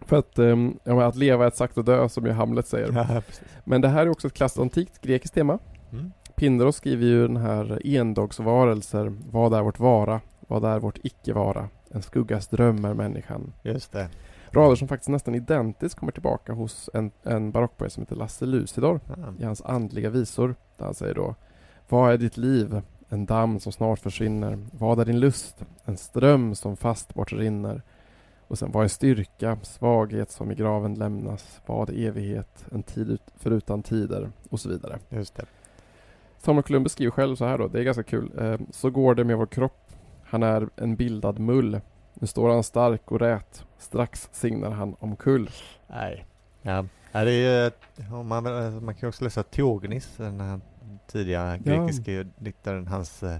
För 0.00 0.16
att, 0.16 0.38
um, 0.38 0.78
ja, 0.84 1.04
att 1.04 1.16
leva 1.16 1.44
är 1.46 1.48
att 1.48 1.86
dö 1.86 2.08
som 2.08 2.26
ju 2.26 2.32
Hamlet 2.32 2.66
säger. 2.66 2.92
Ja. 2.92 3.22
Men 3.64 3.80
det 3.80 3.88
här 3.88 4.06
är 4.06 4.08
också 4.08 4.26
ett 4.26 4.34
klassiskt 4.34 4.60
antikt 4.60 5.00
grekiskt 5.00 5.34
tema. 5.34 5.58
Mm. 5.92 6.12
Pindaros 6.36 6.76
skriver 6.76 7.06
ju 7.06 7.26
den 7.26 7.36
här 7.36 7.86
endagsvarelser. 7.86 9.12
Vad 9.30 9.54
är 9.54 9.62
vårt 9.62 9.78
vara? 9.78 10.20
Vad 10.40 10.64
är 10.64 10.78
vårt 10.78 10.98
icke-vara? 11.02 11.68
En 11.90 12.02
skuggas 12.02 12.48
dröm 12.48 12.84
är 12.84 12.94
människan. 12.94 13.52
Just 13.62 13.92
det. 13.92 14.08
Rader 14.54 14.76
som 14.76 14.88
faktiskt 14.88 15.08
nästan 15.08 15.34
identiskt 15.34 15.94
kommer 15.98 16.12
tillbaka 16.12 16.52
hos 16.52 16.90
en, 16.94 17.10
en 17.22 17.50
barockpoet 17.50 17.92
som 17.92 18.02
heter 18.02 18.16
Lasse 18.16 18.46
Lucidor 18.46 19.00
Ja. 19.08 19.14
i 19.38 19.44
hans 19.44 19.62
andliga 19.62 20.10
visor. 20.10 20.54
Där 20.76 20.84
han 20.84 20.94
säger 20.94 21.14
då 21.14 21.34
Vad 21.88 22.12
är 22.12 22.18
ditt 22.18 22.36
liv? 22.36 22.82
En 23.08 23.26
damm 23.26 23.60
som 23.60 23.72
snart 23.72 23.98
försvinner. 23.98 24.58
Vad 24.72 25.00
är 25.00 25.04
din 25.04 25.20
lust? 25.20 25.64
En 25.84 25.96
ström 25.96 26.54
som 26.54 26.76
fast 26.76 27.14
bort 27.14 27.32
rinner. 27.32 27.82
Och 28.48 28.58
sen 28.58 28.70
vad 28.72 28.84
är 28.84 28.88
styrka? 28.88 29.58
Svaghet 29.62 30.30
som 30.30 30.50
i 30.50 30.54
graven 30.54 30.94
lämnas. 30.94 31.60
Vad 31.66 31.90
är 31.90 32.06
evighet? 32.08 32.66
En 32.72 32.82
tid 32.82 33.10
ut, 33.10 33.22
förutan 33.36 33.82
tider. 33.82 34.30
Och 34.50 34.60
så 34.60 34.68
vidare. 34.68 34.98
Just 35.08 35.36
det. 35.36 35.44
Samuel 36.38 36.62
Columbus 36.62 36.92
skriver 36.92 37.10
själv 37.10 37.36
så 37.36 37.44
här 37.44 37.58
då, 37.58 37.68
det 37.68 37.80
är 37.80 37.82
ganska 37.84 38.02
kul. 38.02 38.30
Eh, 38.38 38.58
så 38.70 38.90
går 38.90 39.14
det 39.14 39.24
med 39.24 39.38
vår 39.38 39.46
kropp. 39.46 39.92
Han 40.24 40.42
är 40.42 40.68
en 40.76 40.96
bildad 40.96 41.38
mull. 41.38 41.80
Nu 42.14 42.26
står 42.26 42.50
han 42.50 42.62
stark 42.62 43.12
och 43.12 43.20
rät. 43.20 43.64
Strax 43.84 44.28
signar 44.32 44.70
han 44.70 44.96
omkull. 45.00 45.50
Nej. 45.86 46.26
Ja. 46.62 46.84
ja 47.12 47.24
det 47.24 47.32
är 47.32 47.64
ju, 47.64 47.70
ja, 48.10 48.22
man, 48.22 48.42
man 48.84 48.94
kan 48.94 49.00
ju 49.00 49.08
också 49.08 49.24
läsa 49.24 49.42
Teognis, 49.42 50.08
den 50.16 50.40
här 50.40 50.60
tidiga 51.06 51.56
grekiska 51.56 52.24
diktaren, 52.38 52.86
hans 52.86 53.22
eh, 53.22 53.36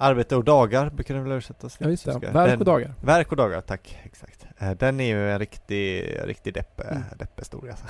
Arbete 0.00 0.36
och 0.36 0.44
dagar 0.44 0.90
brukar 0.90 1.14
den 1.14 1.22
väl 1.22 1.32
översättas 1.32 1.76
till 1.76 1.86
Ja 1.86 1.90
just 1.90 2.04
det, 2.04 2.18
verk 2.32 2.58
och 2.58 2.64
dagar. 2.64 2.94
Verk 3.00 3.30
och 3.30 3.36
dagar, 3.36 3.60
tack. 3.60 3.98
Exakt. 4.04 4.46
Eh, 4.58 4.70
Den 4.70 5.00
är 5.00 5.04
ju 5.04 5.30
en 5.32 5.38
riktig, 5.38 6.16
riktig 6.24 6.54
depp, 6.54 6.80
Mm. 6.80 7.02
depphistoria. 7.18 7.72
Alltså. 7.72 7.86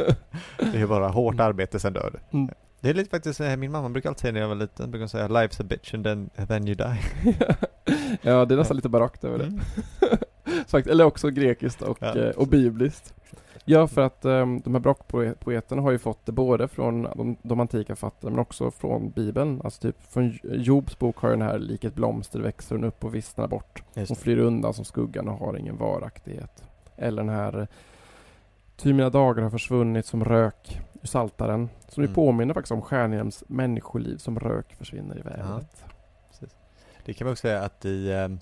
det 0.58 0.64
är 0.76 0.78
ju 0.78 0.86
bara 0.86 1.08
hårt 1.08 1.34
Mm. 1.34 1.46
arbete 1.46 1.80
sen 1.80 1.92
dör 1.92 2.10
du. 2.30 2.38
Mm. 2.38 2.54
Det 2.80 2.90
är 2.90 2.94
lite 2.94 3.10
faktiskt, 3.10 3.40
eh, 3.40 3.56
min 3.56 3.72
mamma 3.72 3.88
brukar 3.88 4.08
alltid 4.08 4.20
säga 4.20 4.32
när 4.32 4.40
jag 4.40 4.48
var 4.48 4.54
liten, 4.54 4.90
brukar 4.90 5.06
säga 5.06 5.28
Life's 5.28 5.60
a 5.60 5.64
bitch 5.64 5.94
and 5.94 6.04
then, 6.04 6.30
then 6.48 6.68
you 6.68 6.74
die. 6.74 6.98
ja, 8.22 8.44
det 8.44 8.54
är 8.54 8.58
nästan 8.58 8.76
lite 8.76 8.88
barockt 8.88 9.24
över 9.24 9.38
det. 9.38 9.44
Mm. 9.44 9.60
Fakt- 10.68 10.86
Eller 10.90 11.04
också 11.04 11.30
grekiskt 11.30 11.82
och, 11.82 11.98
Ja, 12.00 12.16
eh, 12.16 12.30
och 12.36 12.46
bibliskt. 12.48 13.14
Ja, 13.66 13.86
för 13.86 14.02
att 14.02 14.24
um, 14.24 14.60
de 14.60 14.74
här 14.74 14.80
barockpoeterna 14.80 15.82
har 15.82 15.90
ju 15.90 15.98
fått 15.98 16.26
det 16.26 16.32
både 16.32 16.68
från 16.68 17.02
de, 17.02 17.36
de 17.42 17.60
antika 17.60 17.96
författarna 17.96 18.30
men 18.30 18.38
också 18.40 18.70
från 18.70 19.10
Bibeln. 19.10 19.60
Alltså 19.64 19.80
typ 19.80 19.96
från 20.12 20.38
Jobs 20.42 20.98
bok 20.98 21.16
har 21.16 21.28
ju 21.30 21.36
den 21.36 21.46
här 21.48 21.58
liket 21.58 21.94
blomster 21.94 22.40
växer 22.40 22.74
hon 22.76 22.84
upp 22.84 23.04
och 23.04 23.14
vissnar 23.14 23.48
bort. 23.48 23.82
Hon 23.94 24.16
flyr 24.16 24.38
undan 24.38 24.74
som 24.74 24.84
skuggan 24.84 25.28
och 25.28 25.38
har 25.38 25.56
ingen 25.56 25.76
varaktighet. 25.76 26.64
Eller 26.96 27.22
den 27.22 27.34
här 27.34 27.66
Ty 28.76 28.92
mina 28.92 29.10
dagar 29.10 29.42
har 29.42 29.50
försvunnit 29.50 30.06
som 30.06 30.24
rök 30.24 30.80
ur 31.02 31.06
saltaren. 31.06 31.68
Som 31.88 32.02
ju 32.02 32.06
Mm. 32.06 32.14
påminner 32.14 32.54
faktiskt 32.54 32.72
om 32.72 32.82
Stjärnhjelms 32.82 33.44
människoliv 33.46 34.16
som 34.16 34.38
rök 34.38 34.74
försvinner 34.74 35.18
i 35.18 35.22
vädret. 35.22 35.84
Det 37.04 37.14
kan 37.14 37.24
man 37.24 37.32
också 37.32 37.40
säga 37.42 37.62
att 37.62 37.84
i, 37.84 38.06
det 38.06 38.38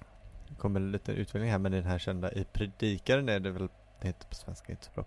kommer 0.58 0.80
en 0.80 0.92
liten 0.92 1.14
utveckling 1.14 1.50
här, 1.50 1.58
men 1.58 1.74
i 1.74 1.76
den 1.76 1.90
här 1.90 1.98
kända, 1.98 2.32
i 2.32 2.44
Predikaren 2.44 3.28
är 3.28 3.40
det 3.40 3.50
väl, 3.50 3.68
det 4.00 4.06
heter 4.06 4.28
på 4.28 4.34
svenska 4.34 4.72
inte 4.72 4.84
så 4.84 4.90
bra. 4.94 5.04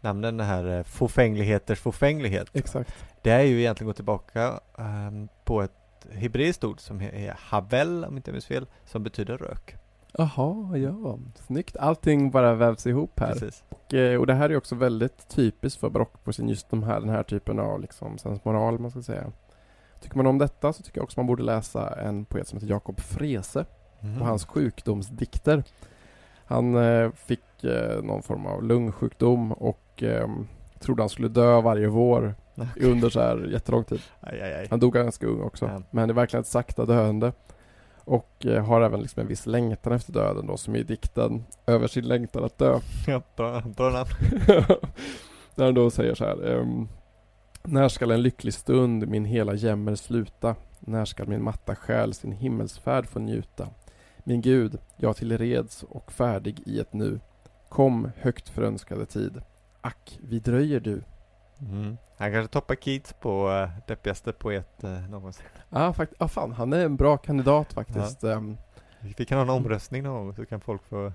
Namnen 0.00 0.36
den 0.36 0.46
här 0.46 0.78
eh, 0.78 0.82
fåfängligheters 0.82 1.80
fåfänglighet. 1.80 2.48
Exakt. 2.52 2.94
Det 3.22 3.30
är 3.30 3.42
ju 3.42 3.60
egentligen 3.60 3.86
gå 3.86 3.92
tillbaka 3.92 4.60
ehm, 4.78 5.28
på 5.44 5.62
ett 5.62 6.06
hebreiskt 6.10 6.64
ord 6.64 6.80
som 6.80 7.00
är 7.00 7.36
havel, 7.38 8.04
om 8.04 8.16
inte 8.16 8.30
jag 8.30 8.32
minns 8.32 8.46
fel, 8.46 8.66
som 8.84 9.02
betyder 9.02 9.38
rök. 9.38 9.76
Jaha, 10.12 10.76
ja. 10.76 11.18
Snyggt. 11.46 11.76
Allting 11.76 12.30
bara 12.30 12.54
vävs 12.54 12.86
ihop 12.86 13.20
här. 13.20 13.32
Precis. 13.32 13.64
Och, 13.68 13.94
eh, 13.94 14.20
och 14.20 14.26
det 14.26 14.34
här 14.34 14.50
är 14.50 14.56
också 14.56 14.74
väldigt 14.74 15.28
typiskt 15.28 15.80
för 15.80 15.90
barockpoesin, 15.90 16.48
just 16.48 16.70
de 16.70 16.82
här, 16.82 17.00
den 17.00 17.08
här 17.08 17.22
typen 17.22 17.58
av 17.58 17.80
liksom, 17.80 18.18
sensmoral, 18.18 18.78
man 18.78 18.90
ska 18.90 19.02
säga. 19.02 19.32
Tycker 20.00 20.16
man 20.16 20.26
om 20.26 20.38
detta 20.38 20.72
så 20.72 20.82
tycker 20.82 20.98
jag 20.98 21.04
också 21.04 21.20
man 21.20 21.26
borde 21.26 21.42
läsa 21.42 22.00
en 22.00 22.24
poet 22.24 22.48
som 22.48 22.56
heter 22.56 22.70
Jakob 22.70 23.00
Frese 23.00 23.64
Mm. 24.04 24.20
och 24.22 24.26
hans 24.28 24.44
sjukdomsdikter. 24.44 25.64
Han 26.44 26.74
eh, 26.76 27.10
fick 27.12 27.64
eh, 27.64 28.02
någon 28.02 28.22
form 28.22 28.46
av 28.46 28.62
lungsjukdom 28.64 29.52
och 29.52 30.02
eh, 30.02 30.28
trodde 30.80 31.02
han 31.02 31.08
skulle 31.08 31.28
dö 31.28 31.60
varje 31.60 31.86
vår 31.88 32.34
under 32.80 33.10
så 33.10 33.20
här 33.20 33.48
jättelång 33.52 33.84
tid. 33.84 34.00
Aj, 34.20 34.40
aj, 34.42 34.54
aj. 34.54 34.66
Han 34.70 34.80
dog 34.80 34.92
ganska 34.92 35.26
ung 35.26 35.42
också, 35.42 35.64
Ja. 35.66 35.82
men 35.90 36.08
det 36.08 36.12
är 36.12 36.14
verkligen 36.14 36.40
ett 36.40 36.46
sakta 36.48 36.84
döende. 36.86 37.32
Och 38.04 38.46
eh, 38.46 38.64
har 38.64 38.80
även 38.80 39.00
liksom 39.00 39.20
en 39.20 39.26
viss 39.26 39.46
längtan 39.46 39.92
efter 39.92 40.12
döden 40.12 40.46
då, 40.46 40.56
som 40.56 40.76
i 40.76 40.82
dikten 40.82 41.44
Över 41.66 41.86
sin 41.86 42.08
längtan 42.08 42.44
att 42.44 42.58
dö. 42.58 42.78
Ja, 43.06 43.22
bra, 43.36 43.60
bra 43.76 43.90
namn. 43.90 44.08
Där 45.54 45.64
han 45.64 45.74
då 45.74 45.90
säger 45.90 46.14
så 46.14 46.24
här. 46.24 46.50
ehm, 46.60 46.88
när 47.64 47.88
skall 47.88 48.10
en 48.10 48.22
lycklig 48.22 48.54
stund 48.54 49.08
min 49.08 49.24
hela 49.24 49.54
jämmer 49.54 49.94
sluta? 49.94 50.54
När 50.80 51.04
skall 51.04 51.28
min 51.28 51.42
matta 51.44 51.74
själ 51.76 52.14
sin 52.14 52.32
himmelsfärd 52.32 53.06
få 53.06 53.18
njuta? 53.18 53.68
Min 54.24 54.40
Gud, 54.40 54.78
jag 54.96 55.16
tillreds 55.16 55.82
och 55.82 56.12
färdig 56.12 56.60
i 56.66 56.80
ett 56.80 56.92
nu. 56.92 57.20
Kom, 57.68 58.10
högt 58.16 58.48
förönskade 58.48 59.06
tid. 59.06 59.42
Ack, 59.80 60.18
vi 60.22 60.38
dröjer 60.38 60.80
du. 60.80 61.02
Mm. 61.60 61.96
Han 62.16 62.32
kanske 62.32 62.52
toppar 62.52 62.74
Keats 62.74 63.12
på 63.12 63.48
uh, 63.50 63.68
deppigaste 63.88 64.32
poet 64.32 64.84
uh, 64.84 65.10
någonsin. 65.10 65.44
Ja, 65.70 65.86
ah, 65.88 65.92
fakt- 65.92 66.14
ah, 66.18 66.28
fan, 66.28 66.52
han 66.52 66.72
är 66.72 66.84
en 66.84 66.96
bra 66.96 67.16
kandidat 67.16 67.72
faktiskt. 67.72 68.24
Ehm, 68.24 68.56
Vi 69.16 69.24
kan 69.24 69.38
ha 69.38 69.42
en 69.44 69.50
omröstning 69.50 70.02
någon 70.02 70.24
gång 70.26 70.34
så 70.34 70.46
kan 70.46 70.60
folk 70.60 70.82
få... 70.84 71.12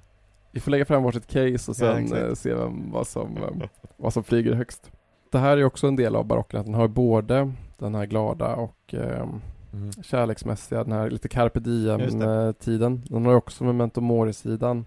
vi 0.51 0.59
får 0.59 0.71
lägga 0.71 0.85
fram 0.85 1.03
varsitt 1.03 1.27
case 1.27 1.71
och 1.71 1.77
Ja, 1.77 1.93
sen 1.93 2.03
exakt. 2.03 2.21
eh, 2.21 2.33
se 2.33 2.53
vem, 2.53 2.91
vad, 2.91 3.07
som, 3.07 3.37
ehm, 3.37 3.61
vad 3.97 4.13
som 4.13 4.23
flyger 4.23 4.53
högst. 4.53 4.91
Det 5.31 5.37
här 5.39 5.57
är 5.57 5.63
också 5.63 5.87
en 5.87 5.95
del 5.95 6.15
av 6.15 6.25
barocken, 6.25 6.59
att 6.59 6.65
den 6.65 6.75
har 6.75 6.87
både 6.87 7.53
den 7.77 7.95
här 7.95 8.05
glada 8.05 8.55
och 8.55 8.93
ehm, 8.93 9.41
Mm. 9.77 10.03
kärleksmässiga, 10.03 10.83
den 10.83 10.93
här 10.93 11.09
lite 11.09 11.27
carpe 11.29 11.59
diem-tiden. 11.59 13.03
Den 13.09 13.25
har 13.25 13.31
ju 13.31 13.37
också 13.37 13.63
memento 13.63 14.01
mori-sidan. 14.01 14.85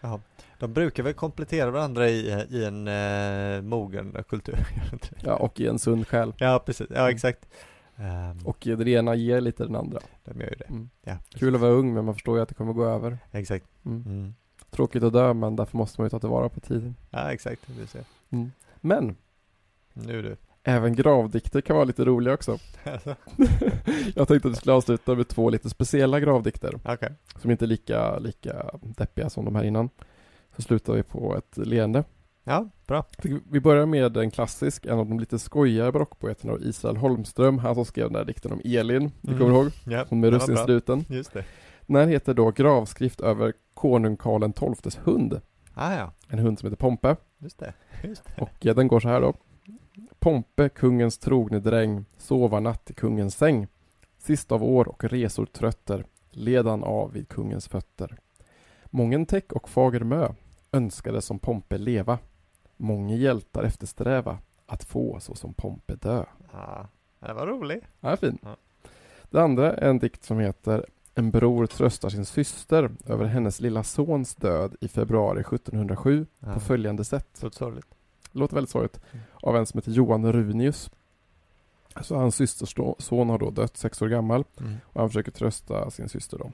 Ja. 0.00 0.20
De 0.58 0.72
brukar 0.72 1.02
väl 1.02 1.14
komplettera 1.14 1.70
varandra 1.70 2.08
i, 2.08 2.30
eh, 2.32 2.40
i 2.54 2.64
en 2.64 2.88
uh, 2.88 3.62
mogen 3.62 4.16
kultur. 4.28 4.54
de? 4.90 4.98
Ja, 5.26 5.36
och 5.36 5.60
i 5.60 5.66
en 5.66 5.78
sund 5.78 6.08
själ. 6.08 6.34
ja, 6.38 6.62
precis. 6.66 6.86
Ja, 6.94 7.10
exakt. 7.10 7.48
Um, 7.96 8.46
Och 8.46 8.58
det 8.60 8.88
ena 8.88 9.14
ger 9.14 9.40
lite 9.40 9.64
den 9.64 9.76
andra. 9.76 10.00
de 10.24 10.40
gör 10.40 10.48
ju 10.50 10.56
det. 10.56 10.64
Mm. 10.64 10.90
Ja, 11.02 11.16
Kul 11.34 11.54
att 11.54 11.60
vara 11.60 11.70
ung, 11.72 11.94
men 11.94 12.04
man 12.04 12.14
förstår 12.14 12.36
ju 12.36 12.42
att 12.42 12.48
det 12.48 12.54
kommer 12.54 12.72
gå 12.72 12.84
över. 12.84 13.18
Exakt. 13.32 13.66
Mm. 13.84 14.02
Mm. 14.06 14.34
Tråkigt 14.70 15.02
att 15.02 15.12
dö, 15.12 15.34
men 15.34 15.56
därför 15.56 15.76
måste 15.78 16.00
man 16.00 16.06
ju 16.06 16.10
ta 16.10 16.18
tillvara 16.18 16.48
på 16.48 16.60
tiden. 16.60 16.96
Ja, 17.10 17.32
exakt. 17.32 17.62
Du 17.80 17.86
ser. 17.86 18.04
Mm. 18.30 18.52
Men, 18.80 19.16
Nu 19.92 20.22
du. 20.22 20.36
Även 20.64 20.94
gravdikter 20.94 21.60
kan 21.60 21.76
vara 21.76 21.84
lite 21.84 22.04
roliga 22.04 22.34
också. 22.34 22.58
Alltså, 22.84 23.14
Jag 24.14 24.28
tänkte 24.28 24.48
att 24.48 24.52
vi 24.52 24.56
skulle 24.56 24.72
avsluta 24.72 25.14
med 25.14 25.28
två 25.28 25.50
lite 25.50 25.70
speciella 25.70 26.20
gravdikter. 26.20 26.80
Okej. 26.84 27.12
Som 27.36 27.50
inte 27.50 27.64
är 27.64 27.66
lika, 27.66 28.18
lika 28.18 28.70
deppiga 28.82 29.30
som 29.30 29.44
de 29.44 29.54
här 29.54 29.64
innan. 29.64 29.88
Så 30.56 30.62
slutar 30.62 30.92
vi 30.92 31.02
på 31.02 31.36
ett 31.36 31.56
leende. 31.66 32.04
Ja, 32.44 32.68
bra. 32.86 33.04
Vi 33.50 33.60
börjar 33.60 33.86
med 33.86 34.16
en 34.16 34.30
klassisk, 34.30 34.86
en 34.86 34.98
av 34.98 35.06
de 35.08 35.20
lite 35.20 35.38
skojigare 35.38 35.92
barockpoeterna, 35.92 36.54
Israel 36.60 36.96
Holmström, 36.96 37.58
han 37.58 37.74
som 37.74 37.84
skrev 37.84 38.04
den 38.04 38.12
där 38.12 38.24
dikten 38.24 38.52
om 38.52 38.60
Elin, 38.64 39.10
du 39.20 39.28
Mm. 39.32 39.38
kommer 39.40 39.54
ihåg? 39.62 39.72
Ja, 39.86 40.04
Hon 40.08 40.20
med 40.20 40.30
russinstruten. 40.32 41.04
Just 41.08 41.32
det. 41.32 41.44
Den 41.86 41.96
här 41.96 42.06
heter 42.06 42.34
då 42.34 42.50
Gravskrift 42.50 43.20
över 43.20 43.52
konung 43.74 44.16
Karl 44.16 44.52
XIIs 44.74 44.98
hund. 45.04 45.40
Ah, 45.74 45.94
ja, 45.94 46.12
en 46.28 46.38
hund 46.38 46.58
som 46.58 46.66
heter 46.66 46.76
Pompe. 46.80 47.16
just 47.38 47.58
det. 47.58 47.74
Just 48.04 48.24
det. 48.24 48.42
Och 48.42 48.66
eh, 48.66 48.74
den 48.74 48.88
går 48.88 49.00
så 49.00 49.08
här 49.08 49.20
då. 49.20 49.34
Pompe, 50.22 50.68
kungens 50.68 51.18
trogne 51.18 51.58
dräng, 51.58 52.04
sova 52.18 52.60
natt 52.60 52.90
i 52.90 52.94
kungens 52.94 53.36
säng. 53.36 53.66
Sist 54.18 54.52
av 54.52 54.64
år 54.64 54.88
och 54.88 55.04
resor 55.04 55.46
trötter, 55.46 56.04
ledan 56.30 56.84
av 56.84 57.12
vid 57.12 57.28
kungens 57.28 57.68
fötter. 57.68 58.18
Mången 58.90 59.26
täck 59.26 59.52
och 59.52 59.68
fager 59.68 60.00
mö, 60.00 60.28
önskade 60.72 61.22
som 61.22 61.38
Pompe 61.38 61.78
leva. 61.78 62.18
Många 62.76 63.14
hjältar 63.16 63.62
eftersträva, 63.62 64.38
att 64.66 64.84
få 64.84 65.20
så 65.20 65.34
som 65.34 65.54
Pompe 65.54 65.94
dö. 65.94 66.24
Ja, 66.52 66.88
det 67.20 67.32
var 67.32 67.46
roligt. 67.46 67.84
Ja, 68.00 68.16
fin. 68.16 68.38
Ja. 68.42 68.56
Det 69.30 69.42
andra 69.42 69.74
är 69.74 69.88
en 69.88 69.98
dikt 69.98 70.24
som 70.24 70.38
heter 70.38 70.86
En 71.14 71.30
bror 71.30 71.66
tröstar 71.66 72.08
sin 72.08 72.24
syster 72.24 72.90
över 73.06 73.24
hennes 73.24 73.60
lilla 73.60 73.82
sons 73.84 74.34
död 74.34 74.76
i 74.80 74.88
februari 74.88 75.40
1707 75.40 76.26
Ja. 76.38 76.54
på 76.54 76.60
följande 76.60 77.04
sätt. 77.04 77.28
Så 77.34 77.50
sorgligt. 77.50 77.94
Låter 78.32 78.54
väldigt 78.54 78.70
sorgligt, 78.70 79.00
av 79.34 79.56
en 79.56 79.66
som 79.66 79.78
heter 79.78 79.90
Johan 79.92 80.32
Runius. 80.32 80.90
Så 82.02 82.16
hans 82.16 82.36
systers 82.36 82.74
då- 82.74 82.96
son 82.98 83.28
har 83.30 83.38
då 83.38 83.50
dött, 83.50 83.76
sex 83.76 84.02
år 84.02 84.08
gammal, 84.08 84.44
Mm. 84.60 84.74
och 84.84 85.00
han 85.00 85.08
försöker 85.10 85.32
trösta 85.32 85.90
sin 85.90 86.08
syster 86.08 86.38
då. 86.38 86.50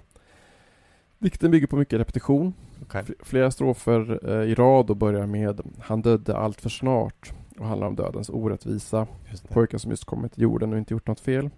Dikten 1.19 1.51
bygger 1.51 1.67
på 1.67 1.77
mycket 1.77 2.01
repetition. 2.01 2.55
F- 2.95 3.11
Flera 3.21 3.51
strofer 3.51 4.21
eh, 4.31 4.51
i 4.51 4.55
rad 4.55 4.91
och 4.91 4.97
börjar 4.97 5.27
med 5.27 5.61
Han 5.81 6.03
dödde 6.03 6.37
allt 6.37 6.61
för 6.61 6.69
snart 6.71 7.33
och 7.59 7.67
handlar 7.67 7.87
om 7.87 7.97
dödens 7.97 8.29
orättvisa. 8.31 9.07
Det. 9.33 9.49
Pojken 9.55 9.79
som 9.81 9.91
just 9.91 10.05
kommit 10.05 10.33
till 10.33 10.43
jorden 10.43 10.73
och 10.73 10.79
inte 10.79 10.95
gjort 10.95 11.07
något 11.07 11.21
fel. 11.21 11.51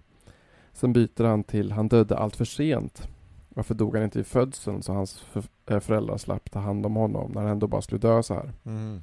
Sen 0.73 0.93
byter 0.93 1.23
han 1.23 1.43
till 1.43 1.71
Han 1.71 1.87
dödde 1.87 2.17
allt 2.17 2.35
för 2.35 2.45
sent. 2.45 3.07
Varför 3.49 3.75
dog 3.75 3.95
han 3.95 4.03
inte 4.03 4.19
vid 4.19 4.27
födseln 4.27 4.81
så 4.83 4.93
hans 4.93 5.23
eh, 5.65 5.79
föräldrar 5.79 6.17
slapp 6.17 6.51
ta 6.51 6.59
hand 6.59 6.85
om 6.85 6.95
honom 6.95 7.31
när 7.31 7.41
han 7.41 7.51
ändå 7.51 7.67
bara 7.67 7.81
skulle 7.81 7.99
dö 8.01 8.23
så 8.23 8.33
här. 8.33 8.51
Mm. 8.65 9.01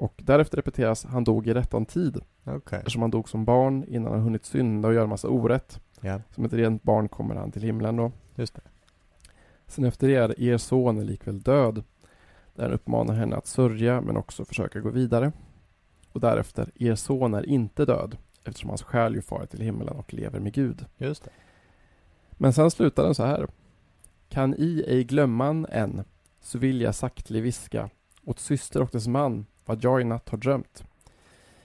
Och 0.00 0.14
därefter 0.16 0.56
repeteras 0.56 1.04
Han 1.04 1.24
dog 1.24 1.48
i 1.48 1.54
rättan 1.54 1.86
tid. 1.86 2.18
Okej. 2.44 2.78
Eftersom 2.78 3.02
han 3.02 3.10
dog 3.10 3.28
som 3.28 3.44
barn 3.44 3.84
innan 3.88 4.12
han 4.12 4.20
hunnit 4.20 4.44
synda 4.44 4.88
och 4.88 4.94
göra 4.94 5.06
massa 5.06 5.28
orätt. 5.28 5.80
Ja, 6.00 6.20
Som 6.34 6.44
ett 6.44 6.52
rent 6.52 6.82
barn 6.82 7.08
kommer 7.08 7.34
han 7.34 7.52
till 7.52 7.62
himlen 7.62 7.96
då. 7.96 8.12
just 8.34 8.54
det. 8.54 8.60
Sen 9.66 9.84
efter 9.84 10.08
det 10.08 10.14
är 10.14 10.40
er 10.40 10.56
son 10.58 10.98
är 10.98 11.04
likväl 11.04 11.40
död. 11.40 11.84
Där 12.54 12.64
han 12.64 12.72
uppmanar 12.72 13.14
henne 13.14 13.36
att 13.36 13.46
sörja 13.46 14.00
men 14.00 14.16
också 14.16 14.44
försöka 14.44 14.80
gå 14.80 14.90
vidare. 14.90 15.32
Och 16.12 16.20
därefter, 16.20 16.70
er 16.74 16.94
son 16.94 17.34
är 17.34 17.46
inte 17.48 17.84
död. 17.84 18.16
Eftersom 18.44 18.68
hans 18.68 18.82
själ 18.82 19.14
ju 19.14 19.22
farit 19.22 19.50
till 19.50 19.60
himlen 19.60 19.88
och 19.88 20.14
lever 20.14 20.40
med 20.40 20.52
Gud. 20.52 20.86
Just 20.96 21.24
det. 21.24 21.30
Men 22.30 22.52
sen 22.52 22.70
slutar 22.70 23.04
den 23.04 23.14
så 23.14 23.24
här. 23.24 23.48
Kan 24.28 24.54
i 24.54 24.84
ej 24.86 25.04
glömman 25.04 25.66
än, 25.70 26.04
så 26.40 26.58
vill 26.58 26.80
jag 26.80 26.94
saktlig 26.94 27.42
viska 27.42 27.90
åt 28.24 28.38
syster 28.38 28.82
och 28.82 28.90
dess 28.92 29.06
man 29.06 29.46
vad 29.70 29.84
jag 29.84 30.00
i 30.00 30.04
natt 30.04 30.28
har 30.28 30.38
drömt. 30.38 30.84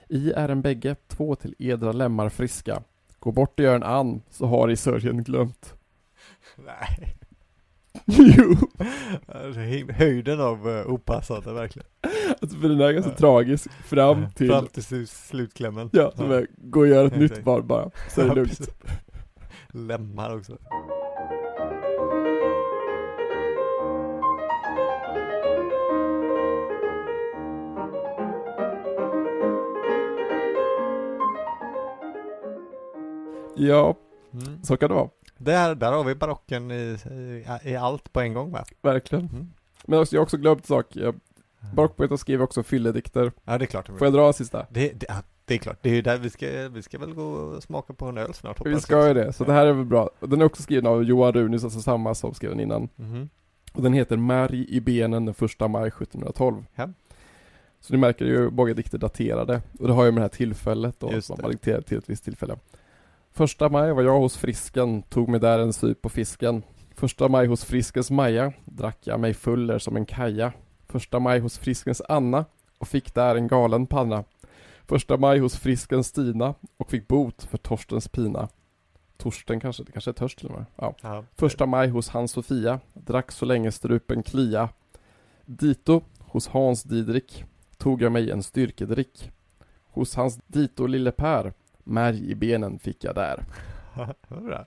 I 0.08 0.32
är 0.32 0.48
en 0.48 0.62
bägge 0.62 0.96
två 1.08 1.34
till 1.36 1.54
edra 1.58 1.92
lemmar 1.92 2.28
friska. 2.28 2.82
Gå 3.18 3.32
bort 3.32 3.58
och 3.60 3.64
gör 3.64 3.74
en 3.76 3.82
an, 3.82 4.22
så 4.30 4.46
har 4.46 4.70
i 4.70 4.76
sörjen 4.76 5.24
glömt. 5.24 5.74
Nej. 6.56 7.16
jo! 8.04 8.56
Alltså, 9.26 9.60
Höjden 9.92 10.40
av 10.40 10.68
uh, 10.68 10.86
opassande 10.86 11.52
verkligen. 11.52 11.88
Alltså 12.40 12.58
för 12.58 12.68
den 12.68 12.80
är 12.80 12.92
ganska 12.92 13.10
Ja. 13.10 13.16
tragisk 13.16 13.70
fram 13.72 14.30
till, 14.32 14.48
Fram 14.50 14.66
till 14.66 14.82
slu- 14.82 15.06
slutklämmen. 15.06 15.90
ja, 15.92 16.12
är, 16.18 16.46
gå 16.56 16.80
och 16.80 16.86
gör 16.88 17.04
ett 17.06 17.16
nytt 17.18 17.44
barn 17.44 17.66
bara, 17.66 17.90
så 18.10 18.20
är 18.20 18.24
det 18.24 18.28
Ja, 18.30 18.34
lugnt. 18.34 18.68
Lemmar 19.68 20.36
också. 20.36 20.58
Ja, 33.56 33.96
Mm. 34.32 34.62
så 34.62 34.76
kan 34.76 34.88
det 34.88 34.94
vara. 34.94 35.08
Där, 35.38 35.74
där 35.74 35.92
har 35.92 36.04
vi 36.04 36.14
barocken 36.14 36.70
i, 36.70 36.96
i, 37.10 37.44
i 37.70 37.76
allt 37.76 38.12
på 38.12 38.20
en 38.20 38.34
gång 38.34 38.52
va? 38.52 38.64
Verkligen. 38.82 39.26
Mm. 39.26 39.52
Men 39.84 39.98
också, 40.00 40.16
jag 40.16 40.20
har 40.20 40.24
också 40.24 40.36
glömt 40.36 40.60
en 40.60 40.66
sak. 40.66 40.86
Barockpoeter 41.74 42.16
skriver 42.16 42.44
också 42.44 42.62
fylledikter. 42.62 43.32
Ja 43.44 43.58
det 43.58 43.64
är 43.64 43.66
klart. 43.66 43.86
Får 43.86 44.06
jag 44.06 44.12
dra 44.12 44.32
sista? 44.32 44.66
Det, 44.70 44.92
det, 45.00 45.06
det 45.44 45.54
är 45.54 45.58
klart, 45.58 45.78
det 45.82 45.90
är 45.90 45.94
ju 45.94 46.02
där 46.02 46.18
vi 46.18 46.30
ska, 46.30 46.68
vi 46.68 46.82
ska 46.82 46.98
väl 46.98 47.14
gå 47.14 47.22
och 47.22 47.62
smaka 47.62 47.92
på 47.92 48.06
en 48.06 48.18
öl 48.18 48.34
snart 48.34 48.58
hoppas 48.58 48.72
Vi 48.72 48.80
ska 48.80 49.08
ju 49.08 49.14
det, 49.14 49.32
så 49.32 49.44
det 49.44 49.52
här 49.52 49.66
är 49.66 49.72
väl 49.72 49.84
bra. 49.84 50.10
Den 50.20 50.40
är 50.40 50.44
också 50.44 50.62
skriven 50.62 50.86
av 50.86 51.04
Johan 51.04 51.32
Runis, 51.32 51.64
alltså 51.64 51.80
samma 51.80 52.14
som 52.14 52.34
skrev 52.34 52.50
den 52.50 52.60
innan. 52.60 52.88
Mhm. 52.96 53.28
Och 53.72 53.82
den 53.82 53.92
heter 53.92 54.16
Märg 54.16 54.66
i 54.68 54.80
benen 54.80 55.24
den 55.24 55.34
första 55.34 55.68
maj 55.68 55.88
1712. 55.88 56.64
Ja. 56.74 56.88
Så 57.80 57.92
ni 57.92 57.98
märker 57.98 58.24
ju 58.24 58.50
många 58.50 58.74
dikter 58.74 58.98
daterade. 58.98 59.62
Och 59.78 59.86
det 59.86 59.92
har 59.94 60.04
ju 60.04 60.10
med 60.10 60.20
det 60.20 60.24
här 60.24 60.28
tillfället 60.28 61.00
då, 61.00 61.12
Just 61.12 61.26
som 61.26 61.38
man 61.42 61.50
dikterar 61.50 61.80
till 61.80 61.98
ett 61.98 62.10
visst 62.10 62.24
tillfälle. 62.24 62.56
Första 63.36 63.68
maj 63.68 63.92
var 63.92 64.02
jag 64.02 64.18
hos 64.18 64.36
Frisken, 64.36 65.02
tog 65.02 65.28
mig 65.28 65.40
där 65.40 65.58
en 65.58 65.72
sup 65.72 66.02
på 66.02 66.08
fisken. 66.08 66.62
Första 66.94 67.28
maj 67.28 67.46
hos 67.46 67.64
Friskens 67.64 68.10
Maja, 68.10 68.52
drack 68.64 68.98
jag 69.00 69.20
mig 69.20 69.34
fuller 69.34 69.78
som 69.78 69.96
en 69.96 70.06
kaja. 70.06 70.52
Första 70.86 71.18
maj 71.18 71.40
hos 71.40 71.58
Friskens 71.58 72.02
Anna, 72.08 72.44
och 72.78 72.88
fick 72.88 73.14
där 73.14 73.36
en 73.36 73.48
galen 73.48 73.86
panna. 73.86 74.24
Första 74.86 75.16
maj 75.16 75.38
hos 75.38 75.56
Friskens 75.56 76.06
Stina, 76.06 76.54
och 76.76 76.90
fick 76.90 77.08
bot 77.08 77.42
för 77.42 77.58
Torstens 77.58 78.08
pina. 78.08 78.48
Torsten 79.16 79.60
kanske, 79.60 79.82
det 79.84 79.92
kanske 79.92 80.10
är 80.10 80.12
törst 80.12 80.38
till 80.38 80.48
och 80.48 80.54
med. 80.56 80.64
Ja. 80.76 80.94
Ja. 81.02 81.24
Första 81.34 81.66
maj 81.66 81.88
hos 81.88 82.08
Hans 82.08 82.32
Sofia, 82.32 82.80
drack 82.94 83.32
så 83.32 83.44
länge 83.44 83.72
strupen 83.72 84.22
klia. 84.22 84.68
Dito 85.44 86.02
hos 86.18 86.48
Hans 86.48 86.82
Didrik, 86.82 87.44
tog 87.76 88.02
jag 88.02 88.12
mig 88.12 88.30
en 88.30 88.42
styrkedrick. 88.42 89.30
Hos 89.84 90.14
hans 90.14 90.38
Dito 90.46 90.86
lille 90.86 91.12
Per, 91.12 91.52
märg 91.86 92.30
i 92.30 92.34
benen 92.34 92.78
fick 92.78 93.04
jag 93.04 93.14
där. 93.14 93.44
det 94.28 94.40
bra. 94.40 94.66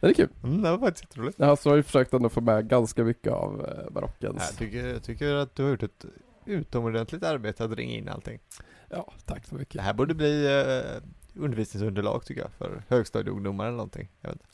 Det 0.00 0.06
är 0.10 0.14
kul. 0.14 0.28
Mm, 0.42 0.62
det 0.62 0.70
var 0.70 0.78
faktiskt 0.78 1.04
jätteroligt. 1.04 1.38
Ja, 1.38 1.56
så 1.56 1.70
har 1.70 1.76
jag 1.76 1.84
försökt 1.86 2.12
ändå 2.12 2.28
få 2.28 2.40
med 2.40 2.68
ganska 2.68 3.04
mycket 3.04 3.32
av 3.32 3.66
eh, 3.66 3.90
barockens. 3.92 4.42
Jag 4.50 4.58
tycker, 4.58 4.86
jag 4.86 5.02
tycker 5.02 5.34
att 5.34 5.54
du 5.54 5.62
har 5.62 5.70
gjort 5.70 5.82
ett 5.82 6.04
utomordentligt 6.44 7.22
arbete 7.22 7.64
att 7.64 7.72
ringa 7.72 7.94
in 7.94 8.08
allting. 8.08 8.38
Ja, 8.88 9.12
tack 9.24 9.46
så 9.46 9.54
Det 9.54 9.58
mycket. 9.58 9.82
här 9.82 9.94
borde 9.94 10.14
bli 10.14 10.46
eh, 10.46 11.02
undervisningsunderlag 11.42 12.24
tycker 12.24 12.40
jag 12.40 12.50
för 12.50 12.82
högstadieungdomar 12.88 13.66
eller 13.66 13.76
någonting. 13.76 14.08
Jag 14.20 14.28
vet 14.30 14.36
inte. 14.42 14.46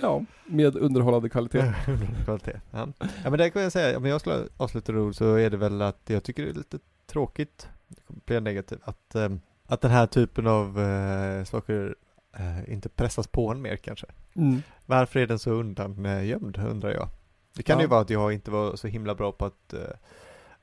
Ja, 0.00 0.24
med 0.46 0.76
underhållande 0.76 1.28
kvalitet. 1.28 1.74
Kvalitet. 2.24 2.60
Ja. 2.70 2.88
ja 3.00 3.30
men 3.30 3.38
det 3.38 3.50
kan 3.50 3.62
jag 3.62 3.72
säga, 3.72 3.98
om 3.98 4.04
jag 4.04 4.20
skulle 4.20 4.48
avsluta 4.56 4.92
ord 4.92 5.14
så 5.14 5.34
är 5.34 5.50
det 5.50 5.56
väl 5.56 5.82
att 5.82 6.00
jag 6.06 6.22
tycker 6.24 6.42
det 6.44 6.50
är 6.50 6.54
lite 6.54 6.78
tråkigt, 7.06 7.68
det 7.88 8.00
kommer 8.06 8.20
bli 8.26 8.40
negativt, 8.40 8.80
att, 8.84 9.14
eh, 9.14 9.28
att 9.66 9.80
den 9.80 9.90
här 9.90 10.06
typen 10.06 10.46
av 10.46 10.80
eh, 10.80 11.44
saker 11.44 11.94
eh, 12.36 12.72
inte 12.72 12.88
pressas 12.88 13.26
på 13.26 13.50
en 13.50 13.62
mer 13.62 13.76
kanske. 13.76 14.06
Mm. 14.34 14.62
Varför 14.86 15.20
är 15.20 15.26
den 15.26 15.38
så 15.38 15.50
undangömd 15.50 16.58
undrar 16.58 16.90
jag. 16.90 17.08
Det 17.56 17.62
kan 17.62 17.76
Ja. 17.78 17.82
ju 17.82 17.88
vara 17.88 18.00
att 18.00 18.10
jag 18.10 18.32
inte 18.32 18.50
var 18.50 18.76
så 18.76 18.86
himla 18.88 19.14
bra 19.14 19.32
på 19.32 19.44
att 19.46 19.72
eh, 19.72 19.80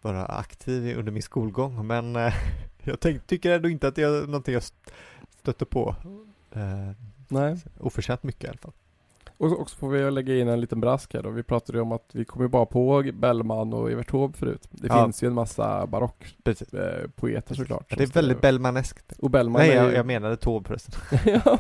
vara 0.02 0.26
aktiv 0.26 0.98
under 0.98 1.12
min 1.12 1.24
skolgång 1.24 1.88
men 1.88 2.16
eh, 2.16 2.34
jag 2.84 3.00
tänk, 3.00 3.28
tycker 3.28 3.52
ändå 3.52 3.70
inte 3.70 3.88
att 3.88 3.96
det 3.96 4.04
är 4.04 4.26
någonting 4.28 4.54
jag 4.54 4.62
st- 4.64 4.92
stöter 5.42 5.66
på. 5.66 5.96
Eh, 6.52 6.92
Nej. 7.28 7.58
oförtjänt 7.80 8.24
mycket 8.24 8.44
i 8.44 8.48
alla 8.48 8.58
fall. 8.58 8.72
Och 9.44 9.50
så- 9.50 9.56
och 9.56 9.70
så 9.70 9.78
får 9.78 9.90
vi 9.90 10.12
lägga 10.12 10.36
in 10.38 10.48
en 10.48 10.62
liten 10.62 10.80
brask 10.82 11.14
här 11.14 11.24
då. 11.24 11.30
Vi 11.30 11.44
pratade 11.44 11.78
ju 11.78 11.82
om 11.82 11.92
att 11.92 12.10
vi 12.14 12.26
kommer 12.26 12.48
bara 12.48 12.66
på 12.66 13.04
Bellman 13.14 13.74
och 13.74 13.92
Evert 13.92 14.10
Taube 14.12 14.38
förut. 14.38 14.68
Det 14.72 14.88
Ja. 14.88 15.04
finns 15.04 15.24
ju 15.24 15.28
en 15.28 15.34
massa 15.34 15.88
barock 15.88 16.38
Precis. 16.44 16.74
eh, 16.74 17.42
såklart. 17.56 17.86
Ja, 17.90 17.96
det 17.98 18.04
är 18.04 18.08
väldigt 18.08 18.42
Bellmaneskt. 18.42 19.14
Och 19.20 19.30
Bellman 19.30 19.62
Nej, 19.62 19.72
jag, 19.76 19.90
ju... 19.90 19.96
jag 19.96 20.06
menade 20.06 20.38
Taube 20.38 20.68
förresten. 20.68 20.94
ja. 21.44 21.60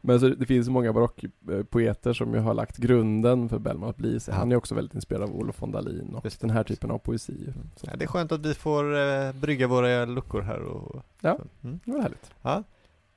Men 0.00 0.20
så 0.20 0.28
det 0.28 0.46
finns 0.46 0.66
ju 0.68 0.70
många 0.70 0.92
barockpoeter 0.92 2.12
som 2.12 2.34
ju 2.34 2.40
har 2.40 2.54
lagt 2.54 2.76
grunden 2.76 3.48
för 3.48 3.58
Bellman 3.58 3.90
att 3.90 3.96
bli 3.96 4.20
så. 4.20 4.30
Ja. 4.30 4.34
Han 4.34 4.52
är 4.52 4.56
också 4.56 4.74
väldigt 4.74 4.94
inspirerad 4.94 5.22
av 5.30 5.36
Olof 5.36 5.62
von 5.62 5.70
Dalin 5.72 6.14
och 6.14 6.24
Just 6.24 6.40
den 6.40 6.50
här 6.50 6.64
typen 6.64 6.90
av 6.90 6.98
poesi. 6.98 7.52
Så. 7.76 7.86
Ja, 7.90 7.96
det 7.96 8.04
är 8.04 8.08
skönt 8.08 8.32
att 8.32 8.46
vi 8.46 8.54
får 8.54 8.96
eh, 8.98 9.32
brygga 9.32 9.66
våra 9.66 10.04
luckor 10.04 10.40
här 10.42 10.60
och... 10.62 11.02
Ja. 11.20 11.36
så, 11.36 11.66
Mm. 11.68 11.80
Det 11.84 11.92
var 11.92 12.00
härligt. 12.02 12.30
Ja. 12.42 12.62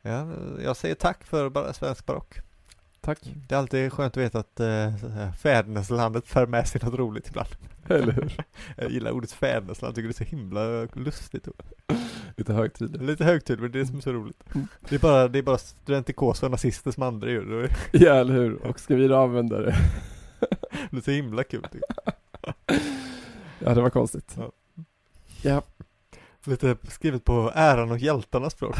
ja, 0.01 0.27
jag 0.63 0.77
säger 0.77 0.95
tack 0.95 1.23
för 1.23 1.73
svensk 1.73 2.05
barock. 2.05 2.35
Tack. 3.01 3.19
Det 3.47 3.55
är 3.55 3.59
alltid 3.59 3.93
skönt 3.93 4.17
att 4.17 4.23
veta 4.23 4.39
att 4.39 4.59
eh, 4.59 5.33
fäderneslandet 5.33 6.27
för 6.27 6.47
med 6.47 6.67
sig 6.67 6.81
något 6.83 6.99
roligt 6.99 7.27
ibland. 7.27 7.49
Eller 7.87 8.11
hur? 8.11 8.45
Jag 8.77 8.91
gillar 8.91 9.11
ordet 9.11 9.31
fädernesland, 9.31 9.95
tycker 9.95 10.07
det 10.07 10.11
är 10.11 10.25
så 10.25 10.35
himla 10.35 10.87
lustigt 10.93 11.47
ord. 11.47 11.63
Lite 12.37 12.53
högtidligt. 12.53 13.03
Lite 13.03 13.23
högtidligt, 13.23 13.61
men 13.61 13.71
det 13.71 13.77
är 13.77 13.79
det 13.79 13.87
som 13.87 13.97
är 13.97 14.01
så 14.01 14.13
roligt. 14.13 14.43
Mm. 14.55 14.67
Det 14.89 14.95
är 14.95 14.99
bara, 14.99 15.27
det 15.27 15.39
är 15.39 15.43
bara 15.43 15.57
studentikosa 15.57 16.45
och 16.45 16.51
nazister 16.51 16.91
som 16.91 17.03
andra 17.03 17.29
gör. 17.29 17.69
Ja, 17.91 18.13
eller 18.13 18.33
hur? 18.33 18.53
Och 18.53 18.79
ska 18.79 18.95
vi 18.95 19.07
då 19.07 19.17
använda 19.17 19.59
det? 19.59 19.75
Det 20.91 20.97
är 20.97 21.01
så 21.01 21.11
himla 21.11 21.43
kul. 21.43 21.67
Ja, 23.59 23.73
det 23.73 23.81
var 23.81 23.89
konstigt. 23.89 24.35
Ja. 24.37 24.51
Ja. 25.41 25.61
Lite 26.45 26.77
skrivet 26.87 27.25
på 27.25 27.51
äran 27.55 27.91
och 27.91 27.97
hjältarnas 27.97 28.53
språk. 28.53 28.75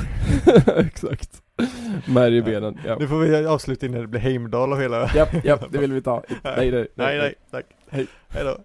exakt. 0.67 1.41
Märg 2.05 2.37
i 2.37 2.41
benen. 2.41 2.79
Ja. 2.85 2.97
Nu 2.99 3.07
får 3.07 3.19
vi 3.19 3.45
avsluta 3.45 3.85
innan 3.85 4.01
det 4.01 4.07
blir 4.07 4.21
Heimdall 4.21 4.73
av 4.73 4.79
hela... 4.79 5.09
Ja, 5.15 5.27
ja, 5.43 5.59
det 5.69 5.77
vill 5.77 5.93
vi 5.93 6.01
ta. 6.01 6.23
Nej, 6.43 6.71
nej, 6.71 6.87
Nej, 6.95 7.17
nej, 7.17 7.35
tack. 7.51 7.65
Hej. 7.89 8.07
Hej 8.29 8.43
då. 8.43 8.57